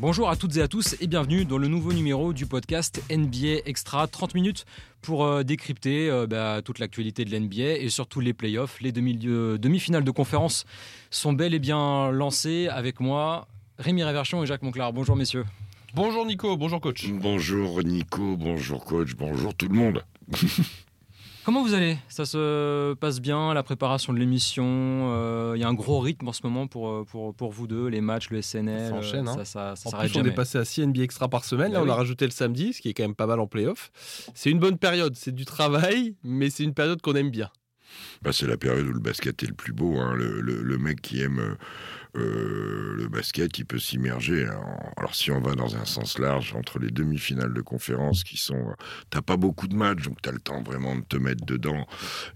Bonjour 0.00 0.30
à 0.30 0.36
toutes 0.36 0.56
et 0.56 0.62
à 0.62 0.68
tous 0.68 0.96
et 1.02 1.06
bienvenue 1.06 1.44
dans 1.44 1.58
le 1.58 1.68
nouveau 1.68 1.92
numéro 1.92 2.32
du 2.32 2.46
podcast 2.46 3.02
NBA 3.10 3.60
Extra. 3.66 4.06
30 4.06 4.34
minutes 4.34 4.64
pour 5.02 5.24
euh, 5.26 5.42
décrypter 5.42 6.08
euh, 6.08 6.26
bah, 6.26 6.62
toute 6.64 6.78
l'actualité 6.78 7.26
de 7.26 7.36
l'NBA 7.36 7.76
et 7.78 7.90
surtout 7.90 8.20
les 8.20 8.32
playoffs. 8.32 8.80
Les 8.80 8.92
demi- 8.92 9.16
demi-finales 9.18 10.04
de 10.04 10.10
conférence 10.10 10.64
sont 11.10 11.34
bel 11.34 11.52
et 11.52 11.58
bien 11.58 12.10
lancées 12.12 12.68
avec 12.68 12.98
moi, 12.98 13.46
Rémi 13.78 14.02
Réverchon 14.02 14.42
et 14.42 14.46
Jacques 14.46 14.62
Monclar. 14.62 14.92
Bonjour 14.94 15.16
messieurs. 15.16 15.44
Bonjour 15.94 16.24
Nico, 16.24 16.56
bonjour 16.56 16.80
coach. 16.80 17.06
Bonjour 17.10 17.82
Nico, 17.84 18.36
bonjour 18.38 18.84
coach, 18.86 19.14
bonjour 19.16 19.54
tout 19.54 19.68
le 19.68 19.74
monde. 19.74 20.02
Comment 21.50 21.64
vous 21.64 21.74
allez? 21.74 21.98
Ça 22.08 22.26
se 22.26 22.94
passe 22.94 23.20
bien, 23.20 23.52
la 23.54 23.64
préparation 23.64 24.12
de 24.12 24.20
l'émission 24.20 24.64
euh, 24.68 25.54
Il 25.56 25.60
y 25.60 25.64
a 25.64 25.68
un 25.68 25.74
gros 25.74 25.98
rythme 25.98 26.28
en 26.28 26.32
ce 26.32 26.42
moment 26.44 26.68
pour, 26.68 26.88
euh, 26.88 27.04
pour, 27.04 27.34
pour 27.34 27.50
vous 27.50 27.66
deux, 27.66 27.88
les 27.88 28.00
matchs, 28.00 28.30
le 28.30 28.40
SNL. 28.40 28.90
Ça 28.90 28.94
enchaîne, 28.94 29.26
euh, 29.26 29.30
hein. 29.32 29.34
ça, 29.38 29.74
ça, 29.74 29.74
ça 29.74 29.88
En 29.88 29.98
plus, 30.00 30.16
on 30.16 30.24
est 30.24 30.30
passé 30.30 30.58
à 30.58 30.64
6 30.64 30.86
NBA 30.86 31.02
extra 31.02 31.26
par 31.28 31.44
semaine. 31.44 31.72
Là, 31.72 31.78
Ah 31.80 31.82
on 31.82 31.86
oui. 31.86 31.90
a 31.90 31.94
rajouté 31.96 32.24
le 32.24 32.30
samedi, 32.30 32.72
ce 32.72 32.80
qui 32.80 32.88
est 32.88 32.94
quand 32.94 33.02
même 33.02 33.16
pas 33.16 33.26
mal 33.26 33.40
en 33.40 33.48
playoff. 33.48 33.90
C'est 34.32 34.50
une 34.52 34.60
bonne 34.60 34.78
période. 34.78 35.16
C'est 35.16 35.34
du 35.34 35.44
travail, 35.44 36.14
mais 36.22 36.50
c'est 36.50 36.62
une 36.62 36.72
période 36.72 37.02
qu'on 37.02 37.14
aime 37.16 37.32
bien. 37.32 37.50
Bah, 38.22 38.30
c'est 38.32 38.46
la 38.46 38.56
période 38.56 38.86
où 38.86 38.92
le 38.92 39.00
basket 39.00 39.42
est 39.42 39.48
le 39.48 39.54
plus 39.54 39.72
beau. 39.72 39.96
hein. 39.98 40.14
Le, 40.14 40.40
le- 40.40 40.62
le 40.62 40.78
mec 40.78 41.00
qui 41.02 41.20
aime 41.20 41.56
euh, 42.16 42.94
le 42.96 43.08
basket, 43.08 43.58
il 43.58 43.64
peut 43.66 43.78
s'immerger. 43.78 44.46
hein. 44.46 44.60
Alors 44.96 45.14
si 45.14 45.30
on 45.30 45.40
va 45.40 45.54
dans 45.54 45.76
un 45.76 45.84
sens 45.84 46.18
large, 46.18 46.54
entre 46.54 46.78
les 46.78 46.90
demi-finales 46.90 47.52
de 47.54 47.60
conférence 47.60 48.24
qui 48.24 48.36
sont... 48.36 48.54
euh, 48.70 48.74
T'as 49.10 49.22
pas 49.22 49.36
beaucoup 49.36 49.68
de 49.68 49.74
matchs, 49.76 50.02
donc 50.02 50.20
t'as 50.22 50.32
le 50.32 50.38
temps 50.40 50.62
vraiment 50.62 50.96
de 50.96 51.02
te 51.02 51.16
mettre 51.16 51.44
dedans. 51.44 51.86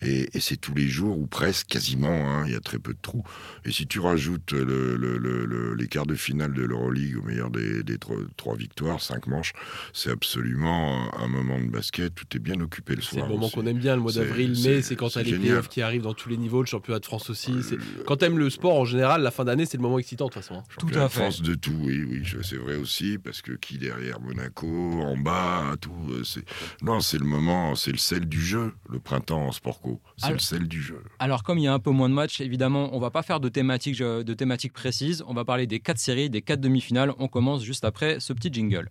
Et, 0.03 0.29
et 0.37 0.41
c'est 0.41 0.57
tous 0.57 0.75
les 0.75 0.87
jours, 0.89 1.19
ou 1.19 1.27
presque, 1.27 1.67
quasiment. 1.69 2.09
hein. 2.29 2.45
Il 2.47 2.53
y 2.53 2.57
a 2.57 2.61
très 2.61 2.79
peu 2.79 2.93
de 2.93 2.99
trous. 3.01 3.25
Et 3.65 3.73
si 3.73 3.87
tu 3.87 4.01
rajoutes 4.01 4.53
le- 4.53 4.97
le- 4.97 5.19
le- 5.19 5.45
le- 5.47 5.75
les 5.75 5.89
quarts 5.89 6.07
de 6.07 6.15
finale 6.15 6.53
de 6.53 6.63
l'Euroleague 6.63 7.17
au 7.19 7.23
meilleur 7.23 7.51
des, 7.51 7.83
des 7.83 7.99
trois, 7.99 8.17
trois 8.37 8.57
victoires, 8.57 9.01
cinq 9.01 9.27
manches, 9.27 9.53
c'est 9.93 10.11
absolument 10.11 11.15
un, 11.19 11.29
moment 11.29 11.59
de 11.61 11.67
basket. 11.69 12.15
Tout 12.15 12.27
est 12.37 12.41
bien 12.41 12.61
occupé 12.61 12.95
le 12.95 13.03
C'est 13.03 13.17
soir. 13.17 13.27
le 13.27 13.35
moment 13.35 13.49
qu'on 13.51 13.67
aime 13.67 13.79
bien, 13.79 13.97
le 13.97 14.03
mois 14.03 14.13
C'est- 14.13 14.21
d'avril, 14.21 14.57
c'est- 14.57 14.69
mai. 14.69 14.83
C'est 14.83 14.97
quand 14.97 15.09
c'est 15.09 15.23
t'as 15.25 15.31
les 15.31 15.39
playoffs 15.39 15.69
qui 15.69 15.83
arrivent 15.83 16.03
dans 16.03 16.15
tous 16.15 16.29
les 16.29 16.37
niveaux, 16.37 16.61
le 16.61 16.67
championnat 16.67 16.99
de 17.01 17.05
France 17.07 17.31
aussi. 17.31 17.53
c'est- 17.63 17.75
Euh, 17.75 18.05
Quand 18.07 18.17
t'aimes 18.17 18.39
le 18.39 18.51
sport 18.51 18.79
en 18.79 18.85
général, 18.85 19.23
la 19.23 19.31
fin 19.31 19.45
d'année, 19.45 19.64
c'est 19.67 19.77
le 19.77 19.83
moment 19.83 19.99
excitant 19.99 20.27
de 20.27 20.33
toute 20.33 20.43
façon. 20.43 20.57
hein. 20.61 20.65
Tout 20.79 20.87
à 20.89 21.05
de 21.05 21.09
fait. 21.09 21.21
France 21.21 21.43
de 21.43 21.55
tout, 21.55 21.73
oui, 21.81 22.05
oui, 22.05 22.23
c'est 22.43 22.57
vrai 22.57 22.77
aussi, 22.77 23.19
parce 23.19 23.43
que 23.43 23.53
qui 23.53 23.79
derrière 23.79 24.21
Monaco, 24.21 24.67
en 25.03 25.17
bas, 25.17 25.75
tout, 25.81 25.93
euh, 26.11 26.25
c'est 26.25 26.45
non, 26.83 27.01
c'est 27.01 27.19
le 27.19 27.25
moment, 27.27 27.75
c'est 27.75 27.93
le 27.93 27.99
sel 27.99 28.27
du 28.27 28.41
jeu, 28.41 28.73
le 28.89 28.99
printemps 29.01 29.47
en 29.47 29.53
sport 29.53 29.81
co, 29.81 30.01
c'est 30.17 30.27
Alors- 30.27 30.35
le 30.35 30.41
sel 30.41 30.69
du 30.69 30.83
jeu. 30.83 31.03
Alors 31.19 31.43
comme 31.43 31.59
il 31.59 31.65
y 31.65 31.69
a 31.69 31.73
un 31.75 31.79
peu 31.79 31.91
moins 31.91 32.09
de 32.09 32.15
matchs, 32.15 32.41
évidemment, 32.41 32.91
on 32.93 32.99
va 33.01 33.11
pas 33.11 33.23
faire 33.23 33.41
de 33.41 33.49
thématiques 33.49 33.99
de 34.01 34.35
thématiques 34.35 34.73
précises. 34.73 35.23
On 35.27 35.35
va 35.35 35.45
parler 35.45 35.67
des 35.67 35.81
quatre 35.81 35.99
séries, 35.99 36.31
des 36.31 36.43
quatre 36.43 36.61
demi-finales. 36.61 37.13
On 37.19 37.29
commence 37.29 37.63
juste 37.63 37.85
après 37.85 38.21
ce 38.21 38.33
petit 38.33 38.53
jingle. 38.53 38.91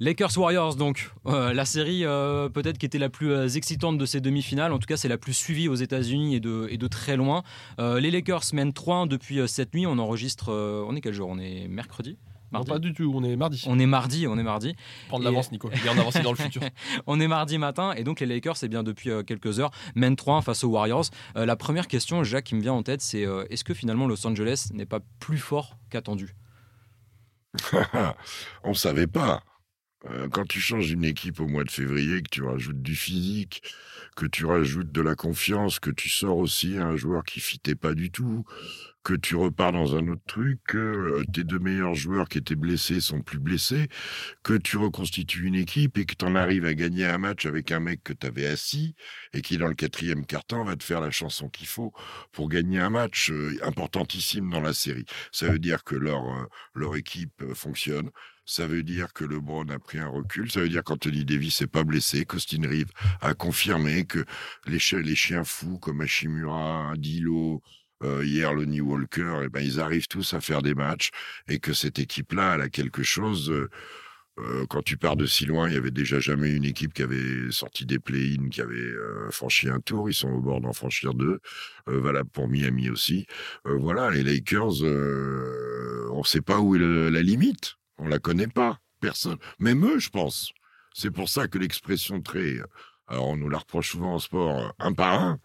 Lakers 0.00 0.36
Warriors 0.38 0.76
donc. 0.76 1.10
Euh, 1.26 1.52
la 1.52 1.64
série 1.64 2.04
euh, 2.04 2.48
peut-être 2.48 2.78
qui 2.78 2.86
était 2.86 2.98
la 2.98 3.08
plus 3.08 3.32
euh, 3.32 3.48
excitante 3.48 3.98
de 3.98 4.06
ces 4.06 4.20
demi-finales. 4.20 4.72
En 4.72 4.78
tout 4.78 4.86
cas 4.86 4.96
c'est 4.96 5.08
la 5.08 5.18
plus 5.18 5.32
suivie 5.34 5.68
aux 5.68 5.74
États-Unis 5.74 6.36
et 6.36 6.40
de, 6.40 6.68
et 6.70 6.76
de 6.78 6.86
très 6.86 7.16
loin. 7.16 7.42
Euh, 7.80 7.98
les 7.98 8.10
Lakers 8.10 8.42
mènent 8.52 8.70
3-1 8.70 9.08
depuis 9.08 9.40
euh, 9.40 9.46
cette 9.48 9.74
nuit. 9.74 9.86
On 9.86 9.98
enregistre 9.98 10.52
euh, 10.52 10.84
on 10.86 10.94
est 10.94 11.00
quel 11.00 11.14
jour? 11.14 11.28
On 11.28 11.38
est 11.38 11.66
mercredi? 11.68 12.16
Non, 12.50 12.64
pas 12.64 12.78
du 12.78 12.94
tout, 12.94 13.12
on 13.14 13.22
est 13.24 13.36
mardi. 13.36 13.62
on 13.66 13.78
est 13.78 13.84
mardi 13.84 14.26
on 14.26 14.38
est 14.38 14.42
mardi. 14.42 14.74
Prendre 15.08 15.22
Et- 15.22 15.26
l'avance, 15.26 15.52
Nico. 15.52 15.68
Bien 15.82 15.98
avancer 15.98 16.20
dans 16.22 16.30
le 16.30 16.36
futur. 16.38 16.62
on 17.06 17.20
est 17.20 17.28
mardi 17.28 17.58
matin. 17.58 17.92
Et 17.92 18.04
donc 18.04 18.20
les 18.20 18.26
Lakers, 18.26 18.56
c'est 18.56 18.68
bien 18.68 18.82
depuis 18.82 19.10
euh, 19.10 19.22
quelques 19.22 19.60
heures, 19.60 19.70
mènent 19.96 20.16
3 20.16 20.40
face 20.40 20.64
aux 20.64 20.68
Warriors. 20.68 21.04
Euh, 21.36 21.44
la 21.44 21.56
première 21.56 21.88
question, 21.88 22.24
Jacques, 22.24 22.44
qui 22.44 22.54
me 22.54 22.62
vient 22.62 22.72
en 22.72 22.82
tête, 22.82 23.02
c'est 23.02 23.26
euh, 23.26 23.44
est-ce 23.50 23.64
que 23.64 23.74
finalement 23.74 24.06
Los 24.06 24.26
Angeles 24.26 24.68
n'est 24.72 24.86
pas 24.86 25.00
plus 25.20 25.36
fort 25.38 25.76
qu'attendu? 25.90 26.34
On 28.64 28.72
savait 28.74 29.06
pas. 29.08 29.42
Euh, 30.06 30.28
quand 30.28 30.46
tu 30.46 30.60
changes 30.60 30.90
une 30.90 31.04
équipe 31.04 31.40
au 31.40 31.48
mois 31.48 31.64
de 31.64 31.70
février, 31.70 32.22
que 32.22 32.28
tu 32.30 32.42
rajoutes 32.42 32.82
du 32.82 32.94
physique, 32.94 33.62
que 34.16 34.26
tu 34.26 34.46
rajoutes 34.46 34.92
de 34.92 35.00
la 35.00 35.16
confiance, 35.16 35.80
que 35.80 35.90
tu 35.90 36.08
sors 36.08 36.36
aussi 36.38 36.76
un 36.76 36.96
joueur 36.96 37.24
qui 37.24 37.40
fitait 37.40 37.74
pas 37.74 37.94
du 37.94 38.10
tout, 38.12 38.44
que 39.02 39.14
tu 39.14 39.34
repars 39.34 39.72
dans 39.72 39.96
un 39.96 40.06
autre 40.08 40.22
truc, 40.26 40.60
que 40.66 40.78
euh, 40.78 41.24
tes 41.32 41.42
deux 41.42 41.58
meilleurs 41.58 41.94
joueurs 41.94 42.28
qui 42.28 42.38
étaient 42.38 42.54
blessés 42.54 43.00
sont 43.00 43.22
plus 43.22 43.40
blessés, 43.40 43.88
que 44.44 44.54
tu 44.54 44.76
reconstitues 44.76 45.46
une 45.46 45.54
équipe 45.56 45.98
et 45.98 46.04
que 46.04 46.14
tu 46.14 46.24
en 46.24 46.36
arrives 46.36 46.64
à 46.64 46.74
gagner 46.74 47.06
un 47.06 47.18
match 47.18 47.46
avec 47.46 47.72
un 47.72 47.80
mec 47.80 48.02
que 48.04 48.12
tu 48.12 48.26
avais 48.26 48.46
assis 48.46 48.94
et 49.32 49.42
qui, 49.42 49.58
dans 49.58 49.68
le 49.68 49.74
quatrième 49.74 50.26
quart-temps, 50.26 50.64
va 50.64 50.76
te 50.76 50.84
faire 50.84 51.00
la 51.00 51.10
chanson 51.10 51.48
qu'il 51.48 51.66
faut 51.66 51.92
pour 52.32 52.48
gagner 52.48 52.78
un 52.78 52.90
match 52.90 53.30
euh, 53.30 53.58
importantissime 53.62 54.50
dans 54.50 54.60
la 54.60 54.74
série. 54.74 55.06
Ça 55.32 55.48
veut 55.48 55.58
dire 55.58 55.82
que 55.84 55.96
leur, 55.96 56.22
leur 56.74 56.94
équipe 56.94 57.42
fonctionne. 57.54 58.10
Ça 58.50 58.66
veut 58.66 58.82
dire 58.82 59.12
que 59.12 59.24
LeBron 59.24 59.68
a 59.68 59.78
pris 59.78 59.98
un 59.98 60.08
recul. 60.08 60.50
Ça 60.50 60.60
veut 60.60 60.70
dire 60.70 60.82
qu'Anthony 60.82 61.24
Davis 61.26 61.60
n'est 61.60 61.66
pas 61.66 61.84
blessé. 61.84 62.24
qu'Austin 62.24 62.66
Reeves 62.66 62.90
a 63.20 63.34
confirmé 63.34 64.06
que 64.06 64.24
les, 64.66 64.78
chi- 64.78 65.02
les 65.02 65.14
chiens 65.14 65.44
fous 65.44 65.78
comme 65.78 66.00
Hashimura, 66.00 66.94
Dilo, 66.96 67.60
euh, 68.02 68.24
hier 68.24 68.54
Lonnie 68.54 68.80
Walker, 68.80 69.42
eh 69.44 69.48
ben, 69.50 69.60
ils 69.60 69.80
arrivent 69.80 70.08
tous 70.08 70.32
à 70.32 70.40
faire 70.40 70.62
des 70.62 70.74
matchs 70.74 71.10
et 71.46 71.58
que 71.58 71.74
cette 71.74 71.98
équipe-là, 71.98 72.54
elle 72.54 72.62
a 72.62 72.68
quelque 72.70 73.02
chose. 73.02 73.50
euh, 73.50 73.68
euh, 74.38 74.64
quand 74.70 74.82
tu 74.82 74.96
pars 74.96 75.16
de 75.16 75.26
si 75.26 75.44
loin, 75.46 75.68
il 75.68 75.74
y 75.74 75.76
avait 75.76 75.90
déjà 75.90 76.20
jamais 76.20 76.50
une 76.52 76.64
équipe 76.64 76.94
qui 76.94 77.02
avait 77.02 77.50
sorti 77.50 77.84
des 77.86 77.98
play-in, 77.98 78.48
qui 78.48 78.62
avait 78.62 78.74
euh, 78.76 79.30
franchi 79.30 79.68
un 79.68 79.80
tour. 79.80 80.08
Ils 80.08 80.14
sont 80.14 80.30
au 80.30 80.40
bord 80.40 80.60
d'en 80.62 80.72
franchir 80.72 81.12
deux. 81.14 81.40
Valable 81.86 82.30
pour 82.30 82.48
Miami 82.48 82.88
aussi. 82.88 83.26
Voilà, 83.64 84.10
les 84.10 84.22
Lakers, 84.22 84.82
on 84.82 86.18
ne 86.18 86.24
sait 86.24 86.40
pas 86.40 86.60
où 86.60 86.76
est 86.76 86.78
la 86.78 87.22
limite. 87.22 87.74
On 87.98 88.08
la 88.08 88.18
connaît 88.18 88.48
pas. 88.48 88.78
Personne. 89.00 89.38
Même 89.58 89.84
eux, 89.84 89.98
je 89.98 90.10
pense. 90.10 90.52
C'est 90.92 91.10
pour 91.10 91.28
ça 91.28 91.46
que 91.46 91.58
l'expression 91.58 92.20
très. 92.20 92.56
Alors, 93.06 93.28
on 93.28 93.36
nous 93.36 93.48
la 93.48 93.58
reproche 93.58 93.92
souvent 93.92 94.14
en 94.14 94.18
sport, 94.18 94.58
euh, 94.58 94.68
un 94.78 94.92
par 94.92 95.20
un. 95.20 95.38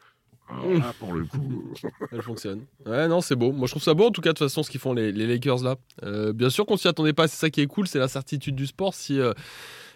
Là, 0.50 0.94
pour 1.00 1.14
le 1.14 1.26
coup. 1.26 1.74
Elle 2.12 2.22
fonctionne. 2.22 2.66
Ouais, 2.86 3.08
non, 3.08 3.22
c'est 3.22 3.36
beau. 3.36 3.52
Moi, 3.52 3.68
je 3.68 3.74
trouve 3.74 3.84
ça 3.84 3.94
beau, 3.94 4.08
en 4.08 4.12
tout 4.12 4.22
cas, 4.22 4.30
de 4.30 4.38
toute 4.38 4.48
façon, 4.48 4.64
ce 4.64 4.70
qu'ils 4.70 4.80
font 4.80 4.94
les, 4.94 5.12
Lakers 5.12 5.64
là. 5.64 5.76
Euh, 6.04 6.34
bien 6.34 6.50
sûr 6.50 6.66
qu'on 6.66 6.78
s'y 6.78 6.88
attendait 6.88 7.14
pas. 7.14 7.28
C'est 7.28 7.38
ça 7.38 7.50
qui 7.50 7.62
est 7.62 7.68
cool, 7.68 7.88
c'est 7.88 8.00
la 8.00 8.08
certitude 8.08 8.56
du 8.56 8.68
sport. 8.68 8.94
Si 8.94 9.20
euh, 9.20 9.34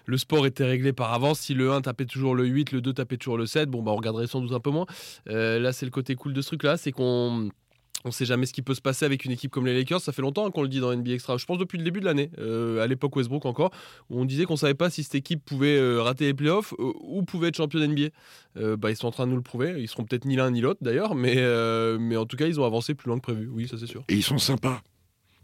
le 0.05 0.17
sport 0.17 0.45
était 0.45 0.65
réglé 0.65 0.93
par 0.93 1.13
avance, 1.13 1.39
si 1.39 1.53
le 1.53 1.71
1 1.71 1.81
tapait 1.81 2.05
toujours 2.05 2.33
le 2.33 2.45
8, 2.45 2.71
le 2.71 2.81
2 2.81 2.93
tapait 2.93 3.17
toujours 3.17 3.37
le 3.37 3.45
7, 3.45 3.69
bon, 3.69 3.83
bah, 3.83 3.91
on 3.91 3.97
regarderait 3.97 4.27
sans 4.27 4.41
doute 4.41 4.53
un 4.53 4.59
peu 4.59 4.71
moins. 4.71 4.85
Euh, 5.29 5.59
là, 5.59 5.73
c'est 5.73 5.85
le 5.85 5.91
côté 5.91 6.15
cool 6.15 6.33
de 6.33 6.41
ce 6.41 6.47
truc 6.47 6.63
là, 6.63 6.77
c'est 6.77 6.91
qu'on. 6.91 7.49
On 8.07 8.11
sait 8.11 8.25
jamais 8.25 8.45
ce 8.45 8.53
qui 8.53 8.61
peut 8.61 8.73
se 8.73 8.81
passer 8.81 9.05
avec 9.05 9.25
une 9.25 9.31
équipe 9.31 9.51
comme 9.51 9.65
les 9.65 9.75
Lakers. 9.75 9.99
Ça 9.99 10.13
fait 10.13 10.21
longtemps 10.21 10.47
hein, 10.47 10.51
qu'on 10.51 10.61
le 10.61 10.69
dit 10.69 10.79
dans 10.79 10.95
NBA 10.95 11.11
Extra. 11.11 11.37
Je 11.37 11.45
pense 11.45 11.57
depuis 11.57 11.77
le 11.77 11.83
début 11.83 11.99
de 11.99 12.05
l'année, 12.05 12.31
euh, 12.39 12.81
à 12.81 12.87
l'époque 12.87 13.15
Westbrook 13.15 13.45
encore, 13.45 13.71
où 14.09 14.19
on 14.19 14.25
disait 14.25 14.45
qu'on 14.45 14.55
savait 14.55 14.73
pas 14.73 14.89
si 14.89 15.03
cette 15.03 15.15
équipe 15.15 15.43
pouvait 15.43 15.77
euh, 15.77 16.01
rater 16.01 16.25
les 16.25 16.33
playoffs 16.33 16.73
euh, 16.79 16.93
ou 17.01 17.23
pouvait 17.23 17.49
être 17.49 17.57
champion 17.57 17.79
NBA. 17.79 18.09
Ils 18.55 18.95
sont 18.95 19.07
en 19.07 19.11
train 19.11 19.25
de 19.25 19.31
nous 19.31 19.37
le 19.37 19.43
prouver. 19.43 19.75
Ils 19.77 19.87
seront 19.87 20.05
peut-être 20.05 20.25
ni 20.25 20.35
l'un 20.35 20.51
ni 20.51 20.61
l'autre 20.61 20.79
d'ailleurs, 20.81 21.15
mais, 21.15 21.35
mais 21.99 22.17
en 22.17 22.25
tout 22.25 22.37
cas, 22.37 22.47
ils 22.47 22.59
ont 22.59 22.65
avancé 22.65 22.95
plus 22.95 23.09
loin 23.09 23.17
que 23.17 23.21
prévu. 23.21 23.49
Oui, 23.51 23.67
ça 23.67 23.77
c'est 23.77 23.87
sûr. 23.87 24.03
Et 24.07 24.15
ils 24.15 24.23
sont 24.23 24.37
sympas. 24.37 24.81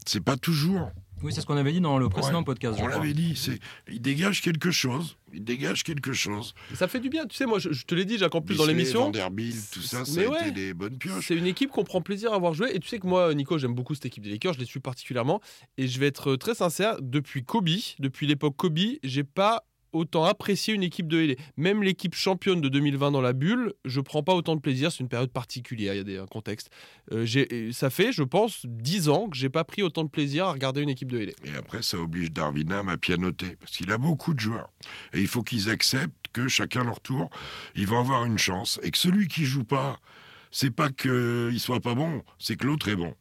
C'est 0.05 0.23
pas 0.23 0.37
toujours. 0.37 0.89
Oui, 1.23 1.31
c'est 1.33 1.41
ce 1.41 1.45
qu'on 1.45 1.55
avait 1.57 1.71
dit 1.71 1.81
dans 1.81 1.97
le 1.97 2.09
précédent 2.09 2.39
Ouais, 2.39 2.43
podcast. 2.43 2.77
je 2.77 2.83
On 2.83 2.87
l'avait 2.87 3.13
dit. 3.13 3.33
C'est, 3.35 3.59
ils 3.89 4.01
dégagent 4.01 4.41
quelque 4.41 4.71
chose. 4.71 5.17
Ils 5.33 5.43
dégagent 5.43 5.83
quelque 5.83 6.13
chose. 6.13 6.53
Ça 6.75 6.87
fait 6.87 6.99
du 6.99 7.09
bien. 7.09 7.25
Tu 7.25 7.35
sais, 7.35 7.45
moi, 7.45 7.59
je, 7.59 7.71
je 7.71 7.85
te 7.85 7.95
l'ai 7.95 8.05
dit, 8.05 8.17
Jacques, 8.17 8.35
en 8.35 8.41
plus 8.41 8.55
dans 8.57 8.65
l'émission. 8.65 9.05
Vanderbilt, 9.05 9.55
tout 9.71 9.81
ça, 9.81 10.05
ça 10.05 10.19
Mais 10.19 10.25
a 10.25 10.29
ouais. 10.29 10.41
été 10.41 10.51
des 10.51 10.73
bonnes 10.73 10.97
pioches. 10.97 11.27
C'est 11.27 11.35
une 11.35 11.47
équipe 11.47 11.71
qu'on 11.71 11.83
prend 11.83 12.01
plaisir 12.01 12.33
à 12.33 12.37
voir 12.37 12.53
jouer. 12.53 12.71
Et 12.75 12.79
tu 12.79 12.87
sais 12.89 12.99
que 12.99 13.07
moi, 13.07 13.33
Nico, 13.33 13.57
j'aime 13.57 13.73
beaucoup 13.73 13.95
cette 13.95 14.05
équipe 14.05 14.23
des 14.23 14.29
Lakers. 14.29 14.53
Je 14.53 14.59
les 14.59 14.65
suis 14.65 14.79
particulièrement. 14.79 15.41
Et 15.77 15.87
je 15.87 15.99
vais 15.99 16.07
être 16.07 16.35
très 16.35 16.55
sincère. 16.55 16.97
Depuis 17.01 17.43
Kobe, 17.43 17.69
depuis 17.99 18.27
l'époque 18.27 18.55
Kobe, 18.57 18.77
j'ai 19.03 19.23
pas 19.23 19.63
autant 19.93 20.25
apprécié 20.25 20.73
une 20.73 20.83
équipe 20.83 21.07
de 21.07 21.17
LA. 21.17 21.33
Même 21.57 21.83
l'équipe 21.83 22.15
championne 22.15 22.61
de 22.61 22.69
2020 22.69 23.11
dans 23.11 23.21
la 23.21 23.33
bulle, 23.33 23.73
je 23.85 24.01
prends 24.01 24.23
pas 24.23 24.33
autant 24.33 24.55
de 24.55 24.61
plaisir. 24.61 24.91
C'est 24.91 24.99
une 24.99 25.09
période 25.09 25.31
particulière. 25.31 25.93
Il 25.93 25.97
y 25.97 26.01
a 26.01 26.03
des 26.03 26.17
un 26.17 26.27
contexte. 26.27 26.69
Euh, 27.11 27.71
ça 27.71 27.89
fait, 27.89 28.11
je 28.11 28.23
pense, 28.23 28.65
10 28.65 29.09
ans 29.09 29.29
que 29.29 29.37
j'ai 29.37 29.49
pas 29.49 29.63
pris 29.63 29.83
autant 29.83 30.03
de 30.03 30.09
plaisir 30.09 30.45
à 30.45 30.51
regarder 30.51 30.81
une 30.81 30.89
équipe 30.89 31.11
de 31.11 31.19
LA. 31.19 31.31
Et 31.45 31.55
après, 31.57 31.81
ça 31.81 31.97
oblige 31.97 32.31
Darwin 32.31 32.71
Ham 32.71 32.89
à 32.89 32.97
pianoter, 32.97 33.55
parce 33.59 33.71
qu'il 33.71 33.91
a 33.91 33.97
beaucoup 33.97 34.33
de 34.33 34.39
joueurs. 34.39 34.69
Et 35.13 35.21
il 35.21 35.27
faut 35.27 35.43
qu'ils 35.43 35.69
acceptent 35.69 36.27
que 36.33 36.47
chacun 36.47 36.83
leur 36.83 36.99
tour, 36.99 37.29
ils 37.75 37.87
vont 37.87 37.99
avoir 37.99 38.25
une 38.25 38.37
chance. 38.37 38.79
Et 38.83 38.91
que 38.91 38.97
celui 38.97 39.27
qui 39.27 39.45
joue 39.45 39.63
pas, 39.63 39.99
c'est 40.51 40.71
pas 40.71 40.89
qu'il 40.89 41.59
soit 41.59 41.79
pas 41.79 41.95
bon, 41.95 42.23
c'est 42.39 42.55
que 42.55 42.65
l'autre 42.65 42.89
est 42.89 42.95
bon. 42.95 43.13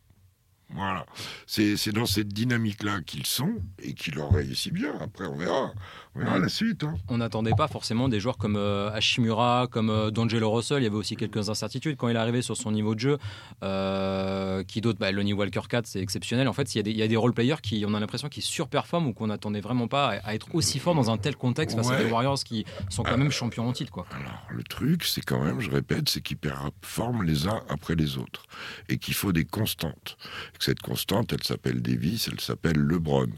Voilà. 0.74 1.06
C'est 1.46 1.92
dans 1.92 2.06
cette 2.06 2.28
dynamique-là 2.28 3.00
qu'ils 3.02 3.26
sont 3.26 3.56
et 3.78 3.94
qu'ils 3.94 4.14
leur 4.14 4.32
réussit 4.32 4.72
bien. 4.72 4.94
Après, 5.00 5.26
on 5.26 5.36
verra. 5.36 5.72
On 6.14 6.20
verra 6.20 6.38
la 6.38 6.48
suite. 6.48 6.84
Hein. 6.84 6.94
On 7.08 7.18
n'attendait 7.18 7.54
pas 7.56 7.68
forcément 7.68 8.08
des 8.08 8.20
joueurs 8.20 8.36
comme 8.36 8.56
euh, 8.56 8.90
Hashimura, 8.92 9.66
comme 9.70 9.90
euh, 9.90 10.10
D'Angelo 10.10 10.50
Russell. 10.50 10.80
Il 10.80 10.84
y 10.84 10.86
avait 10.86 10.96
aussi 10.96 11.16
quelques 11.16 11.48
incertitudes 11.48 11.96
quand 11.96 12.08
il 12.08 12.16
est 12.16 12.18
arrivé 12.18 12.42
sur 12.42 12.56
son 12.56 12.70
niveau 12.70 12.94
de 12.94 13.00
jeu. 13.00 13.18
Euh, 13.62 14.62
qui 14.64 14.80
d'autre? 14.80 14.98
Bah, 14.98 15.10
Lonnie 15.10 15.32
Walker 15.32 15.62
4, 15.68 15.86
c'est 15.86 16.00
exceptionnel. 16.00 16.48
En 16.48 16.52
fait, 16.52 16.74
il 16.74 16.78
y 16.78 16.80
a 16.80 16.82
des, 16.82 16.90
il 16.90 16.96
y 16.96 17.02
a 17.02 17.08
des 17.08 17.16
role-players 17.16 17.60
qui, 17.62 17.84
on 17.86 17.94
a 17.94 18.00
l'impression 18.00 18.28
qu'ils 18.28 18.42
surperforment 18.42 19.08
ou 19.08 19.12
qu'on 19.12 19.28
n'attendait 19.28 19.60
vraiment 19.60 19.88
pas 19.88 20.20
à, 20.22 20.34
être 20.34 20.54
aussi 20.54 20.78
fort 20.78 20.94
dans 20.94 21.10
un 21.10 21.16
tel 21.16 21.36
contexte 21.36 21.76
face 21.76 21.90
à 21.90 21.96
des 21.96 22.10
Warriors 22.10 22.42
qui 22.44 22.64
sont 22.88 23.02
quand 23.02 23.16
même 23.16 23.30
champions 23.30 23.68
en 23.68 23.72
titre. 23.72 23.92
Quoi. 23.92 24.06
Alors, 24.10 24.46
le 24.50 24.62
truc, 24.62 25.04
c'est 25.04 25.22
quand 25.22 25.42
même, 25.42 25.60
je 25.60 25.70
répète, 25.70 26.08
c'est 26.08 26.20
qu'ils 26.20 26.36
performent 26.36 27.22
les 27.22 27.46
uns 27.46 27.62
après 27.68 27.94
les 27.94 28.18
autres. 28.18 28.44
Et 28.88 28.98
qu'il 28.98 29.14
faut 29.14 29.32
des 29.32 29.44
constantes 29.44 30.16
cette 30.62 30.80
constante, 30.80 31.32
elle 31.32 31.42
s'appelle 31.42 31.82
Davis, 31.82 32.28
elle 32.32 32.40
s'appelle 32.40 32.76
LeBron. 32.76 33.28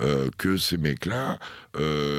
Euh, 0.00 0.28
que 0.36 0.56
ces 0.56 0.76
mecs-là, 0.76 1.38
euh, 1.76 2.15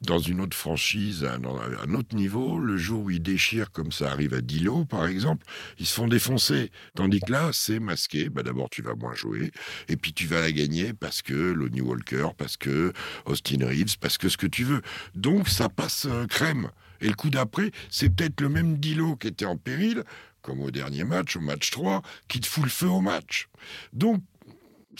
dans 0.00 0.18
une 0.18 0.40
autre 0.40 0.56
franchise, 0.56 1.24
un, 1.24 1.94
autre 1.94 2.16
niveau, 2.16 2.58
le 2.58 2.76
jour 2.76 3.04
où 3.04 3.10
ils 3.10 3.22
déchirent, 3.22 3.70
comme 3.70 3.92
ça 3.92 4.10
arrive 4.10 4.34
à 4.34 4.40
Dilo, 4.40 4.84
par 4.84 5.06
exemple, 5.06 5.46
ils 5.78 5.86
se 5.86 5.94
font 5.94 6.08
défoncer. 6.08 6.72
Tandis 6.94 7.20
que 7.20 7.30
là, 7.30 7.50
c'est 7.52 7.78
masqué. 7.78 8.28
Bah, 8.28 8.42
D'abord, 8.42 8.70
tu 8.70 8.82
vas 8.82 8.94
moins 8.94 9.14
jouer, 9.14 9.52
et 9.88 9.96
puis 9.96 10.12
tu 10.12 10.26
vas 10.26 10.40
la 10.40 10.52
gagner 10.52 10.92
parce 10.94 11.22
que 11.22 11.34
Lonnie 11.34 11.80
Walker, 11.80 12.28
parce 12.36 12.56
que 12.56 12.92
Austin 13.26 13.64
Reeves, 13.64 13.98
parce 14.00 14.18
que 14.18 14.28
ce 14.28 14.36
que 14.36 14.46
tu 14.46 14.64
veux. 14.64 14.82
Donc, 15.14 15.48
ça 15.48 15.68
passe 15.68 16.06
euh, 16.06 16.26
crème. 16.26 16.70
Et 17.00 17.08
le 17.08 17.14
coup 17.14 17.30
d'après, 17.30 17.70
c'est 17.88 18.10
peut-être 18.10 18.40
le 18.40 18.48
même 18.48 18.78
Dilo 18.78 19.16
qui 19.16 19.28
était 19.28 19.44
en 19.44 19.56
péril, 19.56 20.04
comme 20.42 20.60
au 20.60 20.70
dernier 20.70 21.04
match, 21.04 21.36
au 21.36 21.40
match 21.40 21.70
3, 21.70 22.02
qui 22.28 22.40
te 22.40 22.46
fout 22.46 22.64
le 22.64 22.70
feu 22.70 22.88
au 22.88 23.00
match. 23.00 23.48
Donc, 23.92 24.22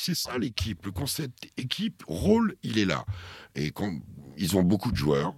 c'est 0.01 0.15
ça 0.15 0.39
l'équipe. 0.39 0.87
Le 0.87 0.93
concept 0.93 1.51
équipe, 1.57 2.03
rôle, 2.07 2.57
il 2.63 2.79
est 2.79 2.85
là. 2.85 3.05
Et 3.55 3.73
ils 4.39 4.57
ont 4.57 4.63
beaucoup 4.63 4.91
de 4.91 4.97
joueurs. 4.97 5.35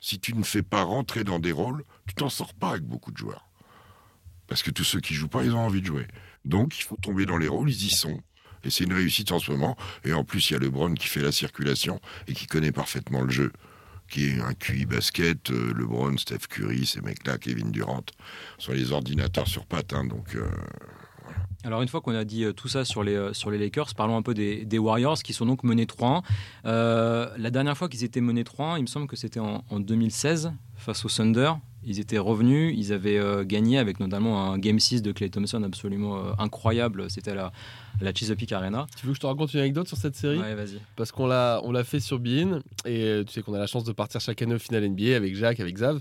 Si 0.00 0.18
tu 0.18 0.34
ne 0.34 0.42
fais 0.42 0.62
pas 0.62 0.82
rentrer 0.82 1.24
dans 1.24 1.38
des 1.38 1.52
rôles, 1.52 1.84
tu 2.06 2.14
t'en 2.14 2.30
sors 2.30 2.54
pas 2.54 2.70
avec 2.70 2.84
beaucoup 2.84 3.12
de 3.12 3.18
joueurs. 3.18 3.48
Parce 4.46 4.62
que 4.62 4.70
tous 4.70 4.84
ceux 4.84 5.00
qui 5.00 5.12
jouent 5.12 5.28
pas, 5.28 5.44
ils 5.44 5.52
ont 5.52 5.58
envie 5.58 5.82
de 5.82 5.86
jouer. 5.86 6.06
Donc, 6.44 6.78
il 6.78 6.84
faut 6.84 6.96
tomber 6.96 7.26
dans 7.26 7.36
les 7.36 7.48
rôles, 7.48 7.68
ils 7.68 7.86
y 7.86 7.90
sont. 7.90 8.22
Et 8.64 8.70
c'est 8.70 8.84
une 8.84 8.94
réussite 8.94 9.30
en 9.32 9.38
ce 9.38 9.52
moment. 9.52 9.76
Et 10.04 10.12
en 10.12 10.24
plus, 10.24 10.48
il 10.48 10.54
y 10.54 10.56
a 10.56 10.58
LeBron 10.58 10.94
qui 10.94 11.08
fait 11.08 11.20
la 11.20 11.32
circulation 11.32 12.00
et 12.28 12.32
qui 12.32 12.46
connaît 12.46 12.72
parfaitement 12.72 13.22
le 13.22 13.30
jeu 13.30 13.52
qui 14.08 14.28
est 14.28 14.40
un 14.40 14.54
QI 14.54 14.86
basket, 14.86 15.50
euh, 15.50 15.74
LeBron, 15.74 16.16
Steph 16.16 16.46
Curry, 16.48 16.86
ces 16.86 17.02
mecs-là, 17.02 17.36
Kevin 17.36 17.70
Durant, 17.70 18.04
sont 18.56 18.72
les 18.72 18.90
ordinateurs 18.90 19.46
sur 19.46 19.66
pattes. 19.66 19.92
Hein, 19.92 20.06
donc, 20.06 20.34
euh, 20.34 20.48
Alors 21.64 21.82
une 21.82 21.88
fois 21.88 22.00
qu'on 22.00 22.14
a 22.14 22.24
dit 22.24 22.44
euh, 22.44 22.52
tout 22.52 22.68
ça 22.68 22.84
sur 22.84 23.02
les, 23.02 23.34
sur 23.34 23.50
les 23.50 23.58
Lakers, 23.58 23.94
parlons 23.96 24.16
un 24.16 24.22
peu 24.22 24.34
des, 24.34 24.78
Warriors 24.78 25.18
qui 25.22 25.32
sont 25.32 25.46
donc 25.46 25.64
menés 25.64 25.86
3-1. 25.86 26.22
la 26.64 27.50
dernière 27.50 27.76
fois 27.76 27.88
qu'ils 27.88 28.04
étaient 28.04 28.20
menés 28.20 28.44
3-1, 28.44 28.78
il 28.78 28.82
me 28.82 28.86
semble 28.86 29.06
que 29.06 29.16
c'était 29.16 29.40
en, 29.40 29.62
2016 29.70 30.52
face 30.88 31.04
au 31.04 31.08
Thunder. 31.08 31.52
Ils 31.84 32.00
étaient 32.00 32.18
revenus, 32.18 32.74
ils 32.76 32.92
avaient 32.92 33.20
gagné 33.46 33.78
avec 33.78 34.00
notamment 34.00 34.50
un 34.52 34.58
Game 34.58 34.78
6 34.78 35.00
de 35.00 35.12
Clay 35.12 35.30
Thompson 35.30 35.62
absolument 35.62 36.38
incroyable. 36.38 37.08
C'était 37.08 37.34
la, 37.34 37.52
la 38.00 38.12
Chesapeake 38.12 38.52
Arena. 38.52 38.86
Tu 38.96 39.06
veux 39.06 39.12
que 39.12 39.16
je 39.16 39.20
te 39.20 39.26
raconte 39.26 39.52
une 39.54 39.60
anecdote 39.60 39.88
sur 39.88 39.96
cette 39.96 40.14
série? 40.14 40.38
Ouais, 40.38 40.54
vas-y. 40.54 40.80
Parce 40.96 41.12
qu'on 41.12 41.26
l'a, 41.26 41.60
on 41.64 41.72
l'a 41.72 41.84
fait 41.84 42.00
sur 42.00 42.18
Bean 42.18 42.60
et 42.84 43.04
euh, 43.04 43.24
tu 43.24 43.32
sais 43.32 43.42
qu'on 43.42 43.54
a 43.54 43.58
la 43.58 43.66
chance 43.66 43.84
de 43.84 43.92
partir 43.92 44.20
chaque 44.20 44.40
année 44.42 44.54
au 44.54 44.58
final 44.58 44.88
NBA 44.88 45.16
avec 45.16 45.34
Jacques, 45.34 45.60
avec 45.60 45.76
Zav. 45.78 46.00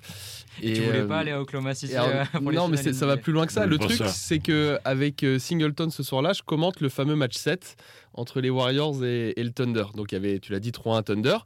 Et, 0.61 0.73
tu 0.73 0.81
voulais 0.81 1.03
pas 1.03 1.17
euh, 1.17 1.21
aller 1.21 1.31
à 1.31 1.41
Oklahoma 1.41 1.73
City 1.73 1.93
euh, 1.95 2.23
Non, 2.41 2.67
mais 2.67 2.77
ça 2.77 3.05
va 3.05 3.17
plus 3.17 3.33
loin 3.33 3.45
que 3.45 3.53
ça. 3.53 3.65
Le 3.65 3.77
truc, 3.77 4.01
c'est 4.07 4.39
que 4.39 4.79
avec 4.85 5.25
Singleton 5.39 5.89
ce 5.89 6.03
soir-là, 6.03 6.33
je 6.33 6.43
commente 6.43 6.81
le 6.81 6.89
fameux 6.89 7.15
match 7.15 7.35
7 7.35 7.75
entre 8.13 8.41
les 8.41 8.49
Warriors 8.49 9.03
et, 9.03 9.33
le 9.37 9.51
Thunder. 9.51 9.85
Donc 9.95 10.11
il 10.11 10.15
y 10.15 10.17
avait, 10.17 10.39
tu 10.39 10.51
l'as 10.51 10.59
dit, 10.59 10.71
3-1 10.71 11.03
Thunder. 11.03 11.37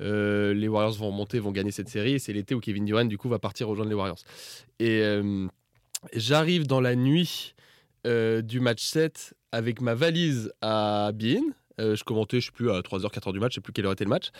Les 0.00 0.68
Warriors 0.68 0.94
vont 0.94 1.10
monter, 1.10 1.38
vont 1.38 1.52
gagner 1.52 1.70
cette 1.70 1.88
série. 1.88 2.14
Et 2.14 2.18
c'est 2.18 2.32
l'été 2.32 2.54
où 2.54 2.60
Kevin 2.60 2.84
Durant, 2.84 3.04
du 3.04 3.18
coup, 3.18 3.28
va 3.28 3.38
partir 3.38 3.68
rejoindre 3.68 3.90
les 3.90 3.96
Warriors. 3.96 4.22
Et 4.78 5.02
j'arrive 6.12 6.66
dans 6.66 6.80
la 6.80 6.96
nuit 6.96 7.54
du 8.04 8.60
match 8.60 8.82
7 8.82 9.34
avec 9.52 9.80
ma 9.80 9.94
valise 9.94 10.52
à 10.60 11.10
Bean. 11.14 11.42
Euh, 11.80 11.94
je 11.94 12.04
commentais, 12.04 12.40
je 12.40 12.46
sais 12.46 12.52
plus, 12.52 12.70
à 12.70 12.80
3h, 12.80 13.12
4h 13.12 13.32
du 13.32 13.40
match, 13.40 13.52
je 13.52 13.54
sais 13.56 13.60
plus 13.60 13.72
quelle 13.72 13.86
heure 13.86 13.92
était 13.92 14.04
le 14.04 14.10
match. 14.10 14.30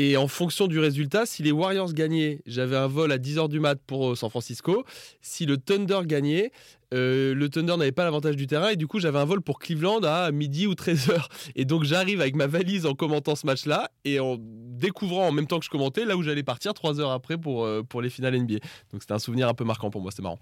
Et 0.00 0.16
en 0.16 0.28
fonction 0.28 0.68
du 0.68 0.78
résultat, 0.78 1.26
si 1.26 1.42
les 1.42 1.50
Warriors 1.50 1.92
gagnaient, 1.92 2.40
j'avais 2.46 2.76
un 2.76 2.86
vol 2.86 3.10
à 3.10 3.18
10h 3.18 3.48
du 3.48 3.58
mat 3.58 3.80
pour 3.84 4.10
euh, 4.10 4.14
San 4.14 4.30
Francisco. 4.30 4.84
Si 5.22 5.44
le 5.44 5.56
Thunder 5.58 6.02
gagnait, 6.04 6.52
euh, 6.94 7.34
le 7.34 7.48
Thunder 7.48 7.76
n'avait 7.76 7.90
pas 7.90 8.04
l'avantage 8.04 8.36
du 8.36 8.46
terrain 8.46 8.68
et 8.68 8.76
du 8.76 8.86
coup 8.86 9.00
j'avais 9.00 9.18
un 9.18 9.24
vol 9.24 9.42
pour 9.42 9.58
Cleveland 9.58 9.98
à 10.04 10.30
midi 10.30 10.68
ou 10.68 10.74
13h. 10.74 11.26
Et 11.56 11.64
donc 11.64 11.82
j'arrive 11.82 12.20
avec 12.20 12.36
ma 12.36 12.46
valise 12.46 12.86
en 12.86 12.94
commentant 12.94 13.34
ce 13.34 13.44
match-là 13.44 13.90
et 14.04 14.20
en 14.20 14.36
découvrant 14.38 15.26
en 15.26 15.32
même 15.32 15.48
temps 15.48 15.58
que 15.58 15.64
je 15.64 15.70
commentais 15.70 16.04
là 16.04 16.16
où 16.16 16.22
j'allais 16.22 16.44
partir 16.44 16.74
3 16.74 17.00
heures 17.00 17.10
après 17.10 17.36
pour, 17.36 17.68
pour 17.88 18.00
les 18.00 18.08
finales 18.08 18.40
NBA. 18.40 18.60
Donc 18.92 19.02
c'était 19.02 19.14
un 19.14 19.18
souvenir 19.18 19.48
un 19.48 19.54
peu 19.54 19.64
marquant 19.64 19.90
pour 19.90 20.00
moi, 20.00 20.12
c'était 20.12 20.22
marrant. 20.22 20.38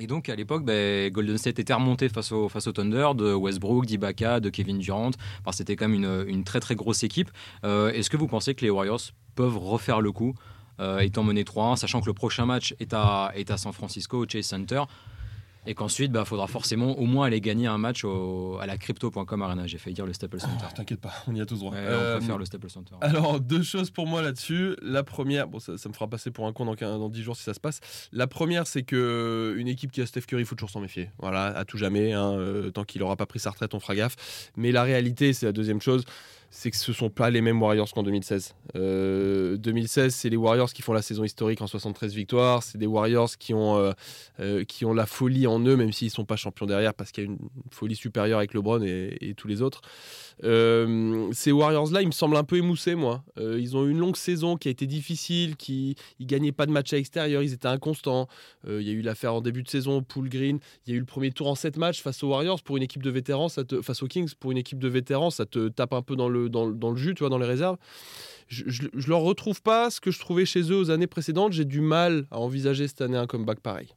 Et 0.00 0.06
donc 0.06 0.28
à 0.28 0.36
l'époque, 0.36 0.64
ben, 0.64 1.10
Golden 1.10 1.38
State 1.38 1.58
était 1.58 1.74
remonté 1.74 2.08
face 2.08 2.32
au, 2.32 2.48
Thunder 2.48 3.08
de 3.14 3.32
Westbrook, 3.34 3.86
d'Ibaka, 3.86 4.40
de 4.40 4.50
Kevin 4.50 4.78
Durant. 4.78 5.10
C'était 5.52 5.76
quand 5.76 5.88
même 5.88 6.02
une, 6.02 6.24
une, 6.28 6.44
très 6.44 6.60
très 6.60 6.74
grosse 6.74 7.02
équipe. 7.02 7.30
Euh, 7.64 7.90
est-ce 7.92 8.10
que 8.10 8.16
vous 8.16 8.28
pensez 8.28 8.54
que 8.54 8.64
les 8.64 8.70
Warriors 8.70 9.00
peuvent 9.34 9.58
refaire 9.58 10.00
le 10.00 10.12
coup, 10.12 10.34
euh, 10.80 10.98
étant 10.98 11.24
menés 11.24 11.44
3-1, 11.44 11.76
sachant 11.76 12.00
que 12.00 12.06
le 12.06 12.14
prochain 12.14 12.46
match 12.46 12.74
est 12.80 12.92
à, 12.92 13.32
est 13.34 13.50
à 13.50 13.56
San 13.56 13.72
Francisco, 13.72 14.24
au 14.24 14.28
Chase 14.28 14.46
Center? 14.46 14.82
Et 15.68 15.74
qu'ensuite, 15.74 16.06
il 16.08 16.12
bah, 16.12 16.24
faudra 16.24 16.46
forcément 16.46 16.98
au 16.98 17.04
moins 17.04 17.26
aller 17.26 17.42
gagner 17.42 17.66
un 17.66 17.76
match 17.76 18.02
à 18.04 18.66
la 18.66 18.78
crypto.com 18.78 19.42
Arena. 19.42 19.66
J'ai 19.66 19.76
failli 19.76 19.92
dire 19.92 20.06
le 20.06 20.14
Staples 20.14 20.40
Center. 20.40 20.64
Ah, 20.66 20.72
t'inquiète 20.74 21.00
pas, 21.00 21.12
on 21.26 21.34
y 21.34 21.42
a 21.42 21.46
tous 21.46 21.58
droit. 21.58 21.72
on 21.74 21.76
euh, 21.76 22.16
préfère 22.16 22.38
le 22.38 22.46
Staples 22.46 22.70
Center. 22.70 22.94
Alors, 23.02 23.38
deux 23.38 23.62
choses 23.62 23.90
pour 23.90 24.06
moi 24.06 24.22
là-dessus. 24.22 24.76
La 24.80 25.04
première, 25.04 25.46
bon, 25.46 25.58
ça, 25.58 25.72
me 25.72 25.92
fera 25.92 26.08
passer 26.08 26.30
pour 26.30 26.46
un 26.46 26.54
con 26.54 26.64
dans, 26.64 26.74
dans 26.74 27.10
10 27.10 27.22
jours 27.22 27.36
si 27.36 27.42
ça 27.42 27.52
se 27.52 27.60
passe. 27.60 27.80
La 28.12 28.26
première, 28.26 28.66
c'est 28.66 28.82
que 28.82 29.54
une 29.58 29.68
équipe 29.68 29.92
qui 29.92 30.00
a 30.00 30.06
Steph 30.06 30.22
Curry, 30.22 30.42
il 30.42 30.46
faut 30.46 30.54
toujours 30.54 30.70
s'en 30.70 30.80
méfier. 30.80 31.10
Voilà, 31.18 31.46
à 31.48 31.66
tout 31.66 31.76
jamais. 31.76 32.14
Hein, 32.14 32.32
euh, 32.32 32.70
tant 32.70 32.84
qu'il 32.84 33.02
n'aura 33.02 33.16
pas 33.16 33.26
pris 33.26 33.38
sa 33.38 33.50
retraite, 33.50 33.74
on 33.74 33.80
fera 33.80 33.94
gaffe. 33.94 34.16
Mais 34.56 34.72
la 34.72 34.84
réalité, 34.84 35.34
c'est 35.34 35.44
la 35.44 35.52
deuxième 35.52 35.82
chose 35.82 36.04
c'est 36.50 36.70
que 36.70 36.76
ce 36.76 36.92
sont 36.92 37.10
pas 37.10 37.30
les 37.30 37.40
mêmes 37.40 37.60
Warriors 37.60 37.92
qu'en 37.92 38.02
2016. 38.02 38.54
2016, 38.74 38.76
euh, 38.76 40.08
c'est 40.10 40.30
les 40.30 40.36
Warriors 40.36 40.72
qui 40.72 40.82
font 40.82 40.92
la 40.92 41.02
saison 41.02 41.24
historique 41.24 41.60
en 41.60 41.66
73 41.66 42.14
victoires. 42.14 42.62
C'est 42.62 42.78
des 42.78 42.86
Warriors 42.86 43.36
qui 43.38 43.52
ont, 43.52 43.76
euh, 43.76 43.92
euh, 44.40 44.64
qui 44.64 44.84
ont 44.84 44.94
la 44.94 45.06
folie 45.06 45.46
en 45.46 45.60
eux, 45.60 45.76
même 45.76 45.92
s'ils 45.92 46.08
ne 46.08 46.12
sont 46.12 46.24
pas 46.24 46.36
champions 46.36 46.66
derrière, 46.66 46.94
parce 46.94 47.12
qu'il 47.12 47.24
y 47.24 47.26
a 47.26 47.30
une 47.30 47.38
folie 47.70 47.96
supérieure 47.96 48.38
avec 48.38 48.54
LeBron 48.54 48.82
et, 48.82 49.34
tous 49.36 49.46
les 49.46 49.62
autres. 49.62 49.82
ces 50.40 51.52
Warriors-là, 51.52 52.02
ils 52.02 52.06
me 52.06 52.12
semblent 52.12 52.36
un 52.36 52.44
peu 52.44 52.56
émoussés, 52.56 52.94
moi. 52.94 53.22
ils 53.36 53.76
ont 53.76 53.84
eu 53.86 53.90
une 53.90 53.98
longue 53.98 54.16
saison 54.16 54.56
qui 54.56 54.68
a 54.68 54.70
été 54.70 54.86
difficile, 54.86 55.56
qui 55.56 55.96
ils 56.18 56.26
gagnaient 56.26 56.52
pas 56.52 56.66
de 56.66 56.72
matchs 56.72 56.92
à 56.92 56.96
l'extérieur, 56.96 57.42
ils 57.42 57.52
étaient 57.52 57.68
inconstants. 57.68 58.26
Il 58.66 58.82
y 58.82 58.90
a 58.90 58.92
eu 58.92 59.02
l'affaire 59.02 59.34
en 59.34 59.40
début 59.40 59.62
de 59.62 59.68
saison, 59.68 60.02
Pool 60.02 60.28
Green. 60.28 60.58
Il 60.86 60.92
y 60.92 60.94
a 60.94 60.96
eu 60.96 61.00
le 61.00 61.06
premier 61.06 61.30
tour 61.30 61.48
en 61.48 61.54
7 61.54 61.76
matchs 61.76 62.00
face 62.00 62.22
aux 62.22 62.28
Warriors 62.28 62.62
pour 62.62 62.76
une 62.76 62.82
équipe 62.82 63.02
de 63.02 63.10
vétérans, 63.10 63.48
face 63.48 64.02
aux 64.02 64.08
Kings 64.08 64.32
pour 64.38 64.50
une 64.52 64.58
équipe 64.58 64.78
de 64.78 64.88
vétérans, 64.88 65.30
ça 65.30 65.44
te 65.44 65.68
tape 65.68 65.92
un 65.92 66.02
peu 66.02 66.16
dans 66.16 66.28
le 66.28 66.37
dans, 66.46 66.66
le 66.66 66.96
jus, 66.96 67.14
tu 67.14 67.20
vois, 67.20 67.30
dans 67.30 67.38
les 67.38 67.46
réserves. 67.46 67.76
Je, 68.48 68.64
je, 68.68 69.08
leur 69.08 69.20
retrouve 69.20 69.60
pas 69.60 69.90
ce 69.90 70.00
que 70.00 70.10
je 70.10 70.18
trouvais 70.18 70.46
chez 70.46 70.62
eux 70.70 70.76
aux 70.76 70.90
années 70.90 71.06
précédentes. 71.06 71.52
J'ai 71.52 71.66
du 71.66 71.80
mal 71.80 72.26
à 72.30 72.38
envisager 72.38 72.88
cette 72.88 73.02
année 73.02 73.18
un 73.18 73.26
comeback 73.26 73.60
pareil. 73.60 73.88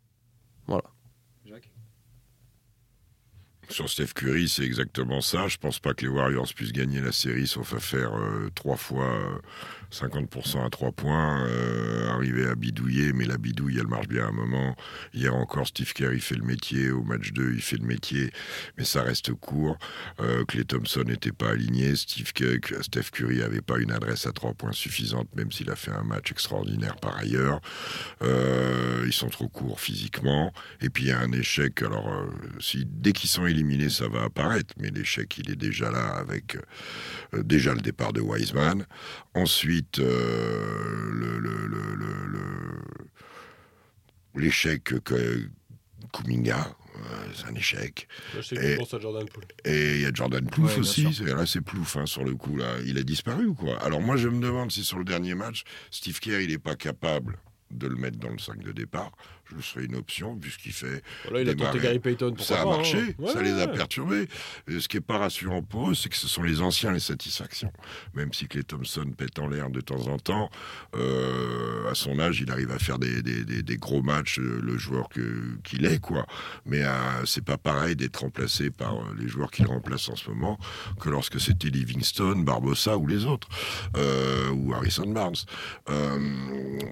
Voilà. 0.68 0.84
Sur 3.72 3.90
Steph 3.90 4.08
Curry, 4.16 4.50
c'est 4.50 4.64
exactement 4.64 5.22
ça. 5.22 5.48
Je 5.48 5.56
pense 5.56 5.80
pas 5.80 5.94
que 5.94 6.02
les 6.02 6.10
Warriors 6.10 6.54
puissent 6.54 6.74
gagner 6.74 7.00
la 7.00 7.14
série 7.14 7.48
sauf 7.48 7.74
à 7.74 7.80
faire 7.80 8.14
euh, 8.16 8.50
trois 8.54 8.76
fois 8.76 9.42
50% 9.92 10.66
à 10.66 10.70
3 10.70 10.92
points, 10.94 11.46
euh, 11.46 12.10
arriver 12.10 12.48
à 12.48 12.56
bidouiller, 12.56 13.12
mais 13.14 13.26
la 13.26 13.38
bidouille, 13.38 13.78
elle 13.78 13.88
marche 13.88 14.08
bien 14.08 14.26
à 14.26 14.30
un 14.30 14.32
moment. 14.32 14.76
Hier 15.14 15.36
encore, 15.36 15.68
Steve 15.68 15.92
Kerr, 15.94 16.14
il 16.14 16.22
fait 16.22 16.36
le 16.36 16.46
métier. 16.46 16.92
Au 16.92 17.04
match 17.04 17.32
2, 17.34 17.54
il 17.54 17.62
fait 17.62 17.78
le 17.78 17.86
métier, 17.86 18.32
mais 18.78 18.86
ça 18.86 19.04
reste 19.04 19.34
court. 19.34 19.78
Euh, 20.20 20.46
Clay 20.46 20.64
Thompson 20.64 21.04
n'était 21.06 21.34
pas 21.34 21.50
aligné. 21.50 21.96
Steve 21.96 22.32
Kerr, 22.34 22.60
Steph 22.82 23.12
Curry 23.12 23.38
n'avait 23.40 23.62
pas 23.62 23.80
une 23.80 23.92
adresse 23.92 24.26
à 24.26 24.32
3 24.32 24.54
points 24.54 24.72
suffisante, 24.72 25.28
même 25.36 25.52
s'il 25.52 25.70
a 25.70 25.76
fait 25.76 25.92
un 25.92 26.04
match 26.04 26.32
extraordinaire 26.32 26.96
par 26.96 27.18
ailleurs. 27.18 27.60
Euh, 28.22 29.04
ils 29.06 29.14
sont 29.14 29.30
trop 29.30 29.50
courts 29.50 29.80
physiquement. 29.80 30.54
Et 30.80 30.90
puis, 30.90 31.06
il 31.06 31.08
y 31.10 31.12
a 31.12 31.20
un 31.20 31.32
échec. 31.34 31.82
Alors, 31.82 32.08
euh, 32.08 32.30
si, 32.60 32.86
dès 32.86 33.12
qu'ils 33.12 33.30
sont 33.30 33.46
éliminés, 33.46 33.90
ça 33.90 34.08
va 34.08 34.24
apparaître, 34.24 34.74
mais 34.78 34.90
l'échec, 34.90 35.38
il 35.38 35.52
est 35.52 35.56
déjà 35.56 35.92
là 35.92 36.16
avec 36.16 36.58
déjà 37.34 37.74
le 37.74 37.82
départ 37.82 38.14
de 38.14 38.22
Wiseman. 38.22 38.86
Ensuite, 39.34 39.81
euh, 40.00 41.12
l'échec 44.36 44.84
que 44.84 45.50
Kuminga, 46.14 46.76
euh, 46.96 47.00
c'est 47.34 47.48
un 47.48 47.56
échec. 47.56 48.08
et, 48.52 48.78
Jordan 49.00 49.26
Et 49.66 49.96
il 49.96 50.02
y 50.02 50.06
a 50.06 50.12
Jordan 50.14 50.46
Plouffe 50.46 50.78
aussi. 50.78 51.04
Là, 51.24 51.46
c'est 51.46 51.62
Plouffe 51.62 51.98
hein, 51.98 52.06
sur 52.06 52.24
le 52.24 52.36
coup. 52.36 52.58
Là, 52.58 52.76
il 52.86 52.98
a 52.98 53.04
disparu 53.04 53.46
ou 53.46 53.54
quoi? 53.54 53.78
Alors 53.84 54.02
moi, 54.02 54.18
je 54.18 54.28
me 54.28 54.42
demande 54.42 54.72
si 54.72 54.84
sur 54.84 54.98
le 54.98 55.06
dernier 55.06 55.36
match, 55.36 55.64
Steve 55.90 56.20
Kerr, 56.20 56.42
il 56.42 56.50
n'est 56.50 56.58
pas 56.58 56.76
capable 56.76 57.38
de 57.72 57.88
le 57.88 57.96
mettre 57.96 58.18
dans 58.18 58.30
le 58.30 58.40
5 58.40 58.60
de 58.60 58.72
départ. 58.72 59.12
Je 59.58 59.62
serais 59.62 59.86
une 59.86 59.96
option, 59.96 60.36
puisqu'il 60.38 60.72
fait. 60.74 61.04
Voilà, 61.26 61.42
il 61.42 61.50
a 61.50 61.52
tenté 61.54 61.62
démarrer. 61.64 61.80
Gary 61.82 62.00
Payton. 62.00 62.34
pourquoi 62.36 62.46
Ça 62.56 62.62
a 62.62 62.66
pas, 62.66 62.74
hein. 62.74 62.78
marché, 62.78 63.16
ça 63.28 63.38
Ouais, 63.38 63.44
les 63.44 63.52
a 63.52 63.66
ouais. 63.68 63.74
perturbés. 63.74 64.28
Et 64.68 64.80
ce 64.80 64.88
qui 64.88 64.98
n'est 64.98 65.02
pas 65.02 65.18
rassurant 65.18 65.62
pour 65.62 65.90
eux, 65.90 65.96
c'est 65.96 66.10
que 66.10 66.16
ce 66.18 66.28
sont 66.28 66.44
les 66.44 66.62
anciens 66.62 66.92
les 66.92 67.00
satisfactions. 67.00 67.72
Même 68.14 68.34
si 68.34 68.48
Clay 68.48 68.64
Thompson 68.64 69.06
pète 69.18 69.40
en 69.40 69.48
l'air 69.48 69.70
de 69.70 69.82
temps 69.82 70.08
en 70.08 70.18
temps, 70.18 70.50
euh, 70.96 71.90
à 71.90 71.96
son 71.96 72.20
âge, 72.20 72.42
il 72.42 72.52
arrive 72.52 72.72
à 72.72 72.80
faire 72.80 73.00
des, 73.00 73.22
des- 73.22 73.44
des- 73.44 73.64
des 73.64 73.78
gros 73.78 74.02
matchs, 74.02 74.40
euh, 74.40 74.60
le 74.64 74.78
joueur 74.78 75.10
que- 75.10 75.58
qu'il 75.64 75.86
est, 75.86 76.00
quoi. 76.00 76.26
Mais 76.66 76.84
euh, 76.84 77.26
c'est 77.26 77.44
pas 77.44 77.58
pareil 77.58 77.96
d'être 77.96 78.18
remplacé 78.18 78.70
par 78.72 78.96
euh, 78.96 79.16
les 79.20 79.28
joueurs 79.28 79.52
qu'il 79.52 79.66
remplace 79.68 80.10
en 80.10 80.16
ce 80.16 80.30
moment 80.30 80.58
que 81.00 81.10
lorsque 81.10 81.40
c'était 81.40 81.70
Livingstone, 81.70 82.44
Barbossa 82.46 82.98
ou 82.98 83.08
les 83.08 83.26
autres, 83.26 83.48
euh, 83.98 84.50
ou 84.52 84.74
Harrison 84.74 85.08
Barnes. 85.08 85.36
Euh, 85.90 86.20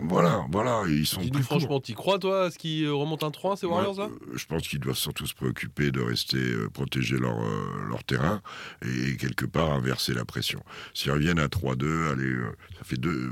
voilà, 0.03 0.45
voilà, 0.51 0.83
ils 0.87 1.05
sont 1.05 1.21
Dis-nous 1.21 1.43
franchement, 1.43 1.79
t'y 1.79 1.93
crois, 1.93 2.19
toi, 2.19 2.48
à 2.49 2.51
ce 2.51 2.57
qui 2.57 2.83
euh, 2.83 2.93
remonte 2.93 3.23
un 3.23 3.31
3 3.31 3.57
ces 3.57 3.65
Warriors, 3.65 3.97
là 3.97 4.05
Ouais, 4.05 4.11
euh, 4.11 4.37
Je 4.37 4.45
pense 4.45 4.67
qu'ils 4.67 4.79
doivent 4.79 4.97
surtout 4.97 5.25
se 5.25 5.33
préoccuper 5.33 5.91
de 5.91 6.01
rester 6.01 6.37
euh, 6.37 6.69
protéger 6.69 7.17
leur, 7.17 7.39
euh, 7.39 7.87
leur 7.87 8.03
terrain 8.03 8.41
et, 8.83 9.15
quelque 9.17 9.45
part 9.45 9.71
inverser 9.71 10.13
la 10.13 10.25
pression. 10.25 10.61
S'ils 10.93 11.11
reviennent 11.11 11.39
à 11.39 11.47
3-2, 11.47 12.11
allez, 12.11 12.23
euh, 12.23 12.55
ça 12.77 12.83
fait 12.83 12.97
deux. 12.97 13.31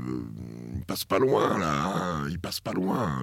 ils 0.74 0.84
passent 0.84 1.04
pas 1.04 1.18
loin 1.18 1.58
là, 1.58 1.72
hein, 1.72 2.26
ils 2.30 2.38
passent 2.38 2.60
pas 2.60 2.72
loin. 2.72 3.22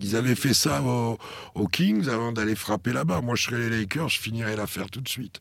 ils 0.00 0.16
avaient 0.16 0.34
fait 0.34 0.54
ça 0.54 0.82
aux, 0.82 1.18
aux 1.54 1.68
Kings 1.68 2.08
avant 2.08 2.32
d'aller 2.32 2.54
frapper 2.54 2.92
là-bas. 2.92 3.20
Moi, 3.20 3.36
je 3.36 3.44
serais 3.44 3.58
les 3.58 3.70
Lakers, 3.70 4.08
je 4.08 4.20
finirais 4.20 4.56
l'affaire 4.56 4.90
tout 4.90 5.00
de 5.00 5.08
suite 5.08 5.40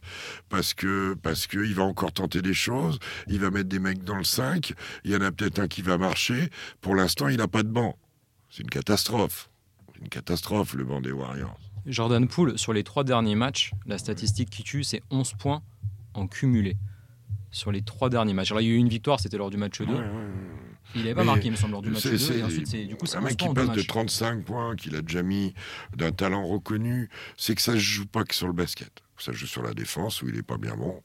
parce 0.49 0.73
que 0.73 1.15
parce 1.21 1.47
que 1.47 1.59
il 1.59 1.73
va 1.73 1.83
encore 1.83 2.11
tenter 2.11 2.41
des 2.41 2.53
choses. 2.53 2.99
Il 3.27 3.39
va 3.39 3.51
mettre 3.51 3.69
des 3.69 3.79
mecs 3.79 4.03
dans 4.03 4.17
le 4.17 4.23
5. 4.23 4.73
Il 5.03 5.11
y 5.11 5.15
en 5.15 5.21
a 5.21 5.31
peut-être 5.31 5.59
un 5.59 5.67
qui 5.67 5.81
va 5.81 5.97
marcher. 5.97 6.49
Pour 6.81 6.95
l'instant, 6.95 7.27
il 7.27 7.37
n'a 7.37 7.47
pas 7.47 7.63
de 7.63 7.69
banc. 7.69 7.97
C'est 8.55 8.63
une 8.63 8.69
catastrophe. 8.69 9.49
Une 10.01 10.07
catastrophe, 10.07 10.75
le 10.75 10.85
banc 10.85 11.01
des 11.01 11.11
Warriors. 11.11 11.59
Jordan 11.85 12.25
Poole, 12.25 12.57
sur 12.57 12.71
les 12.71 12.85
trois 12.85 13.03
derniers 13.03 13.35
matchs, 13.35 13.71
la 13.85 13.97
statistique 13.97 14.49
qui 14.49 14.63
tue, 14.63 14.85
c'est 14.85 15.01
11 15.11 15.33
points 15.33 15.61
en 16.13 16.25
cumulé. 16.27 16.77
Sur 17.51 17.73
les 17.73 17.81
trois 17.81 18.09
derniers 18.09 18.33
matchs. 18.33 18.51
Alors, 18.51 18.61
il 18.61 18.67
y 18.69 18.71
a 18.71 18.73
eu 18.73 18.77
une 18.77 18.87
victoire, 18.87 19.19
c'était 19.19 19.37
lors 19.37 19.49
du 19.49 19.57
match 19.57 19.79
2. 19.81 19.85
Ouais, 19.85 19.91
ouais, 19.91 19.99
ouais. 19.99 20.09
Il 20.95 21.01
n'avait 21.01 21.15
pas 21.15 21.21
Mais 21.21 21.25
marqué, 21.25 21.47
il 21.47 21.51
me 21.51 21.57
semble, 21.57 21.73
lors 21.73 21.81
du 21.81 21.89
match 21.89 22.03
C'est- 22.03 22.11
2. 22.11 22.17
c'est- 22.17 22.37
Et 22.39 22.43
ensuite, 22.43 22.67
c'est 22.67 22.85
du 22.85 22.95
coup, 22.95 23.05
c'est 23.07 23.17
un 23.17 23.19
11 23.19 23.25
mec 23.25 23.37
qui 23.37 23.45
passe 23.53 23.69
de 23.71 23.75
matchs. 23.75 23.87
35 23.87 24.45
points, 24.45 24.75
qu'il 24.77 24.95
a 24.95 25.01
déjà 25.01 25.21
mis, 25.21 25.53
d'un 25.97 26.13
talent 26.13 26.47
reconnu, 26.47 27.09
c'est 27.35 27.55
que 27.55 27.61
ça 27.61 27.73
se 27.73 27.77
joue 27.79 28.05
pas 28.05 28.23
que 28.23 28.33
sur 28.35 28.47
le 28.47 28.53
basket. 28.53 29.01
Ça 29.17 29.33
se 29.33 29.37
joue 29.37 29.47
sur 29.47 29.63
la 29.63 29.73
défense, 29.73 30.21
où 30.21 30.29
il 30.29 30.37
est 30.37 30.43
pas 30.43 30.57
bien 30.57 30.77
bon. 30.77 31.01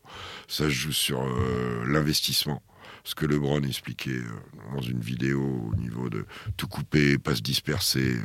Ça 0.46 0.64
se 0.66 0.70
joue 0.70 0.92
sur 0.92 1.20
euh, 1.20 1.84
l'investissement. 1.88 2.62
Ce 3.04 3.14
que 3.14 3.26
LeBron 3.26 3.62
expliquait 3.62 4.10
euh, 4.10 4.74
dans 4.74 4.82
une 4.82 5.00
vidéo 5.00 5.70
au 5.72 5.76
niveau 5.76 6.08
de 6.10 6.26
tout 6.56 6.68
couper, 6.68 7.18
passes 7.18 7.42
dispersées. 7.42 8.16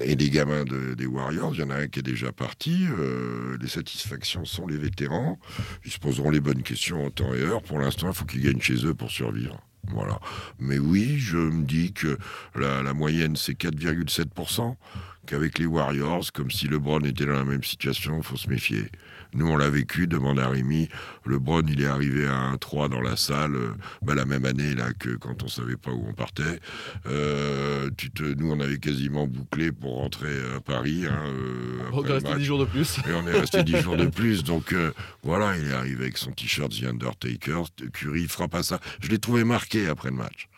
Et 0.00 0.16
les 0.16 0.28
gamins 0.28 0.64
de- 0.64 0.94
des 0.94 1.06
Warriors, 1.06 1.54
il 1.54 1.60
y 1.60 1.62
en 1.62 1.70
a 1.70 1.76
un 1.76 1.86
qui 1.86 2.00
est 2.00 2.02
déjà 2.02 2.32
parti. 2.32 2.86
euh, 2.90 3.56
les 3.60 3.68
satisfactions 3.68 4.44
sont 4.44 4.66
les 4.66 4.76
vétérans. 4.76 5.38
Ils 5.84 5.92
se 5.92 5.98
poseront 6.00 6.30
les 6.30 6.40
bonnes 6.40 6.62
questions 6.64 7.04
en 7.06 7.10
temps 7.10 7.32
et 7.32 7.40
heure. 7.42 7.62
Pour 7.62 7.78
l'instant, 7.78 8.08
il 8.08 8.14
faut 8.14 8.24
qu'ils 8.24 8.42
gagnent 8.42 8.60
chez 8.60 8.84
eux 8.84 8.94
pour 8.94 9.10
survivre. 9.10 9.62
Voilà. 9.90 10.18
Mais 10.58 10.78
oui, 10.78 11.18
je 11.18 11.36
me 11.38 11.64
dis 11.64 11.92
que 11.92 12.18
la, 12.56 12.82
la 12.82 12.92
moyenne, 12.92 13.36
c'est 13.36 13.54
4,7%, 13.56 14.74
qu'avec 15.26 15.58
les 15.60 15.66
Warriors, 15.66 16.32
comme 16.32 16.50
si 16.50 16.66
LeBron 16.66 17.00
était 17.04 17.24
dans 17.26 17.32
la 17.32 17.44
même 17.44 17.62
situation, 17.64 18.16
il 18.18 18.24
faut 18.24 18.36
se 18.36 18.50
méfier. 18.50 18.90
Nous, 19.38 19.46
on 19.46 19.56
l'a 19.56 19.70
vécu, 19.70 20.08
demande 20.08 20.40
à 20.40 20.48
Rémi. 20.48 20.88
LeBron, 21.24 21.62
il 21.68 21.80
est 21.80 21.86
arrivé 21.86 22.26
à 22.26 22.52
1-3 22.56 22.88
dans 22.88 23.00
la 23.00 23.16
salle, 23.16 23.56
bah, 24.02 24.16
la 24.16 24.24
même 24.24 24.44
année 24.44 24.74
là 24.74 24.92
que 24.98 25.10
quand 25.10 25.44
on 25.44 25.48
savait 25.48 25.76
pas 25.76 25.92
où 25.92 26.04
on 26.08 26.12
partait. 26.12 26.58
Euh, 27.06 27.88
tu 27.96 28.10
te, 28.10 28.24
nous, 28.24 28.50
on 28.50 28.58
avait 28.58 28.78
quasiment 28.78 29.28
bouclé 29.28 29.70
pour 29.70 29.98
rentrer 29.98 30.34
à 30.56 30.60
Paris. 30.60 31.04
Hein, 31.08 31.22
euh, 31.26 31.82
On 31.92 32.04
est 32.04 32.12
resté 32.12 32.30
match. 32.30 32.38
10 32.38 32.44
jours 32.44 32.58
de 32.58 32.64
plus. 32.64 32.98
Et 33.08 33.12
on 33.12 33.26
est 33.28 33.38
resté 33.38 33.62
10 33.62 33.76
jours 33.80 33.96
de 33.96 34.06
plus. 34.18 34.42
Donc 34.42 34.72
euh, 34.72 34.92
voilà, 35.22 35.56
il 35.56 35.68
est 35.68 35.72
arrivé 35.74 36.02
avec 36.02 36.18
son 36.18 36.32
t-shirt 36.32 36.72
The 36.72 36.84
Undertaker. 36.84 37.62
Curry 37.92 38.22
il 38.22 38.28
frappe 38.28 38.56
à 38.56 38.64
ça. 38.64 38.80
Je 39.00 39.08
l'ai 39.08 39.18
trouvé 39.18 39.44
marqué 39.44 39.86
après 39.86 40.10
le 40.10 40.16
match. 40.16 40.48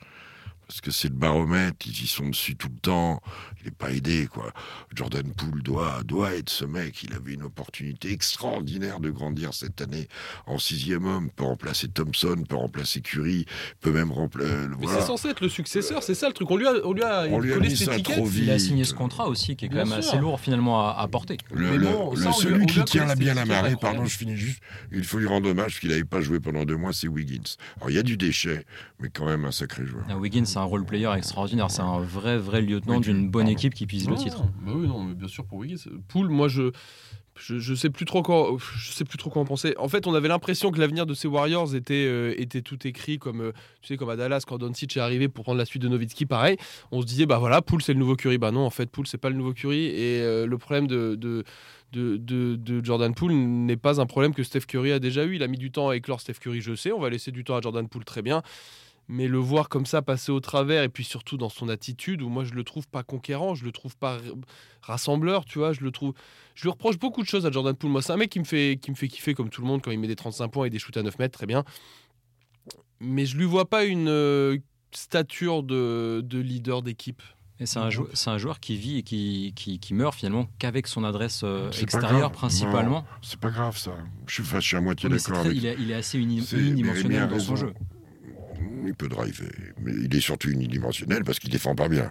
Parce 0.70 0.80
que 0.82 0.92
c'est 0.92 1.08
le 1.08 1.14
baromètre, 1.14 1.84
ils 1.84 2.04
y 2.04 2.06
sont 2.06 2.28
dessus 2.28 2.54
tout 2.54 2.68
le 2.68 2.78
temps. 2.78 3.20
Il 3.60 3.64
n'est 3.64 3.70
pas 3.72 3.90
aidé, 3.90 4.28
quoi. 4.32 4.52
Jordan 4.94 5.24
Poole 5.36 5.64
doit, 5.64 6.00
doit 6.04 6.32
être 6.36 6.48
ce 6.48 6.64
mec. 6.64 7.02
Il 7.02 7.12
avait 7.12 7.32
une 7.34 7.42
opportunité 7.42 8.12
extraordinaire 8.12 9.00
de 9.00 9.10
grandir 9.10 9.52
cette 9.52 9.80
année 9.80 10.06
en 10.46 10.58
sixième 10.58 11.06
homme. 11.06 11.28
Peut 11.34 11.42
remplacer 11.42 11.88
Thompson, 11.88 12.44
peut 12.48 12.54
remplacer 12.54 13.00
Curry, 13.00 13.46
peut 13.80 13.90
même 13.90 14.12
remplacer. 14.12 14.48
Mais 14.68 14.76
voilà. 14.86 15.00
c'est 15.00 15.06
censé 15.08 15.28
être 15.30 15.40
le 15.40 15.48
successeur, 15.48 16.04
c'est 16.04 16.14
ça 16.14 16.28
le 16.28 16.34
truc. 16.34 16.48
On 16.48 16.56
lui 16.56 16.68
a, 16.68 16.74
on 16.84 16.92
lui 16.92 17.02
a, 17.02 17.24
On 17.30 17.40
lui 17.40 17.50
a 17.52 17.56
collé 17.56 17.70
mis 17.70 17.76
ça 17.76 17.98
trop 17.98 18.24
vite. 18.24 18.44
Il 18.44 18.50
a 18.52 18.58
signé 18.60 18.84
ce 18.84 18.94
contrat 18.94 19.26
aussi, 19.26 19.56
qui 19.56 19.64
est 19.64 19.68
quand 19.68 19.74
Bien 19.74 19.86
même 19.86 20.00
sûr. 20.02 20.12
assez 20.12 20.20
lourd 20.20 20.38
finalement 20.38 20.88
à, 20.88 20.92
à 21.00 21.08
porter. 21.08 21.36
Le, 21.52 21.78
bon, 21.78 22.14
ça, 22.14 22.30
celui 22.30 22.60
lui 22.60 22.66
qui 22.66 22.84
tient 22.84 23.06
la 23.06 23.16
bien 23.16 23.34
la 23.34 23.44
marée, 23.44 23.74
pardon, 23.74 24.06
je 24.06 24.16
finis 24.16 24.36
juste, 24.36 24.60
il 24.92 25.02
faut 25.02 25.18
lui 25.18 25.26
rendre 25.26 25.48
hommage 25.50 25.64
parce 25.72 25.80
qu'il 25.80 25.88
n'avait 25.90 26.04
pas 26.04 26.20
joué 26.20 26.38
pendant 26.38 26.64
deux 26.64 26.76
mois, 26.76 26.92
c'est 26.92 27.08
Wiggins. 27.08 27.56
Alors 27.78 27.90
il 27.90 27.96
y 27.96 27.98
a 27.98 28.04
du 28.04 28.16
déchet, 28.16 28.64
mais 29.00 29.10
quand 29.10 29.26
même 29.26 29.44
un 29.44 29.50
sacré 29.50 29.84
joueur. 29.84 30.04
Ah, 30.08 30.16
Wiggins, 30.16 30.44
c'est 30.44 30.59
un 30.60 30.64
role 30.64 30.84
player 30.84 31.10
extraordinaire. 31.16 31.70
C'est 31.70 31.82
un 31.82 31.98
vrai, 32.00 32.38
vrai 32.38 32.62
lieutenant 32.62 33.00
d'une 33.00 33.28
bonne 33.28 33.48
équipe 33.48 33.74
qui 33.74 33.86
pise 33.86 34.08
le 34.08 34.14
titre. 34.16 34.42
Bah 34.64 34.72
oui, 34.74 34.86
non, 34.86 35.02
mais 35.02 35.14
bien 35.14 35.28
sûr 35.28 35.44
pour 35.44 35.58
Wiggins. 35.58 35.76
Poole, 36.08 36.28
moi 36.28 36.48
je. 36.48 36.70
Je, 37.38 37.58
je 37.58 37.74
sais 37.74 37.88
plus 37.88 38.04
trop 38.04 38.22
quoi, 38.22 38.54
je 38.76 38.90
sais 38.90 39.04
plus 39.04 39.16
trop 39.16 39.30
quoi 39.30 39.40
en 39.40 39.44
penser. 39.46 39.72
En 39.78 39.88
fait, 39.88 40.06
on 40.06 40.14
avait 40.14 40.28
l'impression 40.28 40.70
que 40.70 40.78
l'avenir 40.78 41.06
de 41.06 41.14
ces 41.14 41.26
Warriors 41.26 41.74
était, 41.74 42.04
euh, 42.06 42.34
était 42.36 42.60
tout 42.60 42.86
écrit 42.86 43.18
comme 43.18 43.40
euh, 43.40 43.52
tu 43.80 43.88
sais 43.88 43.96
comme 43.96 44.10
à 44.10 44.16
Dallas 44.16 44.42
quand 44.46 44.58
Doncic 44.58 44.94
est 44.94 45.00
arrivé 45.00 45.28
pour 45.28 45.44
prendre 45.44 45.56
la 45.56 45.64
suite 45.64 45.80
de 45.80 45.88
Nowitzki. 45.88 46.26
Pareil, 46.26 46.58
on 46.90 47.00
se 47.00 47.06
disait 47.06 47.24
bah 47.24 47.38
voilà, 47.38 47.62
Poole 47.62 47.80
c'est 47.80 47.94
le 47.94 47.98
nouveau 47.98 48.14
Curry. 48.14 48.36
Bah 48.36 48.50
non, 48.50 48.60
en 48.66 48.68
fait 48.70 48.90
Poole 48.90 49.06
c'est 49.06 49.16
pas 49.16 49.30
le 49.30 49.36
nouveau 49.36 49.54
Curry. 49.54 49.86
Et 49.86 50.20
euh, 50.20 50.44
le 50.44 50.58
problème 50.58 50.86
de, 50.86 51.14
de 51.14 51.44
de, 51.92 52.18
de- 52.18 52.56
de 52.56 52.84
Jordan 52.84 53.14
Poole 53.14 53.32
n'est 53.32 53.76
pas 53.78 54.02
un 54.02 54.06
problème 54.06 54.34
que 54.34 54.42
Steph 54.42 54.66
Curry 54.68 54.92
a 54.92 54.98
déjà 54.98 55.24
eu. 55.24 55.36
Il 55.36 55.42
a 55.42 55.48
mis 55.48 55.56
du 55.56 55.70
temps 55.70 55.88
à 55.88 55.96
éclore 55.96 56.20
Steph 56.20 56.34
Curry, 56.40 56.60
je 56.60 56.74
sais. 56.74 56.92
On 56.92 57.00
va 57.00 57.08
laisser 57.08 57.30
du 57.32 57.42
temps 57.44 57.56
à 57.56 57.62
Jordan 57.62 57.88
Poole, 57.88 58.04
très 58.04 58.20
bien. 58.22 58.42
Mais 59.12 59.26
le 59.26 59.38
voir 59.38 59.68
comme 59.68 59.86
ça 59.86 60.02
passer 60.02 60.30
au 60.30 60.38
travers, 60.38 60.84
et 60.84 60.88
puis 60.88 61.02
surtout 61.02 61.36
dans 61.36 61.48
son 61.48 61.68
attitude, 61.68 62.22
où 62.22 62.28
moi 62.28 62.44
je 62.44 62.52
le 62.54 62.62
trouve 62.62 62.86
pas 62.86 63.02
conquérant, 63.02 63.56
je 63.56 63.64
le 63.64 63.72
trouve 63.72 63.96
pas 63.96 64.18
rassembleur, 64.82 65.44
tu 65.44 65.58
vois, 65.58 65.72
je 65.72 65.80
le 65.80 65.90
trouve. 65.90 66.14
Je 66.54 66.62
lui 66.62 66.70
reproche 66.70 66.96
beaucoup 66.98 67.22
de 67.22 67.26
choses 67.26 67.44
à 67.44 67.50
Jordan 67.50 67.74
Poole. 67.74 67.90
Moi, 67.90 68.02
c'est 68.02 68.12
un 68.12 68.16
mec 68.16 68.30
qui 68.30 68.38
me, 68.38 68.44
fait, 68.44 68.78
qui 68.80 68.90
me 68.92 68.96
fait 68.96 69.08
kiffer 69.08 69.34
comme 69.34 69.48
tout 69.50 69.62
le 69.62 69.66
monde 69.66 69.82
quand 69.82 69.90
il 69.90 69.98
met 69.98 70.06
des 70.06 70.14
35 70.16 70.48
points 70.48 70.66
et 70.66 70.70
des 70.70 70.78
shoots 70.78 70.96
à 70.96 71.02
9 71.02 71.18
mètres, 71.18 71.36
très 71.36 71.46
bien. 71.46 71.64
Mais 73.00 73.26
je 73.26 73.36
lui 73.36 73.46
vois 73.46 73.68
pas 73.68 73.84
une 73.84 74.08
euh, 74.08 74.58
stature 74.92 75.62
de, 75.62 76.20
de 76.24 76.38
leader 76.38 76.82
d'équipe. 76.82 77.22
Et 77.58 77.66
c'est 77.66 77.78
un, 77.78 77.90
jou- 77.90 78.08
c'est 78.14 78.30
un 78.30 78.38
joueur 78.38 78.58
qui 78.60 78.76
vit 78.76 78.98
et 78.98 79.02
qui, 79.02 79.52
qui, 79.54 79.78
qui 79.78 79.92
meurt 79.92 80.14
finalement 80.14 80.48
qu'avec 80.58 80.86
son 80.86 81.04
adresse 81.04 81.42
euh, 81.44 81.70
extérieure 81.72 82.20
grave. 82.20 82.32
principalement. 82.32 83.04
C'est 83.22 83.38
pas 83.40 83.50
grave 83.50 83.76
ça. 83.76 83.92
Je 84.26 84.34
suis, 84.34 84.42
enfin, 84.42 84.60
je 84.60 84.66
suis 84.68 84.76
à 84.76 84.80
moitié 84.80 85.08
d'accord 85.10 85.44
il, 85.52 85.66
est, 85.66 85.76
il 85.78 85.90
est 85.90 85.94
assez 85.94 86.18
uni- 86.18 86.42
unidimensionnel 86.52 87.28
dans 87.28 87.38
son 87.38 87.56
jeu. 87.56 87.74
Il 88.86 88.94
peut 88.94 89.08
driver, 89.08 89.50
mais 89.80 89.92
il 89.92 90.14
est 90.14 90.20
surtout 90.20 90.50
unidimensionnel 90.50 91.22
parce 91.24 91.38
qu'il 91.38 91.50
défend 91.50 91.74
pas 91.74 91.88
bien. 91.88 92.10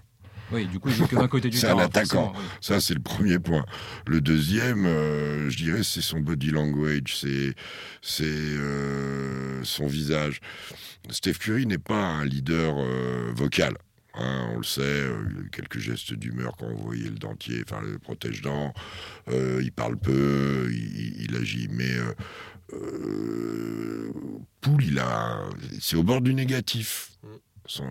Oui, 0.51 0.65
du 0.65 0.79
coup, 0.79 0.89
il 0.89 0.95
joue 0.95 1.05
que 1.07 1.15
d'un 1.15 1.27
côté 1.27 1.49
du 1.49 1.57
C'est 1.59 1.67
un 1.67 1.77
attaquant. 1.77 2.33
oui. 2.35 2.43
Ça, 2.61 2.79
c'est 2.81 2.95
le 2.95 3.01
premier 3.01 3.37
point. 3.37 3.65
Le 4.07 4.19
deuxième, 4.19 4.85
euh, 4.85 5.49
je 5.49 5.57
dirais, 5.57 5.83
c'est 5.83 6.01
son 6.01 6.19
body 6.21 6.49
language, 6.51 7.15
c'est 7.19 7.53
c'est 8.01 8.23
euh, 8.25 9.63
son 9.63 9.85
visage. 9.87 10.39
Steph 11.09 11.33
Curry 11.39 11.65
n'est 11.67 11.77
pas 11.77 12.01
un 12.03 12.25
leader 12.25 12.75
euh, 12.77 13.31
vocal. 13.35 13.75
hein, 14.15 14.49
on 14.53 14.57
le 14.57 14.63
sait, 14.63 14.81
euh, 14.81 15.23
il 15.31 15.37
a 15.37 15.41
eu 15.41 15.49
quelques 15.51 15.79
gestes 15.79 16.13
d'humeur 16.13 16.55
quand 16.57 16.67
vous 16.67 16.83
voyez 16.83 17.09
le 17.09 17.17
dentier, 17.19 17.61
enfin 17.63 17.81
le 17.81 17.99
protège-dents. 17.99 18.73
Euh, 19.29 19.59
il 19.61 19.71
parle 19.71 19.97
peu, 19.97 20.67
il 20.71 21.35
agit, 21.39 21.67
mais 21.71 21.91
euh, 22.73 24.09
euh, 24.09 24.11
Poole, 24.61 24.83
il 24.83 24.99
a, 24.99 25.47
c'est 25.79 25.95
au 25.95 26.03
bord 26.03 26.21
du 26.21 26.33
négatif. 26.33 27.11
Son, 27.65 27.87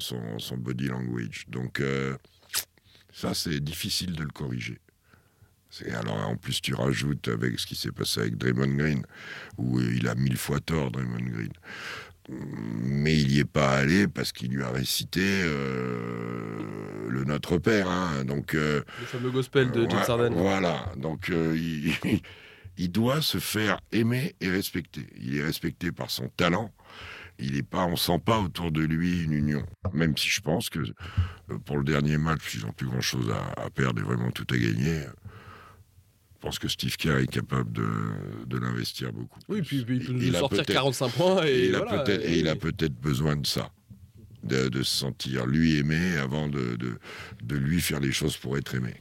son, 0.00 0.38
son 0.38 0.56
body 0.56 0.88
language. 0.88 1.44
Donc, 1.48 1.78
euh, 1.80 2.16
ça, 3.12 3.34
c'est 3.34 3.60
difficile 3.60 4.12
de 4.16 4.22
le 4.24 4.30
corriger. 4.30 4.78
Alors, 5.92 6.26
en 6.28 6.34
plus, 6.36 6.60
tu 6.60 6.74
rajoutes 6.74 7.28
avec 7.28 7.60
ce 7.60 7.66
qui 7.66 7.76
s'est 7.76 7.92
passé 7.92 8.20
avec 8.22 8.36
Draymond 8.36 8.74
Green, 8.74 9.02
où 9.58 9.80
il 9.80 10.08
a 10.08 10.16
mille 10.16 10.36
fois 10.36 10.58
tort, 10.58 10.90
Draymond 10.90 11.30
Green. 11.30 11.52
Mais 12.28 13.16
il 13.16 13.28
n'y 13.28 13.38
est 13.38 13.44
pas 13.44 13.70
allé 13.70 14.08
parce 14.08 14.32
qu'il 14.32 14.50
lui 14.50 14.62
a 14.64 14.70
récité 14.70 15.22
euh, 15.24 16.58
le 17.08 17.24
Notre 17.24 17.58
Père. 17.58 17.88
hein. 17.88 18.24
Donc, 18.24 18.54
euh, 18.54 18.82
Le 19.00 19.06
fameux 19.06 19.30
gospel 19.30 19.70
de 19.70 19.88
James 19.88 20.04
Harden. 20.06 20.30
Voilà, 20.34 20.92
donc 20.96 21.30
euh, 21.30 21.56
il, 21.56 21.92
il 22.78 22.90
doit 22.90 23.22
se 23.22 23.38
faire 23.38 23.80
aimer 23.92 24.34
et 24.40 24.48
respecter. 24.50 25.06
Il 25.20 25.36
est 25.36 25.42
respecté 25.42 25.92
par 25.92 26.10
son 26.10 26.28
talent. 26.28 26.72
Il 27.38 27.56
est 27.56 27.62
pas, 27.62 27.86
on 27.86 27.96
sent 27.96 28.18
pas 28.24 28.38
autour 28.38 28.70
de 28.70 28.82
lui 28.82 29.22
une 29.22 29.32
union. 29.32 29.64
Même 29.92 30.16
si 30.16 30.28
je 30.28 30.40
pense 30.40 30.68
que 30.70 30.78
euh, 30.80 31.58
pour 31.64 31.78
le 31.78 31.84
dernier 31.84 32.18
match, 32.18 32.54
ils 32.54 32.62
n'ont 32.66 32.72
plus 32.72 32.86
grand 32.86 33.00
chose 33.00 33.30
à, 33.30 33.62
à 33.62 33.70
perdre 33.70 34.00
et 34.00 34.04
vraiment 34.04 34.30
tout 34.30 34.46
à 34.50 34.56
gagner. 34.58 35.04
Je 36.34 36.40
pense 36.46 36.58
que 36.58 36.68
Steve 36.68 36.96
Kerr 36.96 37.18
est 37.18 37.26
capable 37.26 37.70
de, 37.72 37.86
de 38.46 38.58
l'investir 38.58 39.12
beaucoup. 39.12 39.38
Oui, 39.48 39.60
puis, 39.62 39.84
puis 39.84 39.96
il 39.98 40.06
peut 40.06 40.12
nous 40.12 40.32
sortir 40.32 40.48
peut-être- 40.64 40.72
45 40.72 41.08
points 41.12 41.44
et, 41.46 41.50
et 41.50 41.68
il 41.68 41.74
a 42.48 42.56
peut-être 42.56 42.82
et 42.84 42.88
besoin 43.02 43.36
de 43.36 43.46
ça. 43.46 43.70
de, 44.42 44.68
de 44.70 44.82
se 44.82 44.96
sentir 44.96 45.44
lui 45.46 45.76
aimé 45.76 46.16
avant 46.16 46.48
de, 46.48 46.76
de, 46.76 46.98
de 47.42 47.56
lui 47.56 47.80
faire 47.82 48.00
les 48.00 48.12
choses 48.12 48.38
pour 48.38 48.56
être 48.56 48.74
aimé. 48.74 48.94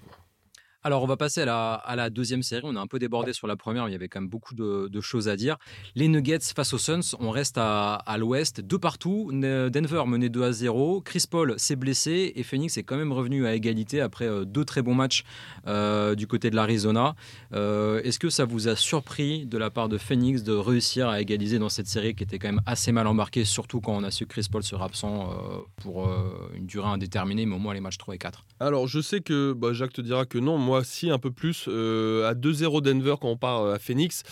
Alors, 0.81 1.03
on 1.03 1.07
va 1.07 1.17
passer 1.17 1.41
à 1.41 1.95
la, 1.95 2.09
deuxième 2.09 2.41
série. 2.41 2.61
On 2.65 2.77
a 2.77 2.79
un 2.79 2.87
peu 2.87 2.99
débordé 2.99 3.33
sur 3.33 3.47
la 3.47 3.57
première, 3.57 3.83
mais 3.83 3.89
il 3.89 3.93
y 3.93 3.97
avait 3.97 4.07
quand 4.07 4.21
même 4.21 4.29
beaucoup 4.29 4.55
de, 4.55 4.87
de 4.87 5.01
choses 5.01 5.27
à 5.27 5.35
dire. 5.35 5.57
Les 5.93 6.07
Nuggets 6.07 6.39
face 6.55 6.73
aux 6.73 6.77
Suns, 6.77 7.17
on 7.19 7.31
reste 7.31 7.57
à, 7.57 8.01
l'ouest, 8.17 8.61
deux 8.61 8.79
partout. 8.79 9.29
Denver 9.33 10.03
menait 10.07 10.29
2 10.29 10.41
à 10.41 10.51
0. 10.53 11.01
Chris 11.01 11.25
Paul 11.29 11.55
s'est 11.57 11.75
blessé 11.75 12.31
et 12.33 12.43
Phoenix 12.43 12.77
est 12.77 12.83
quand 12.83 12.95
même 12.95 13.11
revenu 13.11 13.45
à 13.45 13.55
égalité 13.55 13.99
après 13.99 14.25
euh, 14.25 14.45
deux 14.45 14.63
très 14.63 14.81
bons 14.81 14.95
matchs 14.95 15.25
euh, 15.67 16.15
du 16.15 16.27
côté 16.27 16.49
de 16.49 16.55
l'Arizona. 16.55 17.13
Euh, 17.53 18.01
Est-ce 18.03 18.17
que 18.17 18.29
ça 18.29 18.45
vous 18.45 18.69
a 18.69 18.77
surpris 18.77 19.45
de 19.45 19.57
la 19.57 19.69
part 19.69 19.89
de 19.89 19.97
Phoenix 19.97 20.43
de 20.43 20.53
réussir 20.53 21.09
à 21.09 21.19
égaliser 21.19 21.59
dans 21.59 21.69
cette 21.69 21.87
série 21.87 22.15
qui 22.15 22.23
était 22.23 22.39
quand 22.39 22.47
même 22.47 22.61
assez 22.65 22.93
mal 22.93 23.05
embarquée, 23.05 23.43
surtout 23.43 23.81
quand 23.81 23.97
on 23.97 24.03
a 24.03 24.11
su 24.11 24.25
Chris 24.27 24.47
Paul 24.49 24.63
sera 24.63 24.85
absent 24.85 25.29
pour 25.77 26.09
une 26.55 26.65
durée 26.65 26.87
indéterminée, 26.87 27.45
mais 27.45 27.55
au 27.55 27.59
moins 27.59 27.73
les 27.73 27.81
matchs 27.81 27.97
3 27.97 28.15
et 28.15 28.17
4 28.17 28.45
Alors, 28.61 28.87
je 28.87 29.01
sais 29.01 29.19
que 29.19 29.51
bah, 29.51 29.73
Jacques 29.73 29.93
te 29.93 30.01
dira 30.01 30.25
que 30.25 30.37
non, 30.37 30.57
si, 30.83 31.09
un 31.09 31.19
peu 31.19 31.31
plus. 31.31 31.65
Euh, 31.67 32.29
à 32.29 32.33
2-0 32.33 32.81
Denver, 32.81 33.15
quand 33.19 33.29
on 33.29 33.37
part 33.37 33.61
euh, 33.61 33.73
à 33.75 33.79
Phoenix, 33.79 34.23